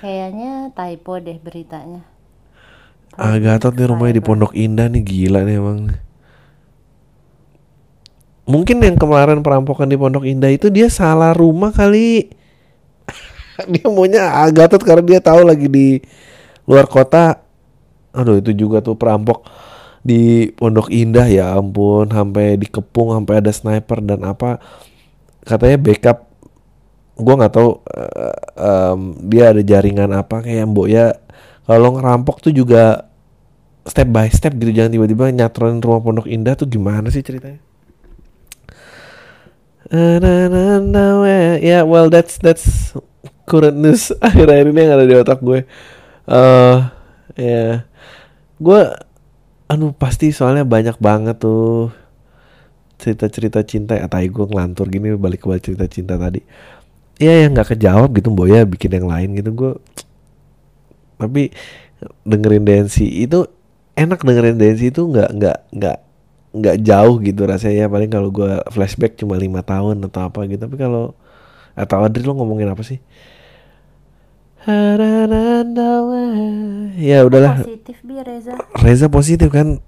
Kayaknya 0.00 0.72
typo 0.72 1.20
deh 1.20 1.38
beritanya. 1.40 2.02
Ah, 3.14 3.38
Gatot 3.38 3.76
nih 3.78 3.86
rumahnya 3.86 4.18
di 4.18 4.24
Pondok 4.24 4.52
Indah 4.58 4.90
nih 4.90 5.02
gila 5.06 5.46
nih 5.46 5.56
emang. 5.60 5.94
Mungkin 8.44 8.82
yang 8.82 8.98
kemarin 8.98 9.40
perampokan 9.40 9.88
di 9.88 9.96
Pondok 9.96 10.26
Indah 10.26 10.50
itu 10.50 10.68
dia 10.68 10.90
salah 10.90 11.30
rumah 11.32 11.70
kali. 11.70 12.28
dia 13.72 13.86
maunya 13.86 14.28
ah, 14.28 14.50
Gatot 14.50 14.82
karena 14.82 15.04
dia 15.06 15.20
tahu 15.22 15.46
lagi 15.46 15.70
di 15.70 16.02
luar 16.66 16.90
kota. 16.90 17.38
Aduh 18.10 18.42
itu 18.42 18.50
juga 18.50 18.82
tuh 18.82 18.98
perampok 18.98 19.46
di 20.04 20.52
Pondok 20.52 20.92
Indah 20.92 21.24
ya 21.24 21.56
ampun 21.56 22.12
sampai 22.12 22.60
dikepung 22.60 23.16
sampai 23.16 23.40
ada 23.40 23.48
sniper 23.48 24.04
dan 24.04 24.20
apa 24.28 24.60
katanya 25.48 25.80
backup 25.80 26.23
gua 27.14 27.34
nggak 27.38 27.54
tahu 27.54 27.70
eh, 27.94 28.36
em, 28.58 29.00
dia 29.30 29.44
ada 29.54 29.62
jaringan 29.62 30.10
apa 30.14 30.42
kayak 30.42 30.66
mbok 30.70 30.88
ya 30.90 31.14
kalau 31.64 31.96
ngerampok 31.96 32.42
tuh 32.44 32.52
juga 32.52 33.06
step 33.84 34.08
by 34.10 34.28
step 34.32 34.52
gitu 34.56 34.72
jangan 34.72 34.92
tiba-tiba 34.92 35.24
nyatronin 35.32 35.80
rumah 35.84 36.00
Pondok 36.00 36.28
Indah 36.28 36.56
tuh 36.56 36.68
gimana 36.68 37.08
sih 37.12 37.20
ceritanya? 37.20 37.60
Ya, 41.60 41.84
well 41.84 42.08
that's 42.08 42.40
that's 42.40 42.96
current 43.44 43.76
news 43.76 44.08
akhir-akhir 44.24 44.66
ini 44.72 44.80
yang 44.88 44.92
ada 44.96 45.04
di 45.04 45.14
otak 45.16 45.40
gue. 45.44 45.68
eh 46.24 46.76
ya, 47.36 47.84
gue, 48.60 48.80
anu 49.68 49.92
pasti 49.92 50.32
soalnya 50.32 50.64
banyak 50.64 50.96
banget 51.00 51.36
tuh 51.44 51.92
cerita-cerita 52.96 53.60
cinta 53.66 53.98
atau 54.00 54.22
gue 54.22 54.46
ngelantur 54.48 54.88
gini 54.88 55.12
balik 55.18 55.44
ke 55.44 55.46
balik 55.50 55.64
cerita 55.66 55.84
cinta 55.90 56.14
tadi 56.16 56.40
Iya 57.22 57.46
yang 57.46 57.54
nggak 57.54 57.78
kejawab 57.78 58.10
gitu 58.18 58.28
Mbok 58.34 58.48
ya 58.50 58.60
bikin 58.66 58.90
yang 58.90 59.06
lain 59.06 59.38
gitu. 59.38 59.50
Gue 59.54 59.72
tapi 61.14 61.54
dengerin 62.26 62.66
Densi 62.66 63.06
itu 63.06 63.46
enak 63.94 64.26
dengerin 64.26 64.58
Densi 64.58 64.90
itu 64.90 65.06
nggak 65.06 65.30
nggak 65.30 65.58
nggak 65.78 65.98
nggak 66.58 66.76
jauh 66.82 67.16
gitu 67.22 67.46
rasanya. 67.46 67.86
Ya 67.86 67.88
paling 67.90 68.10
kalau 68.10 68.34
gue 68.34 68.58
flashback 68.74 69.14
cuma 69.14 69.38
lima 69.38 69.62
tahun 69.62 70.02
atau 70.10 70.26
apa 70.26 70.42
gitu. 70.50 70.66
Tapi 70.66 70.74
kalau 70.74 71.14
atau 71.78 72.02
Adri 72.02 72.22
lo 72.26 72.34
ngomongin 72.34 72.70
apa 72.70 72.82
sih? 72.82 72.98
Ya 76.98 77.22
udahlah. 77.22 77.62
Positif 77.62 77.96
bi 78.02 78.18
Reza. 78.18 78.58
Reza 78.74 79.06
positif 79.06 79.54
kan? 79.54 79.78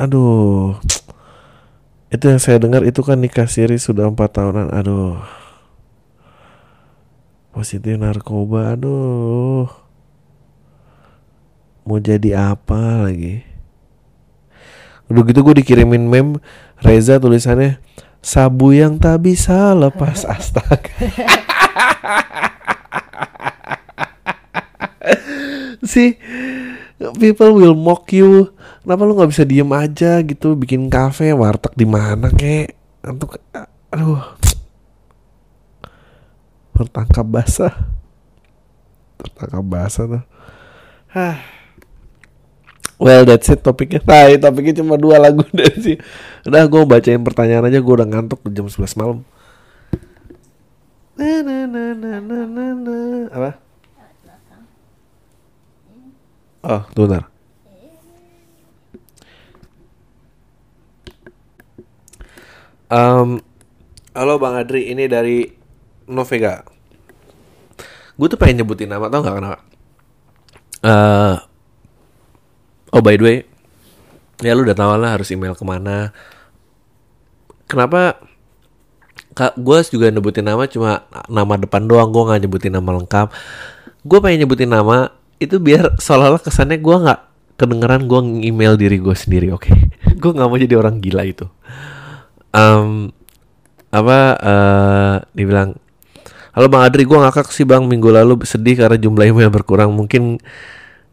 Aduh. 0.00 0.80
Itu 2.08 2.30
yang 2.30 2.40
saya 2.40 2.56
dengar 2.62 2.86
itu 2.88 3.04
kan 3.04 3.20
nikah 3.20 3.50
siri 3.50 3.76
sudah 3.76 4.08
empat 4.08 4.38
tahunan. 4.38 4.72
Aduh 4.72 5.43
positif 7.54 7.94
narkoba 7.94 8.74
aduh. 8.74 9.70
Mau 11.86 12.02
jadi 12.02 12.50
apa 12.50 13.06
lagi? 13.06 13.46
Udah 15.06 15.22
gitu 15.22 15.46
gue 15.46 15.62
dikirimin 15.62 16.10
meme 16.10 16.42
Reza 16.82 17.22
tulisannya 17.22 17.78
sabu 18.18 18.74
yang 18.74 18.98
tak 18.98 19.22
bisa 19.22 19.70
lepas 19.70 20.26
astaga. 20.34 20.90
Sih 25.86 26.18
people 27.22 27.54
will 27.54 27.78
mock 27.78 28.10
you. 28.10 28.50
Kenapa 28.82 29.06
lu 29.06 29.14
nggak 29.14 29.30
bisa 29.30 29.44
diem 29.46 29.70
aja 29.70 30.18
gitu 30.26 30.58
bikin 30.58 30.90
kafe 30.90 31.30
warteg 31.30 31.78
di 31.78 31.86
mana 31.86 32.32
kek? 32.34 32.74
Untuk 33.04 33.38
aduh 33.94 34.24
tertangkap 36.74 37.26
basah. 37.26 37.74
Tertangkap 39.22 39.64
basah 39.64 40.04
tuh. 40.10 40.24
Hah. 41.14 41.38
well 42.98 43.22
that's 43.26 43.50
it 43.50 43.62
topiknya. 43.62 44.02
Nah 44.08 44.30
topiknya 44.38 44.82
cuma 44.82 44.98
dua 44.98 45.18
lagu 45.22 45.42
dari 45.56 45.78
sih 45.78 45.96
udah 46.46 46.66
gue 46.66 46.82
bacain 46.84 47.22
pertanyaan 47.22 47.70
aja. 47.70 47.78
Gue 47.78 47.94
udah 48.02 48.08
ngantuk 48.10 48.42
jam 48.50 48.66
11 48.66 48.98
malam. 48.98 49.18
Na 51.14 51.46
na 51.46 51.56
na 51.70 51.84
na 51.94 52.12
na 52.18 52.38
na 52.42 52.64
na. 52.74 52.98
Apa? 53.30 53.50
Oh, 56.64 56.80
tuh. 56.96 57.28
Um, 62.94 63.42
halo 64.14 64.38
Bang 64.38 64.54
Adri, 64.54 64.88
ini 64.88 65.10
dari 65.10 65.63
Novega. 66.08 66.64
Gue 68.14 68.26
tuh 68.30 68.38
pengen 68.38 68.62
nyebutin 68.62 68.90
nama, 68.90 69.10
tau 69.10 69.24
gak 69.24 69.36
kenapa? 69.36 69.58
Eh, 70.84 71.36
oh 72.92 73.02
by 73.02 73.16
the 73.16 73.24
way, 73.24 73.38
ya 74.44 74.52
lu 74.52 74.62
udah 74.62 74.76
tau 74.76 74.94
lah 75.00 75.16
harus 75.16 75.32
email 75.32 75.56
ke 75.56 75.64
mana. 75.64 76.12
Kenapa? 77.64 78.20
Kak, 79.34 79.58
gue 79.58 79.78
juga 79.90 80.12
nyebutin 80.14 80.46
nama 80.46 80.68
cuma 80.70 81.10
nama 81.26 81.54
depan 81.58 81.88
doang, 81.90 82.14
gue 82.14 82.22
nggak 82.22 82.40
nyebutin 82.46 82.74
nama 82.76 82.90
lengkap. 83.00 83.34
Gue 84.06 84.18
pengen 84.22 84.46
nyebutin 84.46 84.70
nama 84.70 85.10
itu 85.42 85.58
biar 85.58 85.94
seolah-olah 86.04 86.38
kesannya 86.38 86.78
gue 86.78 86.96
nggak 87.02 87.20
kedengeran 87.58 88.06
gue 88.06 88.20
email 88.46 88.78
diri 88.78 89.02
gue 89.02 89.16
sendiri, 89.16 89.50
oke? 89.50 89.72
gue 90.22 90.30
nggak 90.30 90.46
mau 90.46 90.58
jadi 90.60 90.74
orang 90.78 91.02
gila 91.02 91.22
itu. 91.26 91.46
Um, 92.54 93.10
apa? 93.90 94.18
eh 94.38 95.14
dibilang, 95.34 95.74
halo 96.54 96.70
bang 96.70 96.86
Adri, 96.86 97.02
gue 97.02 97.18
ngakak 97.18 97.50
sih 97.50 97.66
bang. 97.66 97.82
Minggu 97.82 98.14
lalu 98.14 98.46
sedih 98.46 98.78
karena 98.78 98.94
jumlah 98.94 99.26
email 99.26 99.50
berkurang. 99.50 99.90
Mungkin 99.90 100.38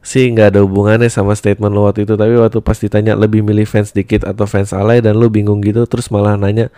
sih 0.01 0.29
nggak 0.29 0.53
ada 0.53 0.59
hubungannya 0.61 1.09
sama 1.09 1.33
statement 1.33 1.73
lo 1.73 1.89
waktu 1.89 2.05
itu, 2.05 2.13
tapi 2.13 2.37
waktu 2.37 2.61
pas 2.61 2.77
ditanya 2.77 3.17
lebih 3.17 3.41
milih 3.41 3.65
fans 3.65 3.89
dikit 3.89 4.25
atau 4.25 4.45
fans 4.45 4.71
alay? 4.71 5.01
Dan 5.01 5.17
lu 5.17 5.33
bingung 5.33 5.59
gitu, 5.65 5.83
terus 5.89 6.13
malah 6.13 6.37
nanya 6.37 6.69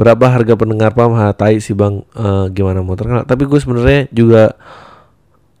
berapa 0.00 0.26
harga 0.32 0.56
pendengar 0.56 0.96
pam? 0.96 1.12
Hatai 1.12 1.60
sih 1.60 1.76
bang. 1.76 2.00
Eh, 2.16 2.44
gimana 2.56 2.80
mau 2.80 2.96
terkenal? 2.96 3.28
Tapi 3.28 3.44
gue 3.44 3.60
sebenarnya 3.60 4.08
juga 4.10 4.56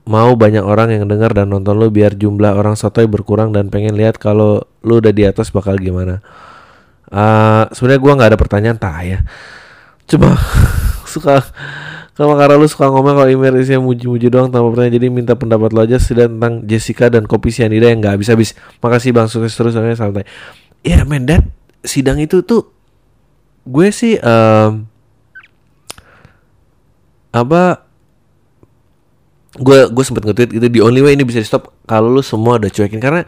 mau 0.04 0.32
banyak 0.36 0.64
orang 0.64 0.96
yang 0.96 1.04
dengar 1.08 1.32
dan 1.32 1.48
nonton 1.48 1.80
lu 1.80 1.88
biar 1.88 2.12
jumlah 2.16 2.52
orang 2.56 2.76
sotoy 2.76 3.08
berkurang 3.08 3.56
dan 3.56 3.72
pengen 3.72 3.96
lihat 3.96 4.20
kalau 4.20 4.64
lu 4.84 5.00
udah 5.00 5.12
di 5.12 5.28
atas 5.28 5.52
bakal 5.52 5.76
gimana. 5.76 6.24
Eh 7.12 7.64
sebenarnya 7.72 8.00
gue 8.00 8.12
nggak 8.16 8.30
ada 8.32 8.38
pertanyaan 8.40 8.78
tak 8.80 8.96
ya. 9.04 9.18
Cuma 10.08 10.36
suka 11.12 11.40
kalau 12.14 12.38
karena 12.38 12.54
lu 12.54 12.70
suka 12.70 12.86
ngomong 12.94 13.18
kalau 13.18 13.26
email 13.26 13.58
isinya 13.58 13.82
muji-muji 13.82 14.30
doang 14.30 14.46
tanpa 14.46 14.70
pertanyaan 14.70 15.02
jadi 15.02 15.06
minta 15.10 15.34
pendapat 15.34 15.74
lo 15.74 15.82
aja 15.82 15.98
sudah 15.98 16.30
tentang 16.30 16.62
Jessica 16.62 17.10
dan 17.10 17.26
kopi 17.26 17.50
sianida 17.50 17.90
yang 17.90 17.98
nggak 17.98 18.14
habis-habis. 18.14 18.54
Makasih 18.78 19.10
bang 19.10 19.26
sukses 19.26 19.50
terus 19.58 19.74
soalnya 19.74 19.98
santai. 19.98 20.22
Ya 20.86 20.98
yeah, 20.98 21.02
men 21.02 21.26
that 21.26 21.42
sidang 21.82 22.22
itu 22.22 22.46
tuh 22.46 22.70
gue 23.66 23.90
sih 23.90 24.14
em, 24.22 24.86
apa 27.34 27.82
gue 29.58 29.78
gue 29.90 30.04
sempet 30.06 30.22
nge-tweet 30.22 30.50
gitu 30.54 30.66
the 30.70 30.82
only 30.86 31.02
way 31.02 31.18
ini 31.18 31.26
bisa 31.26 31.42
di 31.42 31.48
stop 31.50 31.74
kalau 31.82 32.14
lu 32.14 32.22
semua 32.22 32.62
udah 32.62 32.70
cuekin. 32.70 33.02
Karena 33.02 33.26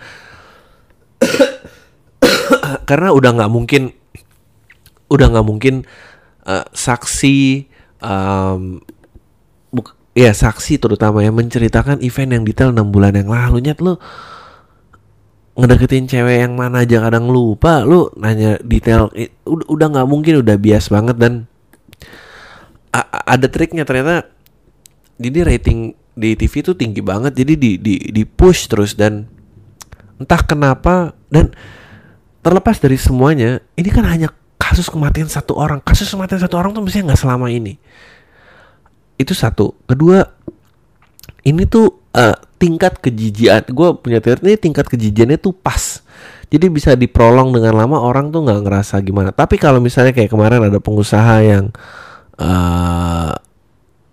karena 2.88 3.10
udah 3.10 3.30
nggak 3.34 3.50
mungkin 3.50 3.90
udah 5.10 5.26
nggak 5.26 5.46
mungkin 5.46 5.82
eh, 6.46 6.66
saksi 6.70 7.66
em, 8.00 8.80
buk- 9.72 9.96
ya 10.16 10.32
saksi 10.32 10.80
terutama 10.80 11.20
yang 11.20 11.36
menceritakan 11.36 12.00
event 12.00 12.30
yang 12.40 12.44
detail 12.44 12.70
enam 12.72 12.88
bulan 12.92 13.16
yang 13.16 13.28
lalu. 13.28 13.60
Nyet 13.64 13.78
lu 13.80 13.96
ngedeketin 15.56 16.04
cewek 16.04 16.44
yang 16.44 16.52
mana 16.56 16.84
aja 16.84 17.00
kadang 17.00 17.28
lupa. 17.28 17.84
Lu 17.84 18.12
nanya 18.16 18.60
detail 18.60 19.08
udah 19.46 19.86
nggak 19.92 20.08
mungkin 20.08 20.40
udah 20.40 20.56
bias 20.60 20.92
banget 20.92 21.16
dan 21.16 21.32
ada 23.26 23.46
triknya 23.48 23.84
ternyata. 23.84 24.28
Jadi 25.16 25.38
rating 25.40 25.78
di 26.16 26.32
TV 26.32 26.64
itu 26.64 26.72
tinggi 26.72 27.04
banget 27.04 27.36
jadi 27.36 27.52
di 27.60 27.70
di 27.76 27.94
di 28.00 28.22
push 28.24 28.72
terus 28.72 28.96
dan 28.96 29.28
entah 30.16 30.40
kenapa 30.40 31.12
dan 31.28 31.52
terlepas 32.40 32.80
dari 32.80 32.96
semuanya 32.96 33.60
ini 33.76 33.88
kan 33.92 34.08
hanya 34.08 34.32
kasus 34.66 34.90
kematian 34.90 35.30
satu 35.30 35.54
orang. 35.54 35.78
Kasus 35.78 36.10
kematian 36.10 36.42
satu 36.42 36.58
orang 36.58 36.74
tuh 36.74 36.82
mestinya 36.82 37.12
nggak 37.12 37.20
selama 37.22 37.46
ini. 37.48 37.78
Itu 39.14 39.32
satu. 39.32 39.72
Kedua 39.86 40.26
ini 41.46 41.62
tuh 41.70 42.10
eh, 42.14 42.36
tingkat 42.58 42.98
kejijian. 42.98 43.62
Gue 43.70 43.94
punya 43.94 44.18
teori 44.18 44.42
ini 44.42 44.58
tingkat 44.58 44.90
kejijiannya 44.90 45.38
tuh 45.38 45.54
pas. 45.54 46.02
Jadi 46.46 46.66
bisa 46.70 46.94
diprolong 46.94 47.50
dengan 47.50 47.74
lama 47.74 47.98
orang 47.98 48.30
tuh 48.30 48.42
nggak 48.46 48.60
ngerasa 48.66 48.98
gimana. 49.02 49.34
Tapi 49.34 49.58
kalau 49.58 49.82
misalnya 49.82 50.14
kayak 50.14 50.30
kemarin 50.30 50.62
ada 50.62 50.78
pengusaha 50.78 51.42
yang 51.42 51.70
eh 52.36 53.32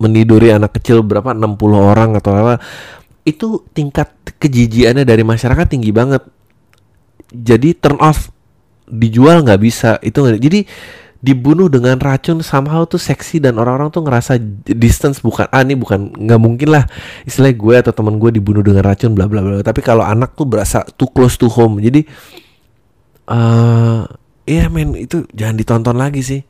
meniduri 0.02 0.52
anak 0.52 0.76
kecil 0.76 1.00
berapa 1.00 1.32
60 1.32 1.56
orang 1.80 2.20
atau 2.20 2.36
apa 2.36 2.60
itu 3.24 3.64
tingkat 3.72 4.12
kejijiannya 4.36 5.08
dari 5.08 5.24
masyarakat 5.24 5.64
tinggi 5.70 5.96
banget. 5.96 6.26
Jadi 7.32 7.72
turn 7.80 7.98
off 8.04 8.33
dijual 8.88 9.44
nggak 9.44 9.62
bisa 9.62 9.98
itu 10.04 10.20
jadi 10.40 10.68
dibunuh 11.24 11.72
dengan 11.72 11.96
racun 12.04 12.44
somehow 12.44 12.84
tuh 12.84 13.00
seksi 13.00 13.40
dan 13.40 13.56
orang-orang 13.56 13.88
tuh 13.96 14.04
ngerasa 14.04 14.36
distance 14.76 15.24
bukan 15.24 15.48
ah 15.56 15.64
ini 15.64 15.80
bukan 15.80 16.12
nggak 16.12 16.42
mungkin 16.42 16.76
lah 16.76 16.84
istilahnya 17.24 17.56
gue 17.56 17.76
atau 17.80 17.94
teman 17.96 18.20
gue 18.20 18.36
dibunuh 18.36 18.60
dengan 18.60 18.84
racun 18.84 19.16
bla 19.16 19.32
bla 19.32 19.40
bla 19.40 19.64
tapi 19.64 19.80
kalau 19.80 20.04
anak 20.04 20.36
tuh 20.36 20.44
berasa 20.44 20.84
too 21.00 21.08
close 21.08 21.40
to 21.40 21.48
home 21.48 21.80
jadi 21.80 22.04
eh 23.32 24.02
iya 24.52 24.68
men 24.68 25.00
itu 25.00 25.24
jangan 25.32 25.56
ditonton 25.56 25.96
lagi 25.96 26.20
sih 26.20 26.42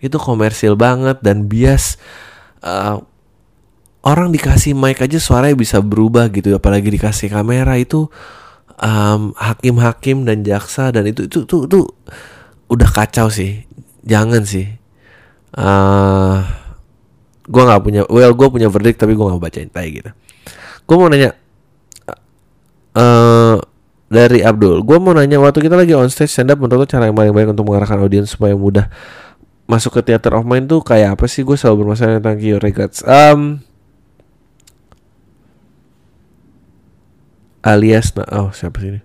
itu 0.00 0.16
komersil 0.16 0.72
banget 0.72 1.20
dan 1.20 1.44
bias 1.44 2.00
eh, 2.64 2.96
orang 4.08 4.32
dikasih 4.32 4.72
mic 4.72 5.04
aja 5.04 5.20
suaranya 5.20 5.52
bisa 5.52 5.84
berubah 5.84 6.32
gitu 6.32 6.56
apalagi 6.56 6.88
dikasih 6.88 7.28
kamera 7.28 7.76
itu 7.76 8.08
em, 8.78 9.34
hakim-hakim 9.36 10.24
dan 10.24 10.42
jaksa 10.46 10.90
dan 10.94 11.06
itu 11.06 11.26
itu 11.26 11.44
tuh 11.44 11.66
tuh 11.66 11.84
udah 12.70 12.88
kacau 12.88 13.28
sih. 13.28 13.66
Jangan 14.06 14.42
sih. 14.46 14.66
Eh 15.58 16.36
gue 17.48 17.62
nggak 17.64 17.80
punya 17.80 18.02
well 18.12 18.32
gue 18.36 18.48
punya 18.52 18.68
verdict 18.68 19.00
tapi 19.00 19.16
gue 19.16 19.24
nggak 19.24 19.42
bacain 19.42 19.70
kayak 19.72 19.90
gitu. 20.02 20.10
Gue 20.88 20.96
mau 20.96 21.08
nanya 21.10 21.34
eh 22.98 23.56
dari 24.08 24.40
Abdul 24.40 24.80
gue 24.88 24.98
mau 25.00 25.12
nanya 25.12 25.36
waktu 25.36 25.60
kita 25.60 25.76
lagi 25.76 25.92
on 25.92 26.08
stage 26.08 26.32
stand 26.32 26.48
up 26.48 26.56
menurut 26.56 26.84
lo 26.84 26.86
cara 26.88 27.12
yang 27.12 27.16
paling 27.16 27.36
baik 27.36 27.52
untuk 27.52 27.68
mengarahkan 27.68 28.00
audiens 28.00 28.32
supaya 28.32 28.56
mudah 28.56 28.88
masuk 29.68 30.00
ke 30.00 30.12
theater 30.12 30.32
of 30.32 30.48
mind 30.48 30.64
tuh 30.64 30.80
kayak 30.80 31.20
apa 31.20 31.28
sih? 31.28 31.44
Gue 31.44 31.60
selalu 31.60 31.84
bermasalah 31.84 32.24
tentang 32.24 32.40
your 32.40 32.60
regards 32.64 33.04
um, 33.04 33.60
alias 37.68 38.16
nah 38.16 38.28
oh 38.44 38.50
siapa 38.50 38.80
sih 38.80 38.96
ini 38.96 39.00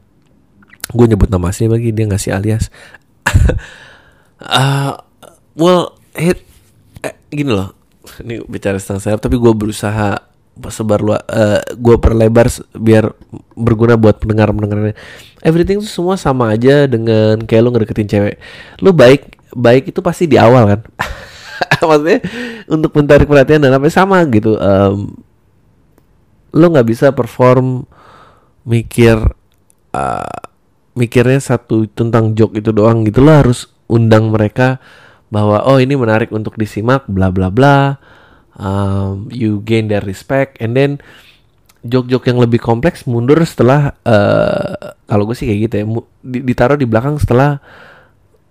gue 0.94 1.06
nyebut 1.10 1.32
nama 1.32 1.52
asli 1.52 1.68
lagi 1.68 1.92
dia 1.92 2.06
ngasih 2.08 2.32
alias 2.36 2.72
Uh, 4.44 4.94
well, 5.62 5.98
hit 6.14 6.44
eh, 7.04 7.16
gini 7.32 7.52
loh. 7.52 7.76
Ini 8.20 8.44
bicara 8.46 8.78
tentang 8.78 9.00
sayap, 9.00 9.20
tapi 9.24 9.40
gue 9.40 9.54
berusaha 9.56 10.20
sebar 10.70 11.02
lu, 11.02 11.18
uh, 11.18 11.20
gue 11.66 11.96
perlebar 11.98 12.46
biar 12.78 13.10
berguna 13.58 13.98
buat 13.98 14.22
pendengar 14.22 14.54
pendengarnya. 14.54 14.94
Everything 15.42 15.82
tuh 15.82 15.90
semua 15.90 16.16
sama 16.20 16.54
aja 16.54 16.86
dengan 16.86 17.42
kayak 17.42 17.62
lu 17.64 17.70
ngedeketin 17.74 18.10
cewek. 18.12 18.36
Lu 18.84 18.94
baik 18.94 19.40
baik 19.56 19.90
itu 19.96 20.00
pasti 20.04 20.30
di 20.30 20.38
awal 20.38 20.78
kan. 20.78 20.82
Maksudnya 21.90 22.20
untuk 22.70 22.92
menarik 22.96 23.26
perhatian 23.26 23.66
dan 23.66 23.74
apa 23.76 23.90
sama 23.90 24.22
gitu. 24.30 24.60
Um, 24.60 25.16
lu 26.54 26.66
nggak 26.70 26.86
bisa 26.86 27.10
perform 27.10 27.88
mikir 28.64 29.20
uh, 29.96 30.38
mikirnya 30.94 31.42
satu 31.42 31.90
tentang 31.90 32.38
joke 32.38 32.58
itu 32.58 32.70
doang 32.70 33.04
gitu 33.04 33.26
lo 33.26 33.34
harus 33.34 33.70
undang 33.90 34.30
mereka 34.30 34.78
bahwa 35.34 35.66
oh 35.66 35.82
ini 35.82 35.98
menarik 35.98 36.30
untuk 36.30 36.54
disimak 36.58 37.10
bla 37.10 37.34
bla 37.34 37.50
bla. 37.50 37.98
Um, 38.54 39.34
you 39.34 39.66
gain 39.66 39.90
their 39.90 40.06
respect. 40.06 40.62
And 40.62 40.78
then 40.78 41.02
joke-joke 41.82 42.30
yang 42.30 42.38
lebih 42.38 42.62
kompleks 42.62 43.10
mundur 43.10 43.42
setelah 43.42 43.98
uh, 44.06 44.94
kalau 45.10 45.26
gue 45.26 45.36
sih 45.36 45.50
kayak 45.50 45.60
gitu 45.68 45.76
ya 45.82 45.86
ditaruh 46.24 46.78
di 46.80 46.88
belakang 46.88 47.18
setelah 47.18 47.58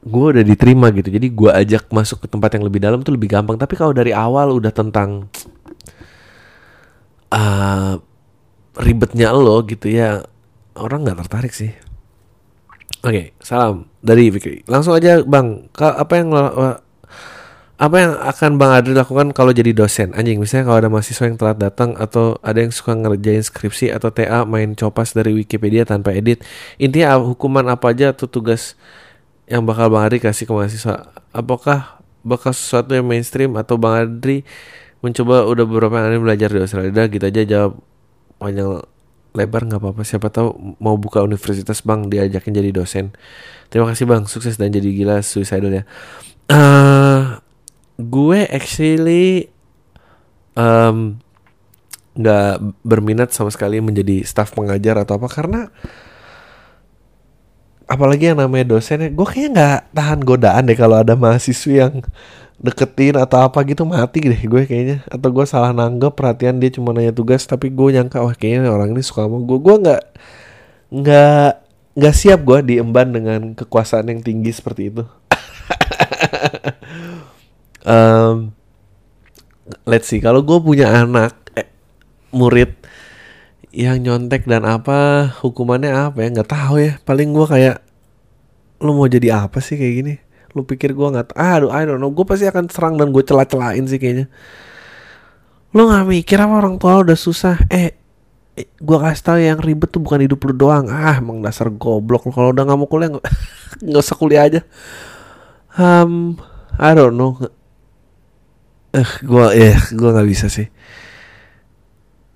gue 0.03 0.27
udah 0.35 0.43
diterima 0.43 0.91
gitu. 0.91 1.15
Jadi 1.15 1.31
gue 1.31 1.51
ajak 1.55 1.87
masuk 1.95 2.27
ke 2.27 2.29
tempat 2.29 2.59
yang 2.59 2.67
lebih 2.67 2.83
dalam 2.83 3.07
tuh 3.07 3.15
lebih 3.15 3.31
gampang. 3.31 3.55
Tapi 3.55 3.79
kalau 3.79 3.95
dari 3.95 4.11
awal 4.11 4.51
udah 4.51 4.75
tentang 4.75 5.31
uh, 7.31 7.95
ribetnya 8.77 9.35
lo 9.35 9.61
gitu 9.69 9.89
ya 9.93 10.25
orang 10.77 11.05
nggak 11.05 11.27
tertarik 11.27 11.53
sih. 11.53 11.73
Oke 13.03 13.35
salam 13.43 13.91
dari 13.99 14.31
Fikri 14.31 14.63
langsung 14.71 14.95
aja 14.95 15.21
bang. 15.27 15.67
Apa 15.77 16.13
yang 16.17 16.31
apa 17.83 17.97
yang 17.99 18.15
akan 18.15 18.63
bang 18.63 18.73
Adri 18.79 18.95
lakukan 18.95 19.35
kalau 19.35 19.51
jadi 19.51 19.75
dosen? 19.75 20.15
Anjing 20.15 20.39
misalnya 20.39 20.71
kalau 20.71 20.79
ada 20.79 20.91
mahasiswa 20.93 21.27
yang 21.27 21.35
telat 21.35 21.59
datang 21.59 21.99
atau 21.99 22.39
ada 22.39 22.63
yang 22.63 22.71
suka 22.71 22.95
ngerjain 22.95 23.43
skripsi 23.43 23.91
atau 23.91 24.15
TA 24.15 24.47
main 24.47 24.79
copas 24.79 25.11
dari 25.11 25.35
Wikipedia 25.35 25.83
tanpa 25.83 26.15
edit 26.15 26.47
intinya 26.79 27.19
hukuman 27.19 27.67
apa 27.75 27.91
aja 27.91 28.15
atau 28.15 28.31
tugas 28.31 28.79
yang 29.51 29.67
bakal 29.67 29.91
bang 29.91 30.07
Adri 30.07 30.19
kasih 30.23 30.47
ke 30.47 30.53
mahasiswa? 30.55 31.11
Apakah 31.35 31.99
bakal 32.23 32.55
sesuatu 32.55 32.95
yang 32.95 33.03
mainstream 33.03 33.59
atau 33.59 33.75
bang 33.75 34.07
Adri 34.07 34.47
mencoba 35.03 35.43
udah 35.51 35.65
beberapa 35.67 35.99
hari 35.99 36.23
belajar 36.23 36.55
di 36.55 36.63
Australia? 36.63 36.95
Udah 36.95 37.07
gitu 37.11 37.25
aja 37.27 37.43
jawab 37.43 37.83
panjang 38.43 38.83
lebar 39.33 39.63
nggak 39.65 39.81
apa-apa. 39.81 40.03
Siapa 40.05 40.29
tahu 40.29 40.77
mau 40.83 40.99
buka 40.99 41.23
universitas 41.25 41.81
bang 41.87 42.11
diajakin 42.11 42.53
jadi 42.53 42.71
dosen. 42.75 43.15
Terima 43.71 43.89
kasih 43.89 44.05
bang. 44.05 44.27
Sukses 44.29 44.59
dan 44.61 44.75
jadi 44.75 44.91
gila 44.93 45.23
suicidal 45.23 45.73
ya 45.73 45.85
eh 46.51 47.21
gue 47.97 48.41
actually 48.51 49.49
em, 50.59 51.17
nggak 52.13 52.53
berminat 52.85 53.33
sama 53.33 53.49
sekali 53.49 53.81
menjadi 53.81 54.21
staf 54.27 54.53
pengajar 54.53 55.01
atau 55.01 55.17
apa 55.17 55.29
karena 55.33 55.61
apalagi 57.89 58.33
yang 58.33 58.41
namanya 58.41 58.77
dosen 58.77 59.01
ya 59.01 59.09
gue 59.09 59.27
kayaknya 59.27 59.51
nggak 59.53 59.81
tahan 59.97 60.21
godaan 60.25 60.63
deh 60.69 60.77
kalau 60.77 60.97
ada 61.01 61.15
mahasiswa 61.17 61.89
yang 61.89 61.95
deketin 62.63 63.19
atau 63.19 63.43
apa 63.43 63.59
gitu 63.67 63.83
mati 63.83 64.23
deh 64.23 64.39
gue 64.39 64.63
kayaknya. 64.65 65.03
Atau 65.11 65.35
gue 65.35 65.45
salah 65.45 65.75
nanggep 65.75 66.15
perhatian 66.15 66.63
dia 66.63 66.71
cuma 66.71 66.95
nanya 66.95 67.11
tugas 67.11 67.43
tapi 67.45 67.69
gue 67.75 67.99
nyangka 67.99 68.23
wah 68.23 68.33
kayaknya 68.39 68.71
orang 68.71 68.95
ini 68.95 69.03
suka 69.03 69.27
sama 69.27 69.43
gue. 69.43 69.59
Gue 69.59 69.77
nggak 69.83 70.03
nggak 70.95 71.51
nggak 71.99 72.15
siap 72.15 72.41
gue 72.47 72.59
diemban 72.63 73.11
dengan 73.11 73.41
kekuasaan 73.59 74.09
yang 74.15 74.23
tinggi 74.23 74.55
seperti 74.55 74.95
itu. 74.95 75.03
Em, 77.83 78.55
let's 79.83 80.07
see 80.07 80.23
kalau 80.23 80.47
gue 80.47 80.55
punya 80.63 81.03
anak 81.03 81.35
eh, 81.59 81.67
murid 82.31 82.79
yang 83.75 83.99
nyontek 83.99 84.47
dan 84.47 84.63
apa 84.63 85.35
hukumannya 85.43 85.91
apa 85.91 86.23
ya? 86.23 86.29
Nggak 86.31 86.51
tahu 86.51 86.75
ya. 86.79 86.93
Paling 87.03 87.35
gue 87.35 87.47
kayak 87.51 87.77
lu 88.83 88.95
mau 88.95 89.11
jadi 89.11 89.47
apa 89.47 89.59
sih 89.59 89.79
kayak 89.79 89.95
gini 89.99 90.15
lu 90.53 90.63
pikir 90.69 90.93
gue 90.93 91.09
nggak 91.09 91.33
aduh 91.37 91.73
I 91.73 91.89
don't 91.89 92.01
know. 92.01 92.13
Gue 92.13 92.29
pasti 92.29 92.45
akan 92.45 92.69
serang 92.69 92.95
dan 93.01 93.11
gue 93.11 93.25
celah-celahin 93.25 93.89
sih 93.89 93.97
kayaknya. 93.97 94.29
Lu 95.73 95.89
nggak 95.89 96.05
mikir 96.05 96.39
apa 96.41 96.55
orang 96.61 96.77
tua 96.77 97.01
lu 97.01 97.09
udah 97.09 97.19
susah? 97.19 97.57
Eh 97.73 97.97
eh, 98.57 98.69
gue 98.69 98.99
kasih 99.01 99.25
tau 99.25 99.39
yang 99.41 99.59
ribet 99.61 99.89
tuh 99.89 100.05
bukan 100.05 100.21
hidup 100.25 100.41
lu 100.45 100.53
doang. 100.53 100.93
Ah 100.93 101.17
emang 101.17 101.41
dasar 101.41 101.73
goblok. 101.73 102.29
Kalau 102.29 102.53
udah 102.53 102.63
nggak 102.69 102.79
mau 102.79 102.89
kuliah 102.89 103.11
nggak 103.81 104.03
usah 104.07 104.17
kuliah 104.17 104.45
aja. 104.45 104.61
Um 105.81 106.37
I 106.77 106.93
don't 106.93 107.17
know. 107.17 107.41
Eh 108.93 109.11
gue 109.25 109.47
eh 109.57 109.77
gue 109.93 110.09
nggak 110.13 110.29
bisa 110.29 110.53
sih. 110.53 110.69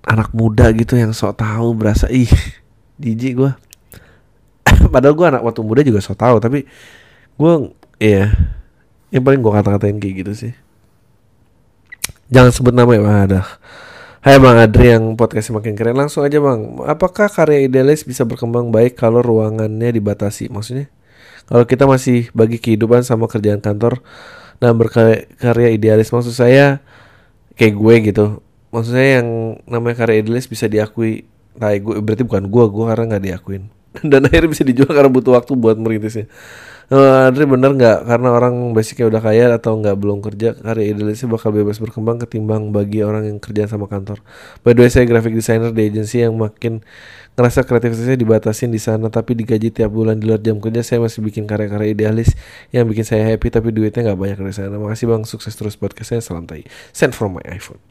Anak 0.07 0.33
muda 0.33 0.71
gitu 0.73 0.97
yang 0.97 1.13
sok 1.13 1.37
tahu 1.37 1.75
berasa 1.77 2.07
ih 2.07 2.31
jijik 2.97 3.33
gue 3.37 3.51
padahal 4.93 5.13
gue 5.13 5.27
anak 5.29 5.43
waktu 5.45 5.61
muda 5.61 5.81
juga 5.85 6.01
sok 6.01 6.17
tahu 6.17 6.35
tapi 6.41 6.65
gue 7.37 7.53
iya. 7.97 8.33
Yang 9.09 9.23
paling 9.23 9.39
gue 9.39 9.53
kata-katain 9.53 9.97
kayak 9.97 10.15
gitu 10.25 10.33
sih. 10.35 10.53
Jangan 12.27 12.51
sebut 12.51 12.75
nama 12.75 12.91
ya 12.91 12.99
Bang 12.99 13.19
ada 13.23 13.41
Hai 14.19 14.35
Bang 14.35 14.59
Adri 14.59 14.91
yang 14.91 15.15
podcastnya 15.15 15.63
makin 15.63 15.79
keren. 15.79 15.95
Langsung 15.95 16.27
aja 16.27 16.43
Bang. 16.43 16.83
Apakah 16.83 17.31
karya 17.31 17.63
idealis 17.63 18.03
bisa 18.03 18.27
berkembang 18.27 18.67
baik 18.75 18.99
Kalau 18.99 19.23
ruangannya 19.23 19.95
dibatasi? 19.95 20.51
Maksudnya 20.51 20.91
Kalau 21.47 21.63
kita 21.63 21.87
masih 21.87 22.27
bagi 22.35 22.59
kehidupan 22.59 23.07
sama 23.07 23.31
kerjaan 23.31 23.63
kantor 23.63 24.03
Dan 24.59 24.75
berkarya 24.75 25.69
idealis 25.71 26.11
Maksud 26.11 26.35
saya 26.35 26.83
Kayak 27.55 27.73
gue 27.79 27.95
gitu. 28.11 28.25
Maksud 28.75 28.91
saya 28.91 29.23
yang 29.23 29.27
namanya 29.63 30.03
karya 30.03 30.19
idealis 30.19 30.51
bisa 30.51 30.67
diakui. 30.67 31.23
Nah 31.55 31.71
gue 31.71 32.03
berarti 32.03 32.27
bukan 32.27 32.51
gue 32.51 32.63
Gue 32.67 32.85
karena 32.91 33.03
nggak 33.15 33.23
diakuin. 33.23 33.63
Dan 34.11 34.27
akhirnya 34.27 34.51
bisa 34.51 34.67
dijual 34.67 34.91
karena 34.91 35.07
butuh 35.07 35.39
waktu 35.39 35.55
buat 35.55 35.79
merintisnya 35.79 36.27
Eh, 36.87 37.27
Adri 37.27 37.43
bener 37.43 37.75
nggak 37.75 38.07
karena 38.07 38.31
orang 38.31 38.71
basicnya 38.71 39.11
udah 39.11 39.19
kaya 39.19 39.51
atau 39.51 39.75
nggak 39.75 39.99
belum 39.99 40.23
kerja 40.23 40.55
karya 40.55 40.95
idealisnya 40.95 41.27
bakal 41.27 41.51
bebas 41.51 41.83
berkembang 41.83 42.15
ketimbang 42.23 42.71
bagi 42.71 43.03
orang 43.03 43.27
yang 43.27 43.43
kerja 43.43 43.67
sama 43.67 43.91
kantor. 43.91 44.23
By 44.63 44.71
the 44.71 44.87
way 44.87 44.91
saya 44.91 45.03
graphic 45.03 45.35
designer 45.35 45.75
di 45.75 45.83
agensi 45.83 46.23
yang 46.23 46.39
makin 46.39 46.79
ngerasa 47.35 47.67
kreativitasnya 47.67 48.15
dibatasin 48.15 48.71
di 48.71 48.79
sana 48.79 49.11
tapi 49.11 49.35
digaji 49.35 49.67
tiap 49.67 49.91
bulan 49.91 50.15
di 50.15 50.31
luar 50.31 50.39
jam 50.39 50.63
kerja 50.63 50.79
saya 50.79 51.03
masih 51.03 51.19
bikin 51.27 51.43
karya-karya 51.43 51.91
idealis 51.91 52.31
yang 52.71 52.87
bikin 52.87 53.03
saya 53.03 53.35
happy 53.35 53.51
tapi 53.51 53.75
duitnya 53.75 54.07
nggak 54.07 54.19
banyak 54.23 54.37
dari 54.47 54.55
sana. 54.55 54.79
Makasih 54.79 55.11
bang 55.11 55.27
sukses 55.27 55.59
terus 55.59 55.75
podcastnya 55.75 56.23
salam 56.23 56.47
tai. 56.47 56.63
Send 56.95 57.11
from 57.11 57.35
my 57.35 57.43
iPhone. 57.51 57.83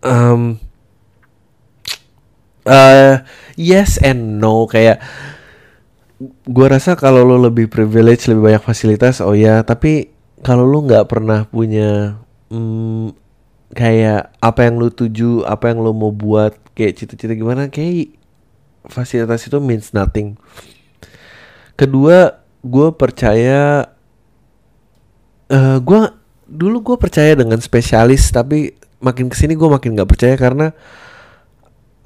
Um, 0.00 0.64
uh, 2.64 3.20
yes 3.60 4.00
and 4.00 4.40
no 4.40 4.64
kayak 4.64 4.96
gua 6.46 6.66
rasa 6.78 6.94
kalau 6.94 7.24
lo 7.24 7.36
lebih 7.38 7.66
privilege 7.66 8.28
lebih 8.28 8.52
banyak 8.52 8.64
fasilitas 8.64 9.22
oh 9.24 9.34
ya 9.34 9.62
tapi 9.66 10.12
kalau 10.42 10.66
lo 10.66 10.82
nggak 10.82 11.06
pernah 11.06 11.46
punya 11.46 12.18
mm, 12.50 13.14
kayak 13.72 14.36
apa 14.38 14.60
yang 14.68 14.76
lo 14.76 14.92
tuju 14.92 15.46
apa 15.48 15.72
yang 15.72 15.80
lo 15.80 15.96
mau 15.96 16.12
buat 16.12 16.52
kayak 16.76 16.92
cita-cita 16.98 17.32
gimana 17.32 17.72
kayak 17.72 18.16
fasilitas 18.90 19.46
itu 19.46 19.58
means 19.62 19.94
nothing. 19.96 20.36
Kedua 21.78 22.42
gue 22.62 22.88
percaya 22.94 23.90
eh 25.50 25.76
gue 25.82 26.00
dulu 26.46 26.76
gue 26.92 26.96
percaya 27.00 27.32
dengan 27.34 27.58
spesialis 27.58 28.28
tapi 28.30 28.76
makin 29.02 29.26
ke 29.26 29.36
sini 29.36 29.58
gue 29.58 29.68
makin 29.68 29.98
nggak 29.98 30.10
percaya 30.10 30.34
karena 30.38 30.70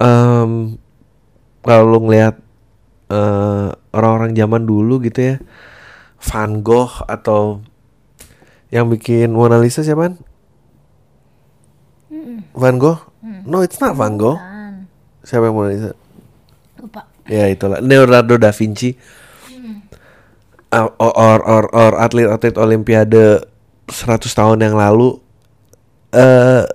em 0.01 0.79
kalau 1.61 1.85
lo 1.85 1.99
ngelihat 2.07 2.39
eh, 3.11 3.67
orang-orang 3.95 4.31
zaman 4.35 4.63
dulu 4.67 4.99
gitu 5.03 5.19
ya 5.19 5.35
Van 6.17 6.65
Gogh 6.65 7.05
atau 7.05 7.61
yang 8.73 8.91
bikin 8.91 9.31
Mona 9.31 9.61
Lisa 9.61 9.85
siapa? 9.85 10.17
Van 12.57 12.75
Gogh? 12.81 12.99
No, 13.47 13.63
it's 13.63 13.79
not 13.79 13.95
Van 13.95 14.19
Gogh. 14.19 14.35
Bukan. 14.35 14.73
Siapa 15.23 15.47
yang 15.47 15.55
Mona 15.55 15.69
Lisa? 15.71 15.91
Lupa. 16.81 17.07
Ya 17.27 17.47
itulah 17.47 17.79
Leonardo 17.79 18.35
da 18.35 18.51
Vinci. 18.51 18.95
Uh, 20.67 20.91
or, 20.99 21.39
or 21.47 21.63
or 21.71 21.91
atlet-atlet 21.95 22.59
Olimpiade 22.59 23.39
100 23.87 24.19
tahun 24.35 24.59
yang 24.59 24.75
lalu 24.75 25.15
eh 26.11 26.67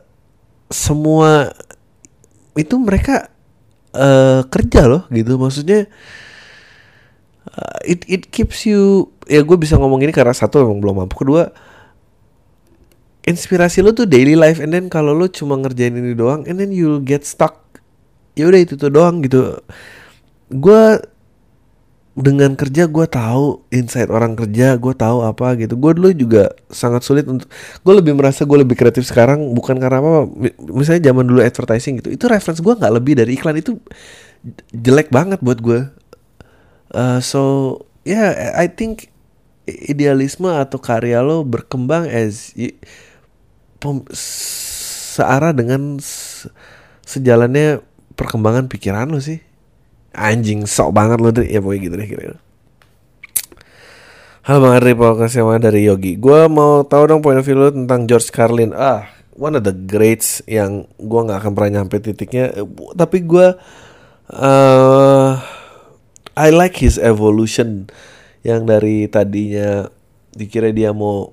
semua 0.72 1.52
itu 2.56 2.80
mereka 2.80 3.28
eh 3.92 4.40
kerja 4.48 4.88
loh 4.88 5.02
gitu. 5.12 5.36
Maksudnya 5.36 5.86
uh, 7.48 7.78
it 7.84 8.04
it 8.08 8.32
keeps 8.32 8.64
you 8.64 9.12
ya 9.28 9.44
gue 9.44 9.56
bisa 9.60 9.76
ngomong 9.76 10.00
ini 10.02 10.12
karena 10.12 10.32
satu 10.32 10.64
emang 10.64 10.80
belum 10.80 11.04
mampu. 11.04 11.20
Kedua 11.20 11.52
inspirasi 13.22 13.84
lo 13.84 13.94
tuh 13.94 14.08
daily 14.08 14.34
life. 14.34 14.58
And 14.58 14.72
then 14.72 14.88
kalau 14.88 15.12
lo 15.14 15.28
cuma 15.28 15.54
ngerjain 15.60 15.94
ini 15.94 16.16
doang 16.16 16.48
and 16.48 16.56
then 16.58 16.72
you'll 16.72 17.04
get 17.04 17.22
stuck. 17.28 17.60
Ya 18.32 18.48
udah 18.48 18.60
itu 18.64 18.80
tuh 18.80 18.88
doang 18.88 19.20
gitu. 19.20 19.60
Gue 20.48 21.00
dengan 22.12 22.52
kerja 22.60 22.84
gue 22.92 23.06
tahu 23.08 23.64
insight 23.72 24.12
orang 24.12 24.36
kerja 24.36 24.76
gue 24.76 24.94
tahu 24.94 25.24
apa 25.24 25.56
gitu. 25.56 25.74
Gue 25.80 25.92
dulu 25.96 26.12
juga 26.12 26.52
sangat 26.68 27.02
sulit 27.06 27.24
untuk 27.24 27.48
gue 27.84 27.94
lebih 27.96 28.12
merasa 28.16 28.44
gue 28.44 28.58
lebih 28.60 28.76
kreatif 28.76 29.08
sekarang 29.08 29.56
bukan 29.56 29.80
karena 29.80 29.98
apa 30.04 30.28
mi- 30.28 30.56
misalnya 30.72 31.08
zaman 31.12 31.24
dulu 31.24 31.40
advertising 31.40 32.04
gitu 32.04 32.12
itu 32.12 32.24
reference 32.28 32.60
gue 32.60 32.74
nggak 32.76 32.92
lebih 32.92 33.14
dari 33.16 33.32
iklan. 33.36 33.56
Itu 33.56 33.80
jelek 34.72 35.08
banget 35.12 35.40
buat 35.40 35.60
gue 35.62 35.80
Uh, 36.92 37.24
so 37.24 37.40
yeah 38.04 38.52
I 38.52 38.68
think 38.68 39.08
idealisme 39.64 40.44
atau 40.44 40.76
karya 40.76 41.24
lo 41.24 41.40
berkembang 41.40 42.04
as 42.04 42.52
searah 44.12 45.56
dengan 45.56 45.96
se- 46.04 46.52
sejalannya 47.08 47.80
perkembangan 48.12 48.68
pikiran 48.68 49.08
lo 49.08 49.24
sih 49.24 49.40
anjing 50.12 50.68
sok 50.68 50.92
banget 50.92 51.18
lo 51.20 51.32
deh 51.32 51.48
ya 51.48 51.60
pokoknya 51.60 51.80
gitu 51.88 51.94
deh 51.96 52.08
kira 52.08 52.36
Halo 54.42 54.58
Bang 54.58 54.74
Andri, 54.74 54.98
podcast 54.98 55.38
yang 55.38 55.54
dari 55.62 55.86
Yogi? 55.86 56.18
Gue 56.18 56.50
mau 56.50 56.82
tahu 56.82 57.14
dong 57.14 57.22
point 57.22 57.38
of 57.38 57.46
view 57.46 57.54
lo 57.54 57.70
tentang 57.70 58.10
George 58.10 58.26
Carlin. 58.34 58.74
Ah, 58.74 59.06
one 59.38 59.54
of 59.54 59.62
the 59.62 59.70
greats 59.70 60.42
yang 60.50 60.82
gue 60.98 61.20
nggak 61.22 61.46
akan 61.46 61.52
pernah 61.54 61.78
nyampe 61.78 62.02
titiknya. 62.02 62.50
Eh, 62.50 62.66
Tapi 62.98 63.22
gue 63.22 63.54
eh 64.34 65.30
I 66.34 66.48
like 66.50 66.74
his 66.74 66.98
evolution. 66.98 67.86
Yang 68.42 68.60
dari 68.66 68.96
tadinya 69.06 69.86
dikira 70.34 70.74
dia 70.74 70.90
mau 70.90 71.30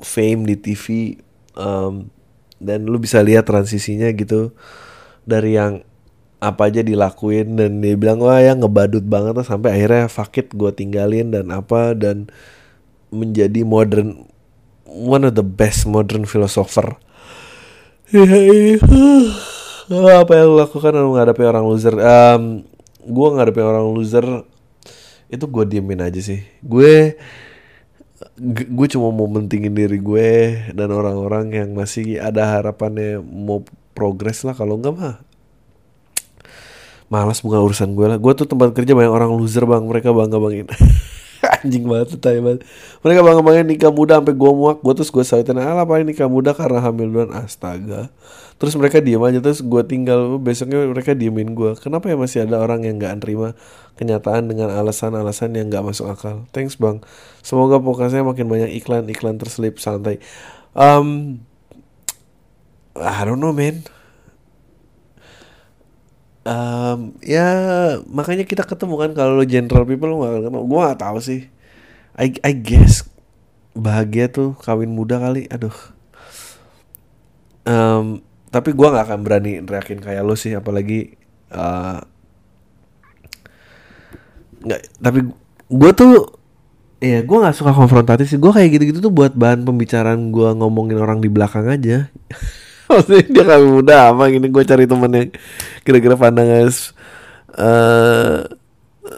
fame 0.00 0.48
di 0.48 0.56
TV 0.56 1.20
um, 1.60 2.08
Dan 2.56 2.88
lu 2.88 2.96
bisa 2.96 3.20
lihat 3.20 3.44
transisinya 3.44 4.08
gitu. 4.16 4.56
Dari 5.28 5.60
yang 5.60 5.84
apa 6.42 6.68
aja 6.68 6.80
dilakuin 6.84 7.56
dan 7.56 7.80
dia 7.80 7.94
bilang 7.98 8.20
wah 8.20 8.38
ya 8.38 8.54
ngebadut 8.54 9.04
banget 9.06 9.34
lah. 9.38 9.46
Sampai 9.46 9.74
akhirnya 9.76 10.10
fuck 10.10 10.34
it 10.38 10.52
gue 10.52 10.70
tinggalin 10.74 11.30
dan 11.34 11.50
apa 11.54 11.94
dan 11.94 12.30
menjadi 13.14 13.62
modern 13.62 14.26
one 14.86 15.26
of 15.26 15.34
the 15.34 15.46
best 15.46 15.86
modern 15.86 16.26
philosopher. 16.26 16.98
Apa 19.92 20.32
yang 20.32 20.46
lu 20.48 20.56
lakukan 20.56 20.96
dalam 20.96 21.12
menghadapi 21.12 21.42
orang 21.44 21.64
loser? 21.66 21.94
Um, 21.98 22.64
gue 23.04 23.26
menghadapi 23.28 23.60
orang 23.60 23.84
loser 23.92 24.24
itu 25.28 25.44
gue 25.44 25.64
diemin 25.66 26.00
aja 26.04 26.20
sih. 26.22 26.40
Gue 26.64 27.18
gue 28.48 28.88
cuma 28.90 29.12
mau 29.12 29.28
mentingin 29.28 29.74
diri 29.74 29.98
gue 30.00 30.30
dan 30.72 30.88
orang-orang 30.88 31.52
yang 31.52 31.70
masih 31.74 32.22
ada 32.22 32.58
harapannya 32.58 33.20
mau 33.20 33.66
progres 33.92 34.46
lah. 34.46 34.56
Kalau 34.56 34.80
enggak 34.80 34.94
mah 34.94 35.14
malas 37.14 37.38
bukan 37.46 37.62
urusan 37.62 37.94
gue 37.94 38.06
lah. 38.10 38.18
Gue 38.18 38.34
tuh 38.34 38.50
tempat 38.50 38.74
kerja 38.74 38.90
banyak 38.98 39.12
orang 39.14 39.30
loser 39.30 39.62
bang. 39.62 39.86
Mereka 39.86 40.10
bangga 40.10 40.38
banggain 40.42 40.66
anjing 41.62 41.86
banget 41.86 42.16
tuh 42.16 42.18
tai 42.18 42.42
banget. 42.42 42.66
Mereka 43.06 43.20
bangga 43.22 43.42
banggain 43.46 43.68
nikah 43.70 43.92
muda 43.94 44.18
sampai 44.18 44.34
gue 44.34 44.50
muak. 44.50 44.82
Gue 44.82 44.94
terus 44.98 45.14
gue 45.14 45.22
sautin 45.22 45.62
alah 45.62 45.86
paling 45.86 46.10
nikah 46.10 46.26
muda 46.26 46.50
karena 46.50 46.82
hamil 46.82 47.06
duluan. 47.06 47.30
Astaga. 47.30 48.10
Terus 48.58 48.74
mereka 48.74 48.98
diem 48.98 49.22
aja. 49.22 49.38
Terus 49.38 49.62
gue 49.62 49.82
tinggal 49.86 50.42
besoknya 50.42 50.82
mereka 50.90 51.14
diemin 51.14 51.54
gue 51.54 51.78
kenapa 51.78 52.10
ya 52.10 52.18
masih 52.18 52.50
ada 52.50 52.58
orang 52.58 52.82
yang 52.82 52.98
nggak 52.98 53.22
nerima 53.22 53.54
kenyataan 53.94 54.50
dengan 54.50 54.74
alasan-alasan 54.74 55.54
yang 55.54 55.70
nggak 55.70 55.86
masuk 55.86 56.10
akal? 56.10 56.50
Thanks 56.50 56.74
bang. 56.74 56.98
Semoga 57.46 57.78
podcastnya 57.78 58.26
makin 58.26 58.50
banyak 58.50 58.74
iklan-iklan 58.82 59.38
terselip 59.38 59.78
santai. 59.78 60.18
Um, 60.74 61.38
I 62.98 63.22
don't 63.22 63.38
know 63.38 63.54
man 63.54 63.86
Um, 66.44 67.16
ya 67.24 67.48
makanya 68.04 68.44
kita 68.44 68.68
ketemu 68.68 69.00
kan 69.00 69.10
kalau 69.16 69.40
lo 69.40 69.48
general 69.48 69.88
people 69.88 70.12
lo 70.12 70.28
gak 70.28 70.44
kenal 70.44 70.64
gue 70.68 70.80
gak 70.92 71.00
tahu 71.00 71.18
sih. 71.24 71.48
I 72.20 72.36
I 72.44 72.52
guess 72.52 73.08
bahagia 73.72 74.28
tuh 74.28 74.52
kawin 74.60 74.92
muda 74.92 75.16
kali 75.16 75.48
aduh. 75.48 75.74
Um, 77.64 78.20
tapi 78.52 78.76
gue 78.76 78.86
nggak 78.86 79.08
akan 79.08 79.20
berani 79.24 79.64
reakin 79.64 79.98
kayak 79.98 80.22
lo 80.22 80.36
sih 80.36 80.52
apalagi 80.52 81.16
uh, 81.50 81.98
nggak 84.62 84.80
tapi 85.00 85.26
gue 85.72 85.90
tuh 85.96 86.12
ya 87.00 87.24
gue 87.24 87.38
nggak 87.40 87.56
suka 87.56 87.72
konfrontatif 87.72 88.28
sih. 88.28 88.36
Gue 88.36 88.52
kayak 88.52 88.68
gitu-gitu 88.78 89.00
tuh 89.00 89.10
buat 89.10 89.32
bahan 89.32 89.64
pembicaraan 89.64 90.28
gue 90.28 90.48
ngomongin 90.60 91.00
orang 91.00 91.24
di 91.24 91.32
belakang 91.32 91.66
aja 91.72 92.06
maksudnya 92.90 93.24
dia 93.30 93.44
kami 93.48 93.66
muda 93.68 93.96
apa 94.12 94.28
gini 94.28 94.46
gue 94.52 94.64
cari 94.64 94.84
temen 94.84 95.10
yang 95.12 95.28
kira-kira 95.82 96.14
pandangannya 96.20 96.68
eh 97.54 98.38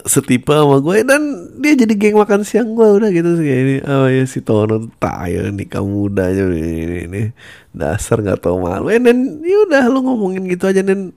setipe 0.06 0.50
sama 0.50 0.82
gue 0.82 1.06
dan 1.06 1.22
dia 1.62 1.78
jadi 1.78 1.94
geng 1.94 2.18
makan 2.18 2.42
siang 2.42 2.74
gue 2.74 2.86
udah 2.98 3.10
gitu 3.14 3.38
sih. 3.38 3.46
Ini 3.46 3.74
oh 3.86 4.06
ya 4.10 4.26
si 4.26 4.42
Tono 4.42 4.90
tayo 4.98 5.46
nih 5.50 5.66
kamu 5.66 5.86
muda 5.88 6.26
aja 6.26 6.42
ini, 6.46 6.82
ini, 6.82 6.96
ini. 7.06 7.22
dasar 7.70 8.18
nggak 8.22 8.42
tau 8.42 8.58
malu. 8.58 8.90
Eh 8.90 8.98
dan 8.98 9.42
ya 9.46 9.56
udah 9.70 9.84
lu 9.86 10.02
ngomongin 10.02 10.46
gitu 10.50 10.66
aja 10.66 10.82
dan 10.82 11.14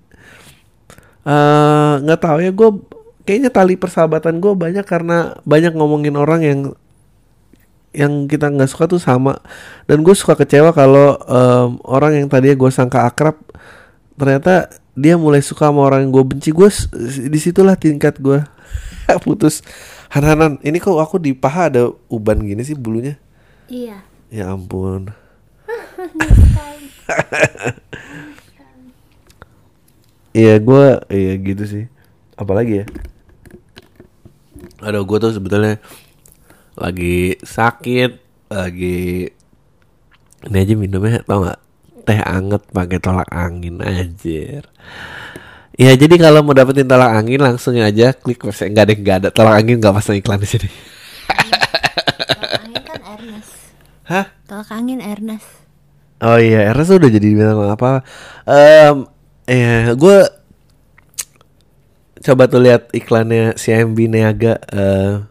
eh, 1.25 1.93
nggak 2.05 2.21
tahu 2.21 2.37
ya 2.45 2.51
gue 2.53 2.69
kayaknya 3.25 3.49
tali 3.53 3.73
persahabatan 3.77 4.37
gue 4.37 4.53
banyak 4.53 4.85
karena 4.85 5.37
banyak 5.45 5.73
ngomongin 5.73 6.15
orang 6.17 6.41
yang 6.45 6.59
yang 7.95 8.29
kita 8.29 8.49
nggak 8.49 8.69
suka 8.69 8.85
tuh 8.85 9.01
sama. 9.01 9.37
Dan 9.89 10.05
gue 10.05 10.13
suka 10.13 10.37
kecewa 10.37 10.73
kalau 10.73 11.17
em, 11.25 11.79
orang 11.85 12.21
yang 12.21 12.27
tadinya 12.29 12.55
gue 12.55 12.71
sangka 12.71 13.05
akrab 13.05 13.37
ternyata 14.19 14.67
dia 14.99 15.15
mulai 15.15 15.39
suka 15.39 15.71
sama 15.71 15.85
orang 15.85 16.07
yang 16.07 16.11
gue 16.13 16.25
benci. 16.25 16.49
Gue 16.51 16.69
di 17.29 17.39
situlah 17.39 17.75
tingkat 17.79 18.21
gue 18.21 18.41
putus. 19.25 19.61
Hanan 20.09 20.57
ini 20.65 20.81
kok 20.81 20.97
aku 20.97 21.21
di 21.21 21.37
paha 21.37 21.69
ada 21.69 21.93
uban 22.09 22.41
gini 22.41 22.65
sih 22.65 22.73
bulunya? 22.73 23.17
Iya. 23.69 24.01
ya 24.33 24.49
ampun. 24.49 25.09
Iya 30.29 30.61
gue 30.61 30.85
iya 31.09 31.33
gitu 31.41 31.63
sih. 31.65 31.83
Apalagi 32.37 32.85
ya? 32.85 32.85
Aduh 34.79 35.03
gue 35.03 35.17
tuh 35.17 35.33
sebetulnya 35.33 35.81
lagi 36.77 37.37
sakit 37.41 38.11
lagi 38.49 39.29
ini 40.49 40.57
aja 40.57 40.73
minumnya 40.77 41.21
tau 41.25 41.45
gak 41.45 41.59
teh 42.05 42.19
anget 42.21 42.63
pakai 42.73 42.97
tolak 42.97 43.29
angin 43.29 43.81
anjir 43.85 44.65
ya 45.77 45.93
jadi 45.93 46.15
kalau 46.17 46.41
mau 46.41 46.57
dapetin 46.57 46.89
tolak 46.89 47.13
angin 47.13 47.39
langsung 47.39 47.77
aja 47.77 48.11
klik 48.11 48.41
website 48.41 48.73
nggak 48.73 48.85
ada 48.89 48.93
nggak 48.97 49.17
ada 49.23 49.29
tolak 49.29 49.55
angin 49.61 49.77
nggak 49.77 49.95
pasang 49.95 50.17
iklan 50.17 50.41
di 50.41 50.49
sini 50.49 50.69
Tolak 51.29 52.51
angin 52.65 52.81
kan 52.83 53.01
Ernest. 53.05 53.53
hah 54.09 54.25
Tolak 54.49 54.69
angin 54.73 54.99
Ernest. 54.99 55.49
Oh 56.19 56.35
iya, 56.35 56.75
Ernest 56.75 56.91
udah 56.91 57.07
jadi 57.07 57.27
bintang 57.31 57.63
apa? 57.63 58.03
Em, 58.43 59.07
ya, 59.47 59.95
gue 59.95 60.17
coba 62.19 62.43
tuh 62.51 62.59
lihat 62.59 62.91
iklannya 62.91 63.55
CMB 63.55 63.97
Niaga 64.11 64.59
eh, 64.67 65.23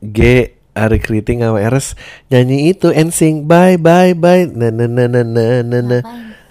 G. 0.00 0.50
Ari 0.72 1.00
Kriting 1.00 1.40
sama 1.40 1.56
Ernest 1.56 1.96
nyanyi 2.28 2.68
itu 2.70 2.92
NSYNC 2.92 3.48
bye 3.48 3.80
bye 3.80 4.12
bye 4.12 4.44
na 4.44 4.68
na 4.68 4.84
na 4.84 5.08
na 5.08 5.24
na 5.24 5.44
na 5.64 5.78
na 5.80 5.98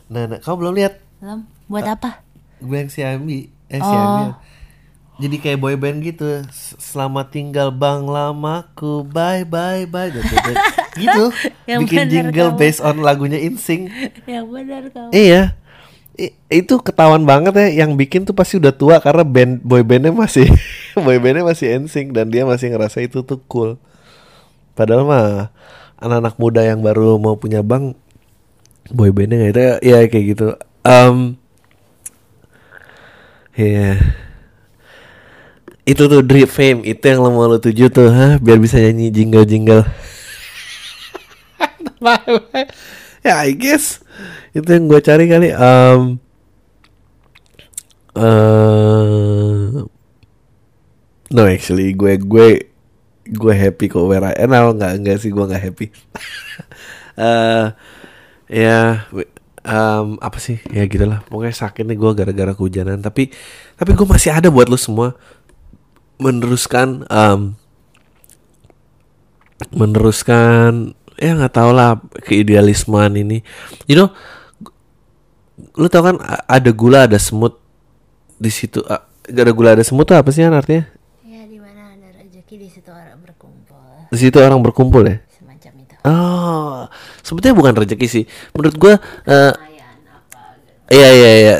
na 0.09 0.19
na 0.25 0.35
kau 0.41 0.57
belum 0.57 0.73
lihat 0.73 0.97
Belum. 1.21 1.45
Buat 1.65 1.85
apa? 1.87 2.25
gue 2.57 2.73
yang 2.75 2.89
CMB 2.89 3.29
eh 3.67 3.77
Oh. 3.77 3.85
CMB 3.85 4.21
jadi 5.15 5.35
kayak 5.39 5.59
boy 5.59 5.75
band 5.77 6.01
gitu 6.01 6.41
selamat 6.75 7.31
tinggal 7.31 7.69
bang 7.69 8.03
lamaku 8.03 9.05
bye 9.05 9.45
bye 9.45 9.85
bye 9.85 10.09
gitu, 10.09 10.27
gitu. 10.97 11.23
Yang 11.69 11.79
bikin 11.85 12.05
jingle 12.09 12.51
kamu. 12.51 12.59
based 12.59 12.81
on 12.81 12.99
lagunya 12.99 13.39
NSYNC 13.39 13.93
Yang 14.25 14.45
benar 14.49 14.83
kamu. 14.89 15.09
Iya. 15.13 15.41
Itu 16.47 16.80
ketahuan 16.80 17.28
banget 17.28 17.53
ya 17.59 17.86
yang 17.86 17.99
bikin 17.99 18.24
tuh 18.24 18.32
pasti 18.32 18.55
udah 18.55 18.72
tua 18.72 19.03
karena 19.03 19.28
band 19.28 19.59
boy 19.61 19.84
bandnya 19.84 20.16
masih 20.16 20.47
boy 21.05 21.20
bandnya 21.20 21.43
masih 21.43 21.76
NSYNC 21.84 22.16
dan 22.16 22.32
dia 22.32 22.47
masih 22.47 22.72
ngerasa 22.72 23.03
itu 23.03 23.22
tuh 23.22 23.39
cool. 23.51 23.76
Padahal 24.76 25.03
mah 25.03 25.28
anak-anak 25.99 26.36
muda 26.39 26.61
yang 26.63 26.80
baru 26.80 27.20
mau 27.20 27.36
punya 27.36 27.59
bang 27.63 27.95
boy 28.91 29.11
bandnya 29.11 29.43
nggak 29.43 29.51
itu 29.51 29.61
ya 29.84 29.97
kayak 30.07 30.26
gitu. 30.36 30.47
Um, 30.86 31.36
Iya. 33.55 34.03
Itu 35.88 36.11
tuh 36.11 36.22
Drip 36.28 36.51
Fame 36.51 36.84
itu 36.84 36.99
yang 37.07 37.24
lo 37.24 37.32
mau 37.32 37.47
lo 37.47 37.55
tuju 37.61 37.88
tuh, 37.88 38.11
ha? 38.11 38.36
biar 38.41 38.59
bisa 38.59 38.82
nyanyi 38.84 39.16
jingle-jingle. 39.16 39.86
ya 42.03 42.68
I 43.45 43.51
guess 43.57 44.01
itu 44.53 44.65
yang 44.69 44.86
gue 44.88 44.99
cari 45.01 45.26
kali. 45.28 45.49
Um, 45.51 46.21
eh, 48.15 49.84
no 51.34 51.41
actually 51.49 51.91
gue 51.97 52.15
gue 52.21 52.47
gue 53.26 53.53
happy 53.57 53.89
kok 53.89 54.05
where 54.05 54.23
I 54.23 54.38
am. 54.38 54.53
Nah, 54.53 54.69
nggak 54.69 54.93
nggak 55.01 55.17
sih 55.17 55.30
gue 55.34 55.45
nggak 55.45 55.63
happy. 55.71 55.88
Eh 57.15 57.65
ya 58.51 59.07
we- 59.15 59.32
um, 59.63 60.19
apa 60.19 60.38
sih 60.38 60.59
ya 60.67 60.84
gitulah 60.86 61.23
pokoknya 61.32 61.55
sakit 61.55 61.88
nih 61.88 61.95
gue 61.95 62.11
gara-gara 62.11 62.51
kehujanan 62.51 62.99
tapi 62.99 63.32
tapi 63.80 63.95
gue 63.95 64.03
masih 64.03 64.36
ada 64.36 64.51
buat 64.51 64.67
lo 64.67 64.76
semua 64.76 65.15
meneruskan 66.19 67.07
em, 67.07 67.55
meneruskan 69.71 70.93
ya 71.18 71.32
nggak 71.34 71.51
tahu 71.51 71.72
lah 71.72 71.95
keidealismean 72.22 73.16
ini 73.16 73.39
you 73.86 73.95
know 73.95 74.11
lu 75.74 75.88
tau 75.88 76.03
kan 76.03 76.16
ada 76.45 76.70
gula 76.70 77.07
ada 77.07 77.16
semut 77.16 77.55
di 78.36 78.49
situ 78.49 78.84
A- 78.86 79.03
ada 79.26 79.51
gula 79.51 79.72
ada 79.72 79.82
semut 79.82 80.03
tuh 80.03 80.13
apa 80.13 80.28
sih 80.30 80.43
kan 80.43 80.51
artinya 80.53 80.84
Ya 81.24 81.43
di 81.43 81.55
mana 81.55 81.95
ada 81.95 82.07
rezeki 82.13 82.55
di 82.57 82.68
situ 82.68 82.91
orang 82.91 83.16
berkumpul. 83.18 83.80
di 84.07 84.18
situ 84.18 84.38
orang 84.38 84.59
berkumpul 84.59 85.03
ya 85.03 85.18
Semacam 85.32 85.72
itu. 85.80 85.95
oh 86.03 86.88
sebetulnya 87.22 87.55
bukan 87.55 87.74
rezeki 87.78 88.07
sih 88.07 88.24
menurut 88.51 88.76
gua 88.76 88.93
Lumayan 89.24 89.55
apa 90.05 90.41
gitu. 90.59 90.91
Iya 90.91 91.09
iya 91.09 91.32
iya. 91.38 91.55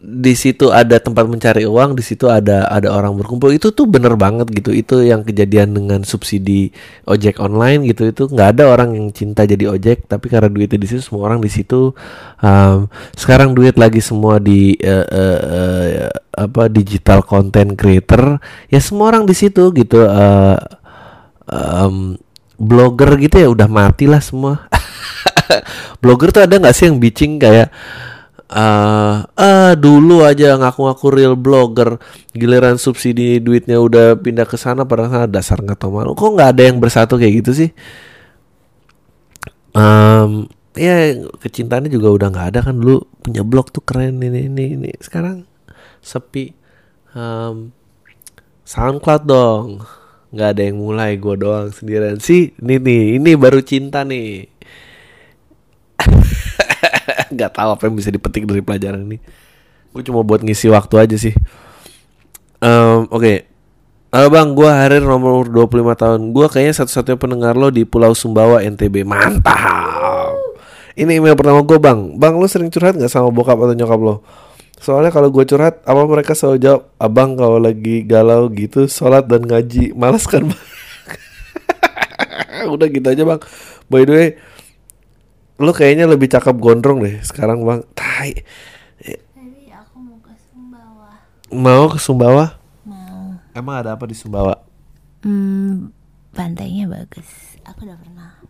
Di 0.00 0.32
situ 0.32 0.72
ada 0.72 0.96
tempat 0.96 1.28
mencari 1.28 1.68
uang, 1.68 1.92
di 1.92 2.00
situ 2.00 2.24
ada 2.32 2.64
ada 2.72 2.88
orang 2.88 3.12
berkumpul. 3.20 3.52
Itu 3.52 3.76
tuh 3.76 3.84
bener 3.84 4.16
banget 4.16 4.48
gitu. 4.48 4.72
Itu 4.72 5.04
yang 5.04 5.20
kejadian 5.20 5.76
dengan 5.76 6.00
subsidi 6.08 6.72
ojek 7.04 7.36
online 7.36 7.84
gitu. 7.84 8.08
Itu 8.08 8.32
nggak 8.32 8.48
ada 8.56 8.72
orang 8.72 8.96
yang 8.96 9.12
cinta 9.12 9.44
jadi 9.44 9.68
ojek, 9.68 10.08
tapi 10.08 10.32
karena 10.32 10.48
duitnya 10.48 10.80
di 10.80 10.88
situ 10.88 11.04
semua 11.04 11.28
orang 11.28 11.44
di 11.44 11.52
situ. 11.52 11.92
Um, 12.40 12.88
sekarang 13.12 13.52
duit 13.52 13.76
lagi 13.76 14.00
semua 14.00 14.40
di 14.40 14.72
eh, 14.80 15.04
eh, 15.04 15.40
eh, 15.44 16.08
apa 16.32 16.72
digital 16.72 17.20
content 17.20 17.76
creator. 17.76 18.40
Ya 18.72 18.80
semua 18.80 19.12
orang 19.12 19.28
di 19.28 19.36
situ 19.36 19.68
gitu. 19.76 20.00
eh, 20.08 20.56
em, 21.50 22.16
blogger 22.60 23.16
gitu 23.16 23.40
ya 23.40 23.48
udah 23.48 23.68
mati 23.68 24.04
lah 24.04 24.20
semua. 24.20 24.68
blogger 26.04 26.30
tuh 26.30 26.42
ada 26.44 26.60
nggak 26.60 26.76
sih 26.76 26.86
yang 26.88 27.00
bitching 27.00 27.40
kayak 27.40 27.72
eh 28.50 29.16
ah 29.22 29.72
dulu 29.78 30.26
aja 30.26 30.58
ngaku-ngaku 30.58 31.06
real 31.14 31.34
blogger 31.38 32.02
giliran 32.34 32.82
subsidi 32.82 33.38
duitnya 33.38 33.78
udah 33.78 34.18
pindah 34.18 34.42
ke 34.42 34.58
sana 34.58 34.82
pada 34.90 35.06
sana 35.06 35.26
dasar 35.30 35.62
nggak 35.62 35.78
tahu 35.78 36.02
malu. 36.02 36.18
Kok 36.18 36.34
nggak 36.34 36.50
ada 36.58 36.62
yang 36.66 36.82
bersatu 36.82 37.14
kayak 37.14 37.46
gitu 37.46 37.52
sih? 37.54 37.70
Em, 39.70 40.50
ya 40.74 41.14
kecintaannya 41.38 41.90
juga 41.94 42.10
udah 42.10 42.28
nggak 42.34 42.46
ada 42.54 42.60
kan. 42.66 42.74
Dulu 42.74 42.98
punya 43.22 43.42
blog 43.46 43.70
tuh 43.70 43.86
keren 43.86 44.18
ini 44.18 44.50
ini 44.50 44.64
ini. 44.74 44.90
Sekarang 44.98 45.46
sepi. 46.02 46.50
Em, 47.14 47.70
SoundCloud 48.66 49.22
dong. 49.26 49.66
Nggak 50.34 50.48
ada 50.58 50.62
yang 50.62 50.78
mulai 50.78 51.18
gue 51.22 51.34
doang 51.38 51.70
sendirian. 51.70 52.18
Sih 52.18 52.50
ini 52.58 52.82
nih 52.82 53.02
ini 53.22 53.30
baru 53.38 53.62
cinta 53.62 54.02
nih 54.02 54.46
nggak 57.30 57.54
tahu 57.54 57.68
apa 57.78 57.82
yang 57.86 57.94
bisa 57.94 58.10
dipetik 58.10 58.44
dari 58.44 58.60
pelajaran 58.60 59.06
ini. 59.06 59.18
Gue 59.90 60.02
cuma 60.06 60.22
buat 60.22 60.42
ngisi 60.42 60.70
waktu 60.70 60.94
aja 60.98 61.16
sih. 61.18 61.34
Em, 62.62 63.06
oke. 63.10 63.34
Halo 64.10 64.26
bang, 64.26 64.48
gue 64.58 64.66
Harir 64.66 65.02
nomor 65.06 65.46
25 65.46 65.94
tahun. 65.94 66.20
Gue 66.34 66.50
kayaknya 66.50 66.74
satu-satunya 66.82 67.18
pendengar 67.18 67.54
lo 67.54 67.70
di 67.70 67.86
Pulau 67.86 68.10
Sumbawa, 68.10 68.58
NTB 68.58 69.06
Mantap! 69.06 70.34
Ini 70.98 71.22
email 71.22 71.38
pertama 71.38 71.62
gue 71.62 71.78
bang. 71.78 72.18
Bang, 72.18 72.34
lo 72.34 72.50
sering 72.50 72.74
curhat 72.74 72.98
gak 72.98 73.06
sama 73.06 73.30
bokap 73.30 73.54
atau 73.54 73.74
nyokap 73.74 74.00
lo? 74.02 74.26
Soalnya 74.82 75.14
kalau 75.14 75.30
gue 75.30 75.46
curhat, 75.46 75.86
apa 75.86 76.02
mereka 76.10 76.34
selalu 76.34 76.58
jawab 76.58 76.82
Abang 76.98 77.38
kalau 77.38 77.62
lagi 77.62 78.02
galau 78.02 78.50
gitu, 78.50 78.90
sholat 78.90 79.30
dan 79.30 79.46
ngaji. 79.46 79.94
Males 79.94 80.26
kan 80.26 80.50
bang? 80.50 80.62
Udah 82.74 82.86
gitu 82.90 83.06
aja 83.06 83.22
bang. 83.22 83.40
By 83.86 84.02
the 84.06 84.14
way 84.14 84.28
Lo 85.60 85.70
kayaknya 85.70 86.08
lebih 86.08 86.26
cakep 86.26 86.56
gondrong 86.56 87.04
deh 87.04 87.20
sekarang 87.20 87.60
bang 87.62 87.84
Tai 87.92 88.32
aku 89.70 89.96
mau 90.00 90.16
ke 90.18 90.32
Sumbawa. 90.40 91.10
Mau 91.52 91.84
ke 91.88 91.98
Sumbawa? 92.00 92.46
Mau. 92.82 93.36
Emang 93.52 93.76
ada 93.76 93.92
apa 93.92 94.08
di 94.08 94.16
Sumbawa? 94.16 94.56
Hmm, 95.20 95.92
pantainya 96.32 96.88
bagus. 96.88 97.28
Aku 97.68 97.84
udah 97.84 97.98
pernah. 98.00 98.40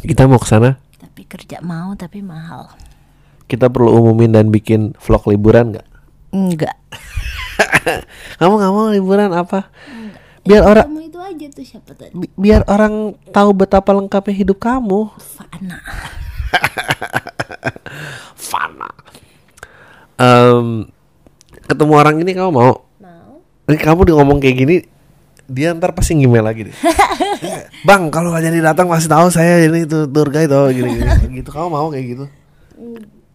Kita 0.00 0.24
mau 0.24 0.40
ke 0.40 0.48
sana? 0.48 0.80
Tapi 0.96 1.28
kerja 1.28 1.60
mau 1.60 1.92
tapi 1.94 2.24
mahal. 2.24 2.72
Kita 3.44 3.68
perlu 3.68 4.00
umumin 4.00 4.32
dan 4.32 4.48
bikin 4.48 4.96
vlog 4.96 5.28
liburan 5.28 5.76
nggak? 5.76 5.88
Enggak. 6.32 6.76
Kamu 8.40 8.56
nggak 8.56 8.72
mau 8.72 8.88
liburan 8.88 9.30
apa? 9.36 9.68
Biar 10.42 10.64
orang 10.64 10.86
Kamu 10.88 11.00
itu 11.06 11.20
aja 11.20 11.46
tuh 11.52 11.64
siapa 11.66 11.92
tadi? 11.94 12.16
bi- 12.16 12.32
biar 12.34 12.64
orang 12.66 13.14
tahu 13.30 13.50
betapa 13.52 13.92
lengkapnya 13.94 14.34
hidup 14.34 14.58
kamu. 14.58 15.12
Fana. 15.20 15.78
Fana. 18.50 18.90
Em, 20.18 20.86
ketemu 21.66 21.92
orang 21.96 22.16
ini 22.20 22.32
kamu 22.36 22.50
mau? 22.52 22.84
Mau? 23.00 23.34
Ini 23.68 23.78
kamu 23.78 24.00
di 24.06 24.12
ngomong 24.12 24.38
kayak 24.38 24.56
gini, 24.56 24.76
dia 25.48 25.74
ntar 25.76 25.92
pasti 25.92 26.16
ngemail 26.16 26.44
lagi 26.44 26.70
deh. 26.70 26.76
Bang, 27.88 28.08
kalau 28.14 28.30
nggak 28.30 28.44
jadi 28.46 28.58
datang 28.62 28.86
pasti 28.86 29.10
tahu 29.10 29.28
saya 29.28 29.66
ini 29.66 29.84
tuh 29.84 30.06
tour 30.08 30.30
guide 30.30 30.52
oh 30.54 30.70
gini, 30.70 31.02
gini 31.02 31.26
gitu. 31.42 31.50
Kamu 31.50 31.68
mau 31.72 31.88
kayak 31.90 32.06
gitu? 32.16 32.24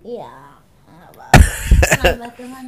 Iya. 0.06 0.32
Nambah 1.98 2.32
teman. 2.38 2.66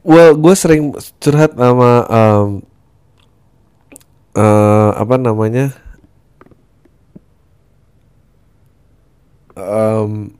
Well, 0.00 0.32
gue 0.32 0.54
sering 0.56 0.96
curhat 1.20 1.52
sama 1.52 2.08
em, 2.08 2.48
eh, 4.38 4.90
apa 4.96 5.14
namanya? 5.20 5.76
Em, 9.56 10.34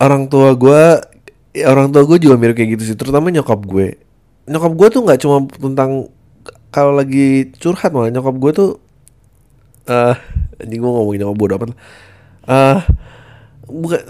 orang 0.00 0.28
tua 0.28 0.52
gue, 0.56 0.82
orang 1.64 1.88
tua 1.92 2.02
gue 2.04 2.18
juga 2.20 2.36
mirip 2.36 2.56
kayak 2.56 2.76
gitu 2.78 2.84
sih. 2.92 2.96
Terutama 2.96 3.32
nyokap 3.32 3.60
gue. 3.64 3.96
Nyokap 4.46 4.72
gue 4.76 4.88
tuh 4.92 5.00
nggak 5.04 5.18
cuma 5.24 5.36
tentang 5.48 5.90
kalau 6.70 6.92
lagi 6.92 7.50
curhat 7.56 7.90
malah 7.90 8.12
nyokap 8.12 8.36
gue 8.36 8.52
tuh 8.52 8.70
eh 9.86 10.14
anjing 10.60 10.80
gue 10.82 10.90
ngomongin 10.90 11.20
nyokap 11.24 11.36
bodo 11.38 11.52
amat 11.58 11.68
lah. 11.72 11.78
Eh 12.46 12.78
bukan 13.66 14.00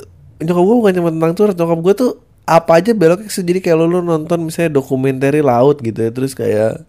nyokap 0.43 0.65
gue 0.65 0.77
bukan 0.77 0.93
cuma 1.01 1.11
tentang 1.15 1.33
curhat 1.37 1.57
nyokap 1.57 1.79
gue 1.81 1.95
tuh 1.97 2.13
apa 2.47 2.79
aja 2.79 2.95
ke- 2.95 3.43
jadi 3.43 3.59
kayak 3.59 3.75
lo, 3.75 3.91
lo 3.91 4.01
nonton 4.07 4.47
misalnya 4.47 4.79
dokumenter 4.79 5.35
laut 5.43 5.83
gitu 5.83 5.99
ya 5.99 6.11
terus 6.15 6.31
kayak 6.39 6.87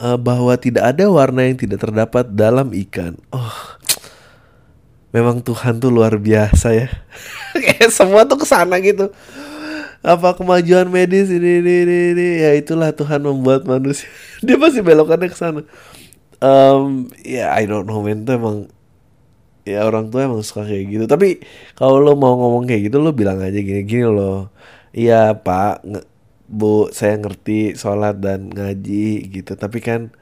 eh, 0.00 0.16
bahwa 0.16 0.56
tidak 0.56 0.96
ada 0.96 1.04
warna 1.12 1.44
yang 1.44 1.60
tidak 1.60 1.84
terdapat 1.84 2.24
dalam 2.32 2.72
ikan 2.72 3.20
oh 3.28 3.75
memang 5.14 5.42
Tuhan 5.42 5.78
tuh 5.82 5.90
luar 5.92 6.18
biasa 6.18 6.74
ya. 6.74 6.88
Kayak 7.66 7.90
semua 7.94 8.26
tuh 8.26 8.38
ke 8.42 8.46
sana 8.46 8.78
gitu. 8.82 9.10
Apa 10.06 10.38
kemajuan 10.38 10.86
medis 10.86 11.26
ini 11.32 11.58
ini 11.58 11.74
ini, 11.82 11.98
ini. 12.14 12.28
ya 12.46 12.50
itulah 12.54 12.94
Tuhan 12.94 13.22
membuat 13.26 13.66
manusia. 13.66 14.06
Dia 14.46 14.54
pasti 14.60 14.80
belokannya 14.84 15.28
ke 15.30 15.38
sana 15.38 15.62
Em, 16.36 17.08
ya 17.24 17.48
I 17.56 17.64
don't 17.64 17.88
know 17.88 18.04
man 18.04 18.28
itu 18.28 18.36
emang 18.36 18.68
ya 19.64 19.82
orang 19.88 20.12
tua 20.12 20.28
emang 20.28 20.44
suka 20.44 20.68
kayak 20.68 20.84
gitu. 20.92 21.04
Tapi 21.08 21.40
kalau 21.78 21.98
lo 22.04 22.12
mau 22.14 22.36
ngomong 22.36 22.68
kayak 22.68 22.92
gitu 22.92 22.98
lo 23.00 23.10
bilang 23.16 23.40
aja 23.40 23.56
gini 23.56 23.82
gini 23.88 24.04
lo 24.06 24.52
iya 24.96 25.32
pak 25.36 25.84
bu 26.46 26.88
saya 26.94 27.18
ngerti 27.18 27.74
sholat 27.80 28.20
dan 28.20 28.52
ngaji 28.52 29.32
gitu. 29.32 29.52
Tapi 29.56 29.78
kan 29.80 30.12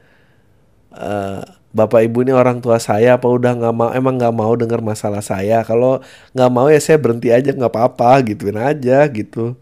eh, 0.95 1.43
bapak 1.75 2.07
ibu 2.07 2.23
ini 2.23 2.31
orang 2.31 2.63
tua 2.63 2.79
saya 2.79 3.19
apa 3.19 3.27
udah 3.27 3.53
nggak 3.59 3.75
mau 3.75 3.91
emang 3.91 4.15
nggak 4.15 4.35
mau 4.35 4.55
dengar 4.55 4.79
masalah 4.79 5.21
saya? 5.21 5.67
Kalau 5.67 5.99
nggak 6.33 6.51
mau 6.55 6.71
ya 6.71 6.79
saya 6.79 7.03
berhenti 7.03 7.35
aja 7.35 7.51
nggak 7.51 7.73
apa-apa 7.75 8.23
gituin 8.31 8.57
aja 8.57 9.03
gitu. 9.11 9.59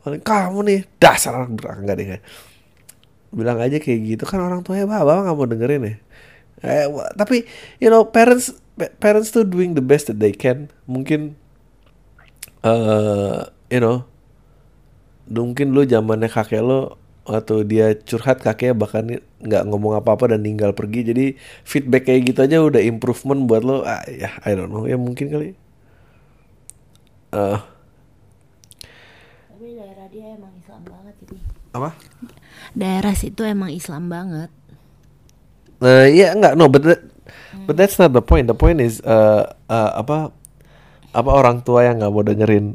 Kamu 0.00 0.58
nih 0.64 0.88
dasar 0.96 1.44
belakang 1.44 1.84
nggak 1.84 1.96
deh 2.00 2.08
bilang 3.30 3.60
aja 3.60 3.76
kayak 3.76 4.00
gitu. 4.16 4.24
Kan 4.24 4.40
orang 4.40 4.64
tuanya 4.64 4.88
bapak 4.88 5.28
nggak 5.28 5.36
mau 5.36 5.46
dengerin 5.46 5.82
ya. 5.84 5.94
Eh, 6.60 6.84
tapi 7.16 7.44
you 7.80 7.92
know 7.92 8.04
parents 8.08 8.56
pa- 8.76 8.92
parents 8.96 9.32
tuh 9.32 9.44
doing 9.44 9.76
the 9.76 9.84
best 9.84 10.08
that 10.08 10.16
they 10.16 10.32
can. 10.32 10.72
Mungkin 10.88 11.36
eh 12.64 13.40
you 13.72 13.80
know 13.80 14.04
mungkin 15.30 15.72
lu 15.76 15.86
zamannya 15.86 16.28
kakek 16.28 16.60
lo 16.60 16.98
atau 17.30 17.62
dia 17.62 17.94
curhat 17.94 18.42
kakeknya 18.42 18.74
bahkan 18.74 19.04
nggak 19.40 19.62
ngomong 19.70 19.94
apa-apa 19.96 20.34
dan 20.34 20.42
tinggal 20.42 20.74
pergi 20.74 21.06
jadi 21.06 21.24
feedback 21.62 22.10
kayak 22.10 22.34
gitu 22.34 22.40
aja 22.44 22.58
udah 22.60 22.82
improvement 22.82 23.46
buat 23.46 23.62
lo 23.62 23.86
ah, 23.86 24.02
ya 24.10 24.34
I 24.42 24.58
don't 24.58 24.74
know 24.74 24.84
ya 24.84 24.98
mungkin 24.98 25.30
kali 25.30 25.54
eh 27.30 27.58
Tapi 29.50 29.66
daerah 29.78 30.06
dia 30.10 30.26
emang 30.34 30.52
Islam 30.58 30.82
banget 30.82 31.14
ini. 31.30 31.38
apa 31.70 31.90
Daerah 32.74 33.14
situ 33.14 33.42
emang 33.46 33.70
Islam 33.70 34.10
banget. 34.10 34.50
Nah, 35.80 36.04
iya 36.06 36.36
enggak 36.36 36.54
no, 36.60 36.68
but 36.68 36.84
that, 36.84 37.00
but 37.64 37.74
that's 37.74 37.96
not 37.96 38.12
the 38.12 38.20
point. 38.20 38.44
The 38.44 38.56
point 38.56 38.84
is 38.84 39.00
uh, 39.00 39.48
uh, 39.70 39.90
apa 39.96 40.28
apa 41.10 41.30
orang 41.30 41.64
tua 41.64 41.88
yang 41.88 41.98
nggak 42.04 42.12
mau 42.12 42.22
dengerin 42.22 42.66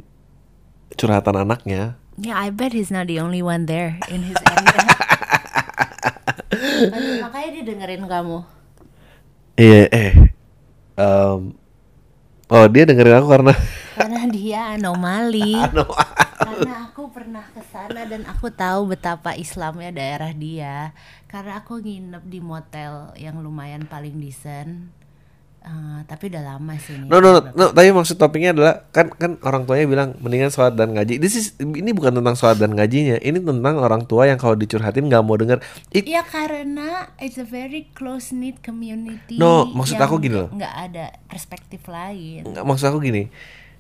curhatan 0.98 1.36
anaknya. 1.38 2.02
Yeah, 2.16 2.40
I 2.40 2.48
bet 2.48 2.72
he's 2.72 2.90
not 2.90 3.08
the 3.08 3.20
only 3.20 3.44
one 3.44 3.68
there 3.68 4.00
in 4.08 4.24
his 4.24 4.40
area. 4.48 4.80
Makanya- 6.88 7.22
Makanya 7.28 7.50
dia 7.52 7.64
dengerin 7.66 8.04
kamu. 8.08 8.38
Iya, 9.56 9.84
eh. 9.92 10.14
Um, 10.96 11.56
oh, 12.48 12.66
dia 12.68 12.88
dengerin 12.88 13.20
aku 13.20 13.28
karena 13.30 13.54
Karena 14.00 14.22
dia 14.28 14.60
anomali. 14.74 15.56
Ano- 15.66 15.92
karena 16.36 16.92
aku 16.92 17.10
pernah 17.10 17.44
ke 17.48 17.64
sana 17.68 18.06
dan 18.06 18.28
aku 18.28 18.52
tahu 18.52 18.92
betapa 18.92 19.34
Islamnya 19.34 19.92
daerah 19.92 20.32
dia. 20.32 20.92
Karena 21.26 21.60
aku 21.60 21.80
nginep 21.80 22.24
di 22.24 22.40
motel 22.40 23.12
yang 23.18 23.40
lumayan 23.40 23.88
paling 23.88 24.16
decent. 24.16 24.92
Eh, 25.66 26.00
tapi 26.06 26.30
udah 26.30 26.46
lama 26.46 26.78
sih 26.78 26.94
ini. 26.94 27.10
No 27.10 27.18
no 27.18 27.34
no, 27.34 27.50
no, 27.50 27.66
tapi 27.74 27.90
maksud 27.90 28.22
topiknya 28.22 28.54
adalah 28.54 28.86
kan 28.94 29.10
kan 29.10 29.42
orang 29.42 29.66
tuanya 29.66 29.90
bilang 29.90 30.10
mendingan 30.22 30.54
sholat 30.54 30.78
dan 30.78 30.94
ngaji. 30.94 31.18
This 31.18 31.34
is, 31.34 31.46
ini 31.58 31.90
bukan 31.90 32.14
tentang 32.14 32.38
sholat 32.38 32.62
dan 32.62 32.78
ngajinya, 32.78 33.18
ini 33.18 33.42
tentang 33.42 33.82
orang 33.82 34.06
tua 34.06 34.30
yang 34.30 34.38
kalau 34.38 34.54
dicurhatin 34.54 35.10
nggak 35.10 35.26
mau 35.26 35.34
denger. 35.34 35.58
It- 35.90 36.06
Iya 36.06 36.22
karena 36.22 37.10
it's 37.18 37.36
a 37.36 37.44
very 37.44 37.90
close 37.92 38.30
knit 38.30 38.62
community. 38.62 39.42
No, 39.42 39.66
maksud 39.66 39.98
aku 39.98 40.22
gini 40.22 40.38
loh. 40.38 40.54
nggak 40.54 40.74
ada 40.86 41.06
perspektif 41.26 41.82
lain. 41.90 42.46
nggak 42.46 42.62
maksud 42.62 42.86
aku 42.86 43.02
gini, 43.02 43.34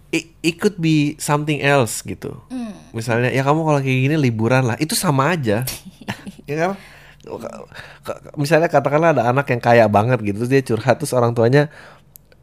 it, 0.09 0.33
it 0.41 0.57
could 0.57 0.81
be 0.81 1.13
something 1.15 1.61
else 1.61 2.01
gitu. 2.01 2.33
Hmm. 2.49 2.73
Misalnya 2.91 3.29
ya 3.29 3.45
kamu 3.45 3.61
kalau 3.61 3.77
kayak 3.77 3.99
gini 4.09 4.15
liburan 4.17 4.65
lah, 4.65 4.77
itu 4.81 4.97
sama 4.97 5.37
aja. 5.37 5.61
ya 6.49 6.55
kan? 6.57 6.71
Misalnya 8.37 8.69
katakanlah 8.69 9.17
ada 9.17 9.23
anak 9.29 9.49
yang 9.49 9.61
kaya 9.61 9.85
banget 9.89 10.21
gitu, 10.21 10.45
terus 10.45 10.51
dia 10.51 10.61
curhat 10.61 11.01
terus 11.01 11.11
orang 11.11 11.33
tuanya 11.33 11.67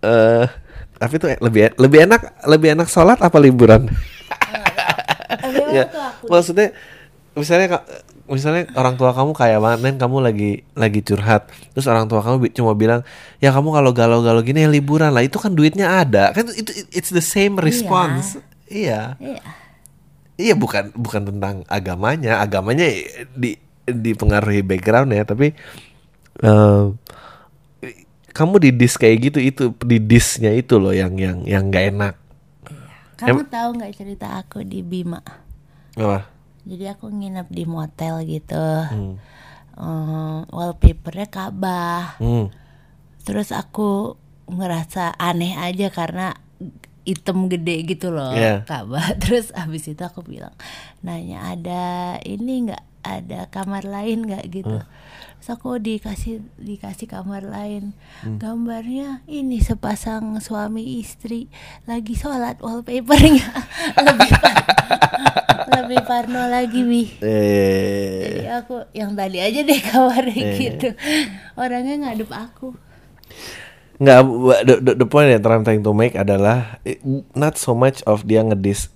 eh 0.02 0.46
tapi 0.98 1.18
itu 1.18 1.26
lebih 1.38 1.74
lebih 1.78 1.98
enak 2.06 2.46
lebih 2.46 2.74
enak 2.74 2.86
sholat 2.90 3.18
apa 3.18 3.38
liburan? 3.38 3.86
Ya, 5.72 5.88
maksudnya 6.28 6.76
misalnya 7.32 7.80
misalnya 8.28 8.68
orang 8.76 8.94
tua 9.00 9.16
kamu 9.16 9.32
kaya 9.32 9.56
banget 9.56 9.80
dan 9.80 9.94
kamu 9.96 10.16
lagi 10.20 10.50
lagi 10.76 11.00
curhat 11.00 11.48
terus 11.72 11.88
orang 11.88 12.06
tua 12.06 12.20
kamu 12.20 12.36
bi- 12.44 12.52
cuma 12.52 12.76
bilang 12.76 13.00
ya 13.40 13.48
kamu 13.50 13.72
kalau 13.72 13.90
galau-galau 13.96 14.44
gini 14.44 14.62
ya 14.64 14.68
liburan 14.68 15.10
lah 15.10 15.24
itu 15.24 15.40
kan 15.40 15.56
duitnya 15.56 16.04
ada. 16.04 16.30
Kan 16.36 16.52
itu 16.52 16.70
it's 16.92 17.08
the 17.08 17.24
same 17.24 17.56
response. 17.56 18.36
Iya. 18.68 19.16
Iya. 19.16 19.40
iya 20.36 20.54
bukan 20.56 20.92
bukan 20.96 21.28
tentang 21.28 21.64
agamanya 21.68 22.40
agamanya 22.40 22.88
di 23.36 23.56
dipengaruhi 23.84 24.62
background 24.62 25.10
ya 25.10 25.24
tapi 25.24 25.52
eh, 26.40 26.82
kamu 28.32 28.54
di 28.58 28.70
dis 28.72 28.96
kayak 28.96 29.16
gitu 29.28 29.38
itu 29.38 29.64
di 29.84 29.98
disnya 30.00 30.50
itu 30.50 30.80
loh 30.80 30.94
yang 30.94 31.12
yang 31.16 31.44
yang 31.44 31.68
nggak 31.68 31.86
enak 31.92 32.14
Kamu 33.14 33.46
tahu 33.46 33.68
nggak 33.78 33.94
cerita 33.94 34.34
aku 34.34 34.66
di 34.66 34.82
Bima? 34.82 35.22
apa 35.94 36.26
Jadi 36.62 36.84
aku 36.90 37.06
nginep 37.06 37.46
di 37.50 37.64
motel 37.66 38.22
gitu. 38.24 38.58
hmm. 38.58 39.14
Eh, 39.72 40.38
wallpapernya 40.50 41.26
Ka'bah. 41.26 42.18
Hmm. 42.18 42.50
Terus 43.22 43.50
aku 43.50 44.14
ngerasa 44.46 45.14
aneh 45.16 45.54
aja 45.54 45.88
karena 45.88 46.34
item 47.02 47.46
gede 47.46 47.82
gitu 47.88 48.10
loh 48.10 48.34
Iya. 48.34 48.66
Ka'bah. 48.66 49.14
Terus 49.22 49.54
abis 49.54 49.86
itu 49.86 50.02
aku 50.02 50.22
bilang, 50.22 50.54
nanya 51.00 51.54
ada 51.54 51.84
ini 52.22 52.70
nggak 52.70 52.84
ada 53.02 53.50
kamar 53.50 53.82
lain 53.82 54.26
nggak 54.26 54.44
gitu. 54.48 54.78
Terus 55.42 55.48
aku 55.50 55.76
dikasih 55.76 56.38
dikasih 56.56 57.10
kamar 57.10 57.42
lain. 57.42 57.98
Gambarnya 58.22 59.26
ini 59.26 59.58
sepasang 59.58 60.38
suami 60.38 61.02
istri 61.02 61.50
lagi 61.84 62.14
sholat 62.14 62.62
wallpapernya 62.62 63.46
lebih 64.06 64.30
par- 64.38 64.66
lebih 65.72 66.00
parno 66.06 66.46
lagi 66.46 66.80
bi. 66.86 67.02
eh 67.18 68.22
Jadi 68.22 68.46
aku 68.48 68.76
yang 68.94 69.18
tadi 69.18 69.38
aja 69.42 69.60
deh 69.62 69.80
kamarnya 69.82 70.42
gitu. 70.54 70.88
Orangnya 71.58 72.06
ngadep 72.06 72.30
aku. 72.30 72.78
Nggak, 74.02 74.18
the, 74.66 74.74
the, 74.82 74.92
the 74.98 75.06
point 75.06 75.30
that 75.30 75.46
I'm 75.46 75.62
trying 75.62 75.86
to 75.86 75.94
make 75.94 76.18
adalah 76.18 76.78
eh, 76.82 76.98
not 77.34 77.54
so 77.54 77.70
much 77.70 78.02
of 78.02 78.26
dia 78.26 78.42
ngedis 78.42 78.90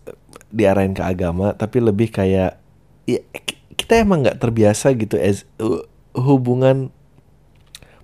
diarahin 0.50 0.94
ke 0.94 1.02
agama, 1.02 1.54
tapi 1.54 1.78
lebih 1.78 2.10
kayak 2.10 2.58
ya, 3.06 3.20
kita 3.86 4.02
emang 4.02 4.26
nggak 4.26 4.42
terbiasa 4.42 4.90
gitu 4.98 5.14
as 5.14 5.46
uh, 5.62 5.86
hubungan. 6.18 6.90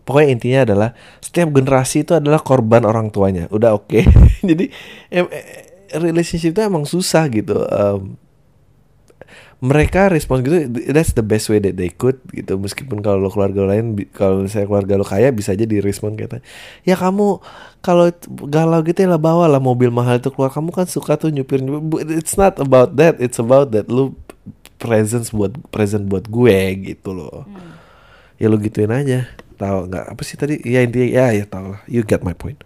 Pokoknya 0.06 0.28
intinya 0.30 0.60
adalah 0.62 0.90
setiap 1.18 1.50
generasi 1.50 2.06
itu 2.06 2.14
adalah 2.14 2.38
korban 2.38 2.86
orang 2.86 3.10
tuanya. 3.10 3.50
Udah 3.50 3.74
oke. 3.74 4.06
Jadi 4.50 4.70
em, 5.10 5.26
eh, 5.26 5.66
relationship 5.98 6.54
itu 6.54 6.62
emang 6.62 6.86
susah 6.86 7.26
gitu. 7.34 7.66
Um, 7.66 8.14
mereka 9.62 10.10
respon 10.10 10.42
gitu 10.42 10.66
that's 10.90 11.14
the 11.14 11.22
best 11.22 11.46
way 11.46 11.62
that 11.62 11.78
they 11.78 11.86
could 11.86 12.18
gitu 12.34 12.58
meskipun 12.58 12.98
kalau 12.98 13.22
lo 13.22 13.30
keluarga 13.30 13.62
lo 13.62 13.70
lain 13.70 13.94
kalau 14.10 14.42
misalnya 14.42 14.66
keluarga 14.66 14.98
lo 14.98 15.06
kaya 15.06 15.30
bisa 15.30 15.54
aja 15.54 15.62
direspon 15.62 16.18
kata 16.18 16.42
ya 16.82 16.98
kamu 16.98 17.38
kalau 17.78 18.10
galau 18.50 18.82
gitu 18.82 19.06
ya 19.06 19.14
lah 19.14 19.22
bawa 19.22 19.46
lah 19.46 19.62
mobil 19.62 19.94
mahal 19.94 20.18
itu 20.18 20.34
keluar 20.34 20.50
kamu 20.50 20.74
kan 20.74 20.90
suka 20.90 21.14
tuh 21.14 21.30
nyupir 21.30 21.62
nyupir 21.62 22.02
it's 22.10 22.34
not 22.34 22.58
about 22.58 22.98
that 22.98 23.22
it's 23.22 23.38
about 23.38 23.70
that 23.70 23.86
lu 23.86 24.18
presence 24.82 25.30
buat 25.30 25.54
present 25.70 26.10
buat 26.10 26.26
gue 26.26 26.58
gitu 26.90 27.14
loh. 27.14 27.46
Ya 28.42 28.50
lu 28.50 28.58
gituin 28.58 28.90
aja. 28.90 29.30
Tahu 29.54 29.86
nggak? 29.86 30.04
Apa 30.10 30.22
sih 30.26 30.34
tadi? 30.34 30.58
Ya 30.66 30.82
intinya 30.82 31.06
ya 31.06 31.26
ya 31.30 31.46
tau 31.46 31.78
lah. 31.78 31.80
You 31.86 32.02
get 32.02 32.26
my 32.26 32.34
point. 32.34 32.58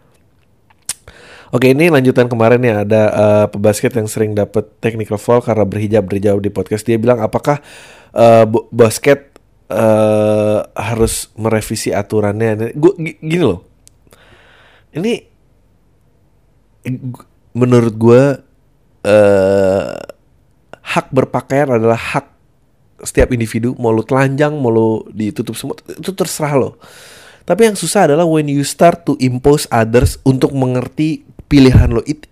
Oke 1.52 1.76
ini 1.76 1.92
lanjutan 1.92 2.32
kemarin 2.32 2.64
ya. 2.64 2.88
Ada 2.88 3.02
eh, 3.12 3.46
pebasket 3.52 3.92
yang 4.00 4.08
sering 4.08 4.32
dapat 4.32 4.64
technical 4.80 5.20
foul 5.20 5.44
karena 5.44 5.68
berhijab 5.68 6.08
berjauh 6.08 6.40
di 6.40 6.48
podcast. 6.48 6.88
Dia 6.88 6.96
bilang 6.96 7.20
apakah 7.20 7.60
bo- 8.48 8.72
basket 8.72 9.36
eh, 9.68 10.58
harus 10.72 11.28
merevisi 11.36 11.92
aturannya? 11.92 12.72
Gue 12.72 12.96
gini 13.20 13.44
loh, 13.44 13.60
ini 14.96 15.20
menurut 17.52 17.94
gue 17.94 18.22
eh, 19.04 20.15
hak 20.86 21.10
berpakaian 21.10 21.74
adalah 21.74 21.98
hak 21.98 22.26
setiap 23.02 23.34
individu 23.34 23.76
mau 23.76 23.92
lu 23.92 24.06
telanjang 24.06 24.56
mau 24.56 24.72
lu 24.72 25.04
ditutup 25.12 25.58
semua 25.58 25.74
itu 25.90 26.12
terserah 26.14 26.54
lo. 26.54 26.70
Tapi 27.46 27.70
yang 27.70 27.78
susah 27.78 28.10
adalah 28.10 28.26
when 28.26 28.50
you 28.50 28.66
start 28.66 29.06
to 29.06 29.14
impose 29.22 29.70
others 29.70 30.18
untuk 30.26 30.50
mengerti 30.54 31.26
pilihan 31.50 31.90
lo. 31.90 32.02
It 32.06 32.26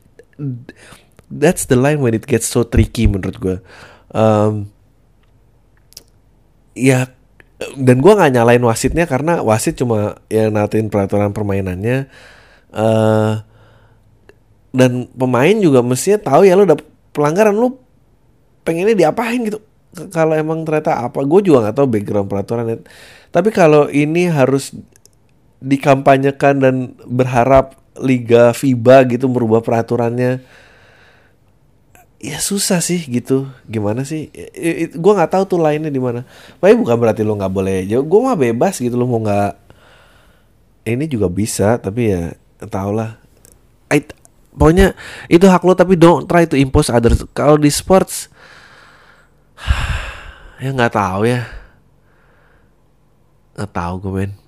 that's 1.31 1.67
the 1.67 1.79
line 1.79 2.03
when 2.03 2.15
it 2.15 2.27
gets 2.27 2.47
so 2.51 2.67
tricky 2.67 3.07
menurut 3.07 3.39
gue 3.39 3.57
um, 4.15 4.67
ya 6.75 7.11
dan 7.79 8.03
gua 8.03 8.19
nggak 8.19 8.33
nyalain 8.35 8.65
wasitnya 8.67 9.07
karena 9.07 9.39
wasit 9.43 9.79
cuma 9.79 10.19
ya 10.27 10.51
natin 10.51 10.91
peraturan 10.91 11.31
permainannya. 11.31 12.11
Eh 12.75 13.35
dan 14.75 15.07
pemain 15.15 15.55
juga 15.63 15.87
mestinya 15.87 16.19
tahu 16.19 16.51
ya 16.51 16.59
lo 16.59 16.67
udah 16.67 16.79
pelanggaran 17.15 17.55
lu 17.55 17.79
pengennya 18.65 18.97
diapain 18.97 19.45
gitu. 19.45 19.61
Kalau 20.11 20.35
emang 20.35 20.67
ternyata 20.67 21.07
apa 21.07 21.23
gue 21.23 21.41
juga 21.47 21.69
nggak 21.69 21.77
tahu 21.79 21.87
background 21.87 22.27
peraturan 22.27 22.67
ya. 22.67 22.79
tapi 23.31 23.55
kalau 23.55 23.87
ini 23.87 24.27
harus 24.27 24.75
dikampanyekan 25.63 26.59
dan 26.59 26.75
berharap 27.07 27.79
liga 28.03 28.51
FIBA 28.51 29.07
gitu 29.15 29.31
merubah 29.31 29.63
peraturannya 29.63 30.43
ya 32.25 32.39
susah 32.41 32.81
sih 32.81 33.05
gitu. 33.05 33.47
Gimana 33.69 34.03
sih? 34.09 34.33
Gue 34.97 35.13
nggak 35.13 35.31
tahu 35.37 35.45
tuh 35.45 35.61
lainnya 35.61 35.93
di 35.93 36.01
mana. 36.01 36.25
Tapi 36.59 36.75
bukan 36.75 36.97
berarti 36.97 37.21
lo 37.21 37.37
nggak 37.37 37.53
boleh 37.53 37.85
jauh. 37.85 38.03
Gue 38.03 38.21
mah 38.25 38.35
bebas 38.35 38.81
gitu 38.81 38.97
lo 38.97 39.05
mau 39.05 39.21
nggak 39.21 39.53
ini 40.85 41.05
juga 41.09 41.29
bisa 41.29 41.77
tapi 41.77 42.13
ya 42.13 42.33
tau 42.73 42.91
lah. 42.91 43.21
I- 43.93 44.11
pokoknya 44.57 44.97
itu 45.29 45.45
hak 45.45 45.63
lo 45.63 45.77
tapi 45.77 46.01
don't 46.01 46.25
try 46.25 46.49
to 46.49 46.57
impose 46.57 46.89
others. 46.89 47.23
Kalau 47.37 47.61
di 47.61 47.69
sports 47.69 48.33
ya 50.63 50.71
nggak 50.71 50.95
tahu 50.95 51.29
ya 51.29 51.43
nggak 53.55 53.71
tahu 53.71 53.95
gue 54.03 54.13
men 54.13 54.33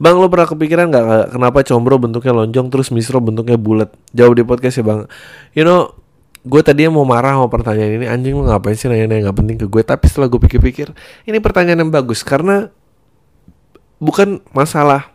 Bang 0.00 0.16
lo 0.16 0.32
pernah 0.32 0.48
kepikiran 0.48 0.88
nggak 0.88 1.36
kenapa 1.36 1.60
combro 1.66 2.00
bentuknya 2.00 2.32
lonjong 2.32 2.72
terus 2.72 2.88
misro 2.88 3.20
bentuknya 3.20 3.60
bulat? 3.60 3.92
Jawab 4.16 4.32
di 4.38 4.44
podcast 4.46 4.80
ya 4.80 4.84
bang. 4.86 5.04
You 5.52 5.66
know, 5.66 5.92
gue 6.40 6.62
tadinya 6.64 6.96
mau 6.96 7.04
marah 7.04 7.36
sama 7.36 7.52
pertanyaan 7.52 8.00
ini 8.00 8.06
anjing 8.08 8.32
lo 8.32 8.48
ngapain 8.48 8.78
sih 8.78 8.88
nanya-nanya 8.88 9.28
nggak 9.28 9.36
penting 9.36 9.56
ke 9.60 9.66
gue. 9.68 9.82
Tapi 9.84 10.08
setelah 10.08 10.32
gue 10.32 10.40
pikir-pikir, 10.40 10.96
ini 11.28 11.38
pertanyaan 11.42 11.84
yang 11.84 11.92
bagus 11.92 12.24
karena 12.24 12.72
bukan 14.00 14.40
masalah 14.56 15.12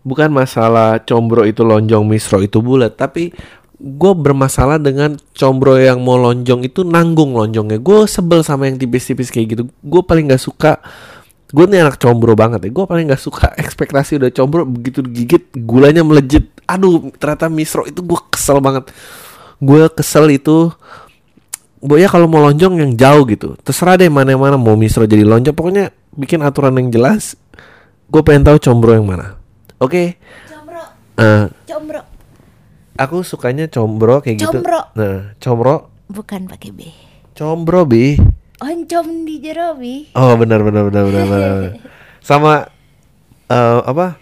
bukan 0.00 0.32
masalah 0.32 0.96
combro 1.04 1.44
itu 1.44 1.60
lonjong 1.60 2.04
misro 2.08 2.40
itu 2.40 2.64
bulat 2.64 2.96
tapi 2.96 3.36
gue 3.80 4.12
bermasalah 4.12 4.76
dengan 4.76 5.16
combro 5.32 5.80
yang 5.80 6.04
mau 6.04 6.20
lonjong 6.20 6.68
itu 6.68 6.84
nanggung 6.84 7.32
lonjongnya. 7.32 7.80
Gue 7.80 8.04
sebel 8.04 8.44
sama 8.44 8.68
yang 8.68 8.76
tipis-tipis 8.76 9.32
kayak 9.32 9.46
gitu. 9.56 9.62
Gue 9.80 10.04
paling 10.04 10.28
nggak 10.28 10.42
suka 10.42 10.84
gue 11.50 11.64
nih 11.66 11.82
anak 11.88 11.96
combro 11.96 12.36
banget 12.36 12.68
ya. 12.68 12.70
Gue 12.70 12.84
paling 12.84 13.08
nggak 13.08 13.22
suka 13.24 13.48
ekspektasi 13.62 14.20
udah 14.20 14.30
combro 14.36 14.68
begitu 14.68 15.00
digigit 15.00 15.48
gulanya 15.64 16.04
melejit. 16.04 16.52
Aduh 16.68 17.08
ternyata 17.16 17.48
misro 17.48 17.88
itu 17.88 18.04
gue 18.04 18.20
kesel 18.28 18.60
banget. 18.60 18.92
Gue 19.56 19.88
kesel 19.88 20.28
itu 20.36 20.68
Boya 21.80 22.12
kalau 22.12 22.28
mau 22.28 22.44
lonjong 22.44 22.76
yang 22.76 22.92
jauh 22.92 23.24
gitu 23.24 23.56
terserah 23.64 23.96
deh 23.96 24.12
mana 24.12 24.36
yang 24.36 24.44
mana 24.44 24.60
mau 24.60 24.76
misro 24.76 25.08
jadi 25.08 25.24
lonjong. 25.24 25.56
Pokoknya 25.56 25.88
bikin 26.12 26.44
aturan 26.44 26.76
yang 26.76 26.92
jelas 26.92 27.40
gue 28.12 28.20
pengen 28.20 28.44
tahu 28.44 28.60
combro 28.60 28.92
yang 28.92 29.08
mana. 29.08 29.40
Oke? 29.80 30.20
Combro, 30.44 30.82
Eh, 31.16 31.44
combro. 31.64 32.09
Aku 33.00 33.24
sukanya 33.24 33.64
combro 33.66 34.20
kayak 34.20 34.44
gitu. 34.44 34.60
Combro. 34.60 34.80
Nah, 34.92 35.32
combro, 35.40 35.76
bukan 36.12 36.44
pakai 36.44 36.70
B 36.70 36.80
combro 37.32 37.88
bi. 37.88 38.20
oncom 38.60 39.24
di 39.24 39.40
jerobi 39.40 40.12
Oh 40.12 40.36
benar 40.36 40.60
benar 40.60 40.92
benar 40.92 41.08
benar 41.08 41.24
benar. 41.24 41.52
Sama 42.28 42.68
eh, 43.48 43.80
apa? 43.80 44.20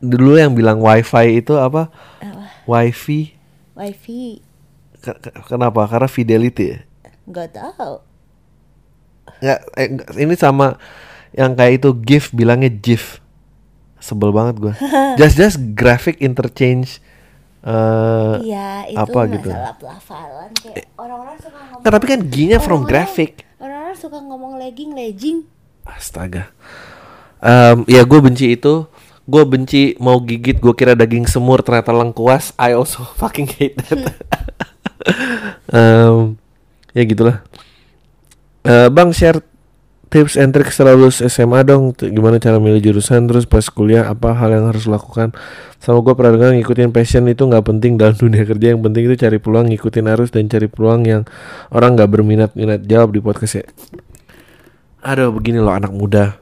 Dulu 0.00 0.36
yang 0.36 0.52
bilang 0.52 0.84
wifi 0.84 1.40
itu 1.40 1.56
apa? 1.56 1.88
apa 2.20 2.44
Wifi. 2.68 3.32
wifi 3.72 4.44
Ke- 5.00 5.16
ke- 5.16 5.32
Kenapa? 5.48 5.88
Karena 5.88 6.04
fidelity 6.04 6.76
ya. 6.76 6.78
nggak 7.24 7.48
tahu 7.56 7.94
Nggak, 9.40 9.60
eh, 9.80 9.88
ini 10.20 10.34
sama 10.36 10.76
yang 11.32 11.56
kayak 11.56 11.80
itu 11.80 11.88
GIF 11.96 12.28
bilangnya 12.36 12.68
GIF. 12.68 13.24
Sebel 13.96 14.36
banget 14.36 14.60
gua. 14.60 14.74
just 15.20 15.40
just 15.40 15.56
graphic 15.72 16.20
interchange 16.20 17.00
eh 17.60 18.34
iya 18.40 18.88
itu 18.88 18.96
apa 18.96 19.20
gitu. 19.28 19.48
masalah 19.52 19.74
pelafalan 19.76 20.50
kayak 20.56 20.88
orang-orang 20.96 21.36
suka 21.36 21.58
ngomong 21.60 21.80
Nggak, 21.84 21.92
tapi 21.92 22.06
kan 22.08 22.20
G-nya 22.24 22.58
from 22.58 22.80
graphic. 22.88 23.44
orang-orang 23.60 23.96
suka 23.96 24.18
ngomong 24.18 24.52
legging 24.56 24.96
legging 24.96 25.38
Astaga. 25.84 26.48
Em, 27.40 27.82
ya 27.84 28.04
gue 28.04 28.20
benci 28.20 28.54
itu. 28.54 28.86
Gue 29.24 29.42
benci 29.42 29.96
mau 29.98 30.20
gigit. 30.22 30.56
Gue 30.56 30.70
kira 30.70 30.94
daging 30.94 31.26
semur 31.26 31.64
ternyata 31.64 31.90
lengkuas. 31.90 32.52
I 32.54 32.76
also 32.76 33.02
fucking 33.20 33.48
hate 33.50 33.74
that. 33.88 34.14
Em, 35.72 36.36
ya 36.92 37.02
gitulah. 37.02 37.42
Eh, 38.62 38.88
bang 38.92 39.10
share 39.10 39.40
tips 40.10 40.34
and 40.34 40.50
tricks 40.50 40.76
setelah 40.76 40.98
lulus 40.98 41.22
SMA 41.22 41.62
dong. 41.62 41.94
Gimana 41.94 42.42
cara 42.42 42.58
milih 42.58 42.82
jurusan 42.82 43.30
terus 43.30 43.46
pas 43.46 43.62
kuliah 43.70 44.10
apa 44.10 44.34
hal 44.34 44.50
yang 44.50 44.66
harus 44.68 44.90
lakukan. 44.90 45.30
Sama 45.78 46.02
gue 46.04 46.12
pernah 46.12 46.36
dengar 46.36 46.52
ngikutin 46.58 46.90
passion 46.90 47.24
itu 47.30 47.46
nggak 47.46 47.64
penting 47.64 47.96
dalam 47.96 48.18
dunia 48.18 48.42
kerja. 48.42 48.74
Yang 48.74 48.82
penting 48.84 49.02
itu 49.06 49.16
cari 49.16 49.38
peluang, 49.38 49.66
ngikutin 49.72 50.06
arus 50.12 50.30
dan 50.34 50.50
cari 50.50 50.66
peluang 50.66 51.00
yang 51.06 51.22
orang 51.70 51.96
nggak 51.96 52.10
berminat 52.10 52.50
minat 52.58 52.84
jawab 52.84 53.14
di 53.14 53.22
podcast 53.22 53.62
ya. 53.62 53.66
Aduh 55.00 55.32
begini 55.32 55.62
loh 55.62 55.72
anak 55.72 55.94
muda. 55.94 56.36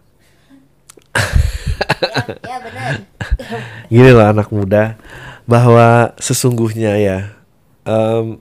ya, 2.28 2.34
ya 2.42 2.56
benar 2.62 2.92
Gini 3.92 4.10
loh 4.12 4.26
anak 4.26 4.48
muda 4.50 4.98
bahwa 5.48 6.12
sesungguhnya 6.20 7.00
ya 7.00 7.18
em, 7.88 8.38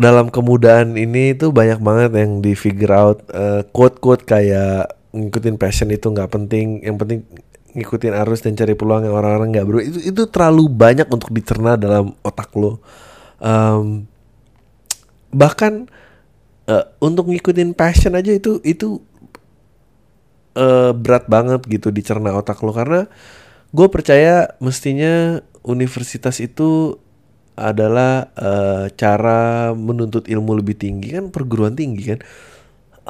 dalam 0.00 0.32
kemudaan 0.32 0.96
ini 0.96 1.36
tuh 1.36 1.52
banyak 1.52 1.76
banget 1.84 2.10
yang 2.16 2.40
di 2.40 2.56
figure 2.56 2.94
out 2.96 3.20
eh, 3.28 3.68
quote-quote 3.68 4.24
kayak 4.24 4.96
ngikutin 5.12 5.60
passion 5.60 5.92
itu 5.92 6.08
nggak 6.08 6.32
penting, 6.32 6.80
yang 6.80 6.96
penting 6.96 7.28
ngikutin 7.76 8.16
arus 8.24 8.42
dan 8.42 8.56
cari 8.56 8.74
peluang 8.74 9.06
yang 9.06 9.14
orang-orang 9.14 9.54
nggak 9.54 9.66
bro 9.68 9.78
itu 9.78 9.98
itu 10.10 10.22
terlalu 10.26 10.66
banyak 10.66 11.06
untuk 11.06 11.30
dicerna 11.30 11.76
dalam 11.76 12.16
otak 12.24 12.50
lo. 12.56 12.80
Em, 13.38 14.08
bahkan 15.30 15.86
eh, 16.66 16.84
untuk 17.04 17.28
ngikutin 17.28 17.76
passion 17.76 18.16
aja 18.16 18.32
itu 18.32 18.58
itu 18.64 19.04
eh, 20.56 20.92
berat 20.96 21.28
banget 21.28 21.60
gitu 21.68 21.92
dicerna 21.92 22.34
otak 22.34 22.58
lo 22.64 22.72
karena 22.72 23.06
gue 23.70 23.86
percaya 23.86 24.50
mestinya 24.58 25.38
universitas 25.62 26.42
itu 26.42 26.98
adalah 27.58 28.30
eh, 28.38 28.86
cara 28.94 29.72
menuntut 29.76 30.26
ilmu 30.26 30.58
lebih 30.58 30.76
tinggi 30.78 31.14
kan 31.14 31.32
perguruan 31.32 31.74
tinggi 31.74 32.16
kan? 32.16 32.20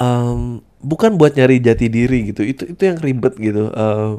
Em, 0.01 0.41
bukan 0.81 1.21
buat 1.21 1.37
nyari 1.37 1.61
jati 1.61 1.87
diri 1.93 2.33
gitu 2.33 2.43
itu 2.47 2.63
itu 2.69 2.83
yang 2.83 2.99
ribet 3.01 3.37
gitu. 3.37 3.71
Eh, 3.73 4.11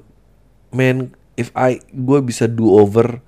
man 0.72 1.12
if 1.36 1.52
I 1.58 1.84
gue 1.92 2.20
bisa 2.24 2.48
do 2.48 2.72
over 2.76 3.20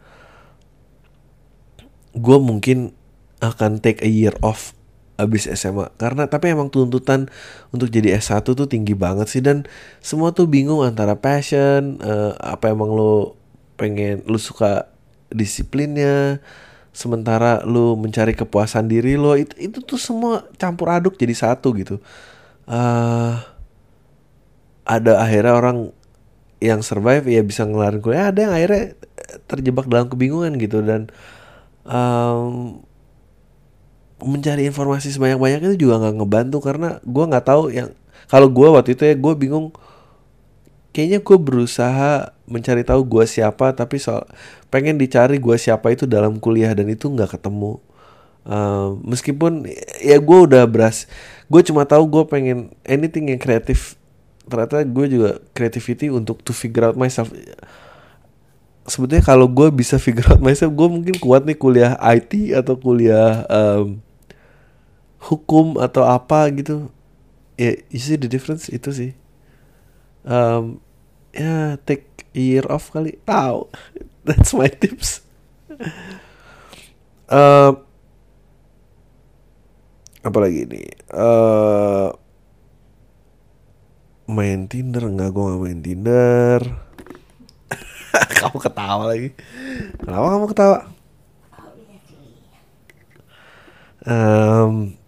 gue 2.13 2.37
mungkin 2.37 2.93
akan 3.41 3.81
take 3.81 4.05
a 4.05 4.09
year 4.09 4.37
off 4.39 4.77
abis 5.17 5.45
SMA 5.45 5.93
karena 6.01 6.25
tapi 6.25 6.49
emang 6.49 6.73
tuntutan 6.73 7.29
untuk 7.69 7.93
jadi 7.93 8.17
S1 8.17 8.41
tuh 8.49 8.65
tinggi 8.65 8.97
banget 8.97 9.29
sih 9.29 9.45
dan 9.45 9.69
semua 10.01 10.33
tuh 10.33 10.49
bingung 10.49 10.81
antara 10.81 11.13
passion 11.17 12.01
eh, 12.01 12.33
apa 12.41 12.73
emang 12.73 12.89
lo 12.89 13.37
pengen 13.77 14.25
lu 14.25 14.41
suka 14.41 14.89
disiplinnya 15.29 16.41
sementara 16.93 17.65
lu 17.65 17.97
mencari 17.97 18.37
kepuasan 18.37 18.85
diri 18.85 19.17
lo 19.17 19.33
itu 19.33 19.57
itu 19.57 19.81
tuh 19.81 19.97
semua 19.97 20.45
campur 20.61 20.93
aduk 20.93 21.17
jadi 21.17 21.33
satu 21.33 21.73
gitu. 21.75 21.97
Eh 22.69 23.33
ada 24.83 25.23
akhirnya 25.23 25.53
orang 25.55 25.77
yang 26.63 26.79
survive 26.83 27.27
ya 27.27 27.43
bisa 27.43 27.67
ngelarin 27.67 27.99
kuliah 27.99 28.31
ada 28.31 28.39
yang 28.47 28.53
akhirnya 28.55 28.95
terjebak 29.47 29.87
dalam 29.87 30.07
kebingungan 30.11 30.55
gitu 30.59 30.83
dan 30.83 31.11
em, 31.87 32.79
mencari 34.23 34.63
informasi 34.67 35.11
sebanyak-banyaknya 35.11 35.75
itu 35.75 35.87
juga 35.87 35.99
nggak 36.03 36.15
ngebantu 36.23 36.57
karena 36.63 36.89
gua 37.03 37.25
nggak 37.27 37.45
tahu 37.47 37.63
yang 37.71 37.91
kalau 38.31 38.47
gua 38.47 38.79
waktu 38.79 38.95
itu 38.95 39.03
ya 39.03 39.15
gue 39.19 39.33
bingung 39.35 39.75
kayaknya 40.93 41.19
gue 41.25 41.37
berusaha 41.41 42.32
mencari 42.49 42.83
tahu 42.83 43.07
gua 43.07 43.23
siapa 43.23 43.71
tapi 43.71 43.99
soal 43.99 44.27
pengen 44.67 44.99
dicari 44.99 45.39
gua 45.39 45.55
siapa 45.55 45.91
itu 45.95 46.03
dalam 46.03 46.37
kuliah 46.41 46.71
dan 46.75 46.89
itu 46.91 47.07
nggak 47.07 47.39
ketemu. 47.39 47.79
Um, 48.43 48.99
meskipun 49.07 49.63
ya 50.03 50.19
gue 50.19 50.39
udah 50.51 50.67
beras 50.67 51.07
gue 51.47 51.61
cuma 51.63 51.87
tahu 51.87 52.03
gue 52.11 52.23
pengen 52.27 52.75
anything 52.83 53.31
yang 53.31 53.39
kreatif. 53.39 53.95
Ternyata 54.43 54.83
gue 54.83 55.05
juga 55.07 55.29
creativity 55.55 56.11
untuk 56.11 56.43
to 56.43 56.51
figure 56.51 56.91
out 56.91 56.97
myself. 56.99 57.31
Sebetulnya 58.83 59.23
kalau 59.23 59.47
gue 59.47 59.71
bisa 59.71 59.95
figure 59.95 60.27
out 60.27 60.43
myself 60.43 60.75
gue 60.75 60.87
mungkin 60.91 61.15
kuat 61.23 61.47
nih 61.47 61.55
kuliah 61.55 61.95
IT 62.03 62.51
atau 62.51 62.75
kuliah 62.75 63.47
um, 63.47 64.03
hukum 65.23 65.79
atau 65.79 66.03
apa 66.03 66.51
gitu. 66.51 66.91
Ya 67.55 67.79
you 67.87 68.01
see 68.01 68.19
the 68.19 68.27
difference? 68.27 68.67
Itu 68.67 68.91
sih. 68.91 69.15
Um, 70.27 70.83
ya 71.31 71.79
take 71.87 72.11
a 72.11 72.12
year 72.33 72.65
off 72.69 72.89
kali. 72.89 73.17
Tahu 73.23 73.69
that's 74.27 74.51
my 74.53 74.69
tips. 74.69 75.21
Um, 77.29 77.81
apa 80.23 80.37
lagi 80.37 80.67
nih 80.69 80.87
eh 80.93 82.09
main 84.29 84.65
Tinder. 84.67 85.03
Enggak 85.07 85.29
gue 85.33 85.43
nggak 85.43 85.61
main 85.61 85.79
Tinder. 85.81 86.61
Kamu 88.41 88.57
ketawa 88.61 89.09
lagi. 89.09 89.33
Kenapa 89.97 90.27
kamu 90.37 90.47
ketawa? 90.51 90.79
Em, 94.03 94.99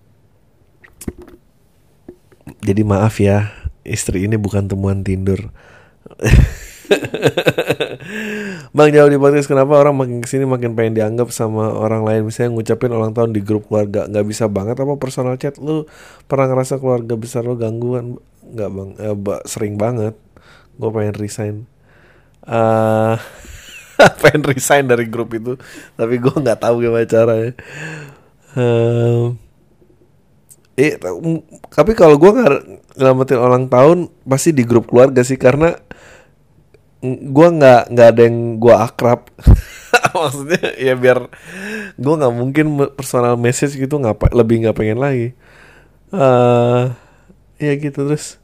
jadi 2.64 2.82
maaf 2.88 3.20
ya 3.20 3.52
istri 3.86 4.26
ini 4.26 4.40
bukan 4.40 4.66
temuan 4.66 5.06
Tinder 5.06 5.52
Bang 8.76 8.90
jauh 8.94 9.10
di 9.10 9.18
podcast 9.18 9.50
kenapa 9.50 9.80
orang 9.80 9.96
makin 9.98 10.18
ke 10.22 10.28
sini 10.30 10.46
makin 10.46 10.78
pengen 10.78 10.94
dianggap 10.98 11.34
sama 11.34 11.74
orang 11.74 12.06
lain? 12.06 12.28
Misalnya 12.30 12.56
ngucapin 12.56 12.92
ulang 12.94 13.14
tahun 13.16 13.32
di 13.34 13.42
grup 13.42 13.68
keluarga 13.70 14.06
nggak 14.06 14.26
bisa 14.28 14.46
banget? 14.52 14.78
Apa 14.78 15.00
personal 15.00 15.36
chat? 15.42 15.58
Lu 15.58 15.90
pernah 16.30 16.52
ngerasa 16.52 16.78
keluarga 16.78 17.14
besar 17.18 17.44
lu 17.48 17.58
gangguan? 17.58 18.20
Nggak 18.46 18.70
bang. 18.70 18.90
Eh, 19.00 19.16
sering 19.50 19.76
banget. 19.80 20.14
Gue 20.78 20.90
pengen 20.92 21.16
resign. 21.16 21.56
Eh 22.46 23.16
pengen 24.22 24.44
resign 24.44 24.86
dari 24.92 25.08
grup 25.08 25.32
itu 25.32 25.56
tapi 25.96 26.20
gue 26.20 26.36
nggak 26.36 26.60
tahu 26.62 26.84
gimana 26.84 27.08
caranya. 27.08 27.52
Em, 28.56 29.40
Eh, 30.76 31.00
tapi 31.72 31.96
kalau 31.96 32.20
gue 32.20 32.32
ngelamatin 33.00 33.40
ulang 33.40 33.72
tahun 33.72 34.12
pasti 34.28 34.52
di 34.52 34.68
grup 34.68 34.92
keluarga 34.92 35.24
sih 35.24 35.40
karena 35.40 35.72
gua 37.32 37.48
nggak 37.54 37.82
nggak 37.94 38.08
ada 38.12 38.22
yang 38.26 38.38
gua 38.58 38.76
akrab. 38.90 39.30
Maksudnya 40.16 40.76
ya 40.80 40.94
biar 40.96 41.30
gua 41.96 42.14
nggak 42.20 42.34
mungkin 42.36 42.66
personal 42.96 43.36
message 43.38 43.76
gitu 43.76 43.96
ngapa 44.00 44.32
lebih 44.34 44.66
nggak 44.66 44.78
pengen 44.78 45.00
lagi. 45.00 45.28
eh 46.16 46.84
ya 47.60 47.74
gitu 47.80 48.06
terus. 48.06 48.40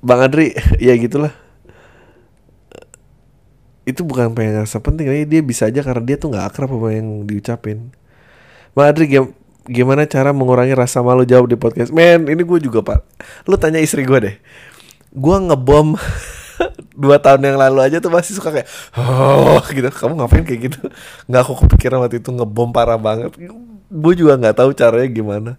Bang 0.00 0.24
Adri, 0.24 0.56
ya 0.80 0.96
gitulah. 0.96 1.32
Itu 3.84 4.04
bukan 4.04 4.32
pengen 4.36 4.60
ngerasa 4.60 4.80
penting, 4.80 5.08
tapi 5.08 5.24
dia 5.28 5.40
bisa 5.44 5.68
aja 5.68 5.80
karena 5.84 6.02
dia 6.04 6.16
tuh 6.16 6.32
nggak 6.32 6.46
akrab 6.52 6.70
sama 6.72 6.88
yang 6.94 7.24
diucapin. 7.28 7.92
Bang 8.72 8.92
Adri 8.92 9.10
gim- 9.10 9.34
gimana 9.68 10.08
cara 10.08 10.32
mengurangi 10.32 10.72
rasa 10.72 11.04
malu 11.04 11.26
jawab 11.28 11.50
di 11.50 11.56
podcast? 11.58 11.92
Men, 11.92 12.28
ini 12.30 12.40
gue 12.44 12.58
juga 12.62 12.80
pak. 12.80 13.00
Lu 13.44 13.56
tanya 13.60 13.82
istri 13.82 14.06
gue 14.06 14.18
deh. 14.20 14.36
Gue 15.10 15.36
ngebom 15.42 15.94
dua 17.00 17.16
tahun 17.16 17.40
yang 17.40 17.56
lalu 17.56 17.80
aja 17.80 17.96
tuh 17.96 18.12
masih 18.12 18.36
suka 18.36 18.52
kayak 18.52 18.68
oh 19.00 19.64
gitu. 19.72 19.88
Kamu 19.88 20.20
ngapain 20.20 20.44
kayak 20.44 20.60
gitu? 20.68 20.80
Nggak 21.24 21.40
aku 21.48 21.64
kepikiran 21.64 22.04
waktu 22.04 22.20
itu 22.20 22.28
ngebom 22.28 22.68
parah 22.76 23.00
banget. 23.00 23.32
Gue 23.90 24.12
juga 24.14 24.36
nggak 24.36 24.60
tahu 24.60 24.70
caranya 24.76 25.08
gimana. 25.08 25.50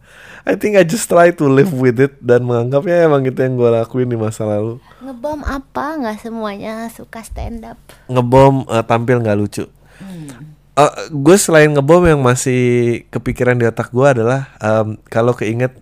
I 0.45 0.53
think 0.53 0.77
I 0.77 0.85
just 0.85 1.09
try 1.09 1.33
to 1.33 1.45
live 1.49 1.73
with 1.73 1.97
it 1.97 2.17
dan 2.21 2.45
menganggapnya 2.45 3.09
emang 3.09 3.25
itu 3.25 3.41
yang 3.41 3.57
gue 3.57 3.69
lakuin 3.73 4.07
di 4.07 4.17
masa 4.17 4.45
lalu. 4.45 4.77
Ngebom 5.01 5.41
apa? 5.41 5.97
Nggak 5.97 6.29
semuanya 6.29 6.87
suka 6.93 7.25
stand 7.25 7.65
up. 7.65 7.81
Ngebom 8.05 8.69
eh, 8.69 8.85
tampil 8.85 9.19
nggak 9.19 9.37
lucu. 9.41 9.65
Eh, 10.71 10.93
gue 11.11 11.37
selain 11.37 11.69
ngebom 11.69 12.07
yang 12.07 12.21
masih 12.23 13.03
kepikiran 13.11 13.59
di 13.59 13.67
otak 13.67 13.91
gue 13.91 14.07
adalah 14.07 14.55
em, 14.57 14.95
kalau 15.11 15.35
keinget 15.35 15.75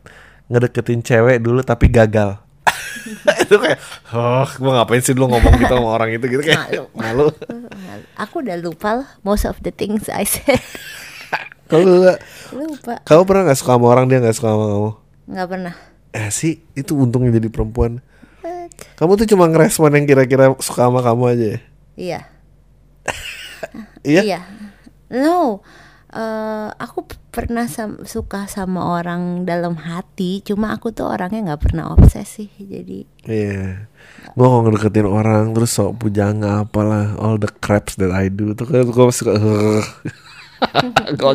ngedeketin 0.49 1.05
cewek 1.05 1.39
dulu 1.39 1.62
tapi 1.62 1.88
gagal. 1.88 2.41
itu 3.49 3.57
kayak, 3.57 3.81
oh, 4.13 4.45
gue 4.45 4.71
ngapain 4.71 5.01
sih 5.01 5.11
dulu 5.11 5.33
ngomong 5.33 5.57
gitu 5.57 5.73
sama 5.73 5.89
orang 5.89 6.09
itu 6.13 6.25
gitu 6.29 6.41
kayak 6.45 6.69
Malu. 6.69 6.83
malu. 6.93 7.27
Aku 8.21 8.45
udah 8.45 8.55
lupa 8.55 9.01
lah 9.01 9.09
most 9.21 9.43
of 9.43 9.57
the 9.59 9.73
things 9.73 10.05
I 10.05 10.21
said. 10.23 10.61
Kalau 11.69 12.13
lupa. 12.53 13.01
kamu 13.03 13.21
pernah 13.25 13.41
nggak 13.45 13.57
suka 13.57 13.73
sama 13.73 13.87
orang 13.87 14.05
dia 14.05 14.21
nggak 14.21 14.37
suka 14.37 14.49
sama 14.49 14.65
kamu? 14.67 14.89
Nggak 15.29 15.47
pernah. 15.49 15.73
Eh 16.09 16.29
sih, 16.29 16.61
itu 16.73 16.93
untungnya 16.93 17.33
jadi 17.33 17.49
perempuan. 17.49 18.01
But, 18.41 18.73
Kamu 18.95 19.13
tuh 19.13 19.27
cuma 19.27 19.45
ngerespon 19.45 19.93
yang 19.93 20.05
kira-kira 20.05 20.53
suka 20.57 20.85
sama 20.85 21.01
kamu 21.01 21.23
aja 21.27 21.45
ya? 21.45 21.59
iya. 21.95 22.19
Iya? 24.05 24.39
No. 25.09 25.61
Eh, 26.10 26.70
aku 26.74 27.05
pernah 27.30 27.70
sam- 27.70 28.01
suka 28.03 28.49
sama 28.49 28.97
orang 28.99 29.45
dalam 29.45 29.78
hati, 29.78 30.41
cuma 30.41 30.74
aku 30.74 30.89
tuh 30.89 31.07
orangnya 31.07 31.53
nggak 31.53 31.62
pernah 31.70 31.93
obsesi, 31.93 32.49
jadi 32.57 33.05
Iya. 33.30 33.86
Gua 34.34 34.45
kalau 34.49 34.62
ngedeketin 34.66 35.07
orang 35.10 35.53
terus 35.53 35.72
sok 35.74 36.01
pujangga 36.01 36.66
apalah 36.66 37.14
all 37.22 37.38
the 37.38 37.49
craps 37.62 37.93
that 37.97 38.10
I 38.10 38.30
do 38.34 38.57
tuh 38.57 38.66
kan 38.66 38.86
gua 38.89 39.14
suka 39.14 39.38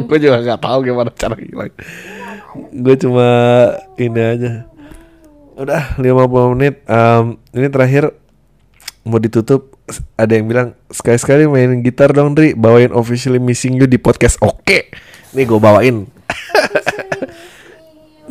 gue 0.05 0.19
juga 0.21 0.37
nggak 0.41 0.61
tahu 0.61 0.79
gimana 0.85 1.11
cara 1.17 1.37
hilang. 1.41 1.73
Gue 2.77 2.95
cuma 3.01 3.29
ini 3.97 4.21
aja. 4.21 4.69
Udah 5.57 5.97
50 5.97 6.53
menit. 6.55 6.85
Em, 6.85 7.39
ini 7.55 7.67
terakhir 7.71 8.13
mau 9.07 9.17
ditutup. 9.17 9.74
Ada 10.17 10.41
yang 10.41 10.49
bilang 10.49 10.69
sekali-sekali 10.89 11.45
main 11.45 11.85
gitar 11.85 12.17
dong 12.17 12.33
Dri 12.33 12.57
Bawain 12.57 12.89
officially 12.97 13.37
missing 13.37 13.77
you 13.77 13.85
di 13.85 14.01
podcast. 14.01 14.41
Oke. 14.41 14.89
Nih 15.37 15.45
gue 15.45 15.61
bawain. 15.61 16.09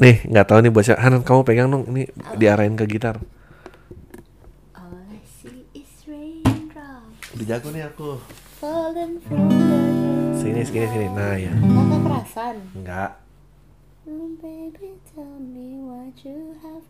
Nih 0.01 0.25
nggak 0.25 0.49
tahu 0.49 0.65
nih 0.65 0.73
buat 0.73 0.89
siapa. 0.89 1.05
Hanan 1.05 1.21
kamu 1.21 1.45
pegang 1.45 1.69
dong. 1.69 1.85
Ini 1.93 2.09
diarahin 2.41 2.73
ke 2.73 2.89
gitar. 2.89 3.21
Udah 7.33 7.45
jago 7.45 7.69
nih 7.69 7.85
aku. 7.85 8.17
Sini 10.37 10.61
sini 10.65 10.85
sini. 10.89 11.07
Nah 11.13 11.37
ya 11.37 11.53
Nggak. 12.73 13.11
Oh, 14.03 14.27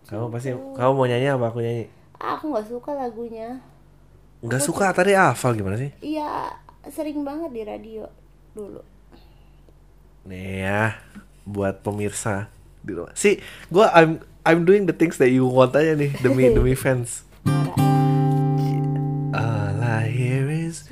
Kamu 0.07 0.26
pasti. 0.32 0.49
Kamu 0.55 0.91
mau 0.95 1.07
nyanyi 1.07 1.28
apa 1.32 1.45
aku 1.51 1.59
nyanyi? 1.59 1.86
Aku 2.20 2.55
nggak 2.55 2.68
suka 2.72 2.91
lagunya. 2.95 3.59
Nggak 4.43 4.59
suka 4.59 4.91
tadi 4.91 5.15
hafal 5.15 5.55
gimana 5.55 5.79
sih? 5.79 5.95
Iya, 6.03 6.51
sering 6.91 7.23
banget 7.23 7.55
di 7.55 7.63
radio 7.63 8.03
dulu. 8.51 8.83
Nih 10.27 10.67
ya 10.67 10.99
Buat 11.47 11.79
pemirsa 11.79 12.51
di 12.83 12.91
rumah. 12.91 13.15
Si 13.15 13.39
gue 13.71 13.85
I'm 13.95 14.19
I'm 14.43 14.67
doing 14.67 14.83
the 14.83 14.91
things 14.91 15.15
that 15.19 15.31
you 15.31 15.47
want 15.47 15.71
aja 15.71 15.95
nih 15.95 16.11
Demi 16.19 16.51
demi 16.59 16.75
fans. 16.75 17.23
All 19.31 19.79
I 19.79 20.11
hear 20.11 20.51
is 20.51 20.91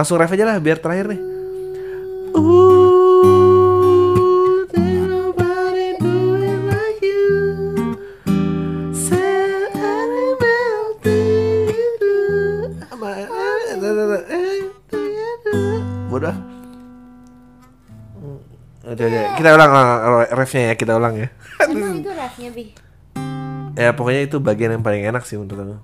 Langsung 0.00 0.16
ref 0.16 0.32
aja 0.32 0.48
lah 0.48 0.56
biar 0.56 0.80
terakhir 0.80 1.12
nih. 1.12 1.20
Ooh, 2.32 4.64
nobody 5.04 5.92
like 6.64 7.04
you. 7.04 8.00
Anything 14.24 15.12
you 15.12 15.32
do. 15.44 15.84
Bodoh. 16.08 16.32
Udah, 18.88 19.04
udah. 19.04 19.36
Kita 19.36 19.48
ulang 19.52 19.72
uh, 19.76 20.24
refnya 20.32 20.72
ya, 20.72 20.80
kita 20.80 20.96
ulang 20.96 21.20
ya. 21.20 21.28
Emang 21.68 22.00
itu 22.00 22.08
refnya, 22.08 22.48
Bi? 22.56 22.72
ya 23.76 23.92
pokoknya 23.92 24.32
itu 24.32 24.40
bagian 24.40 24.80
yang 24.80 24.80
paling 24.80 25.04
enak 25.04 25.28
sih 25.28 25.36
menurut 25.36 25.60
aku. 25.60 25.76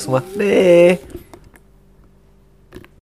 Semua. 0.00 0.22
Deh. 0.34 1.15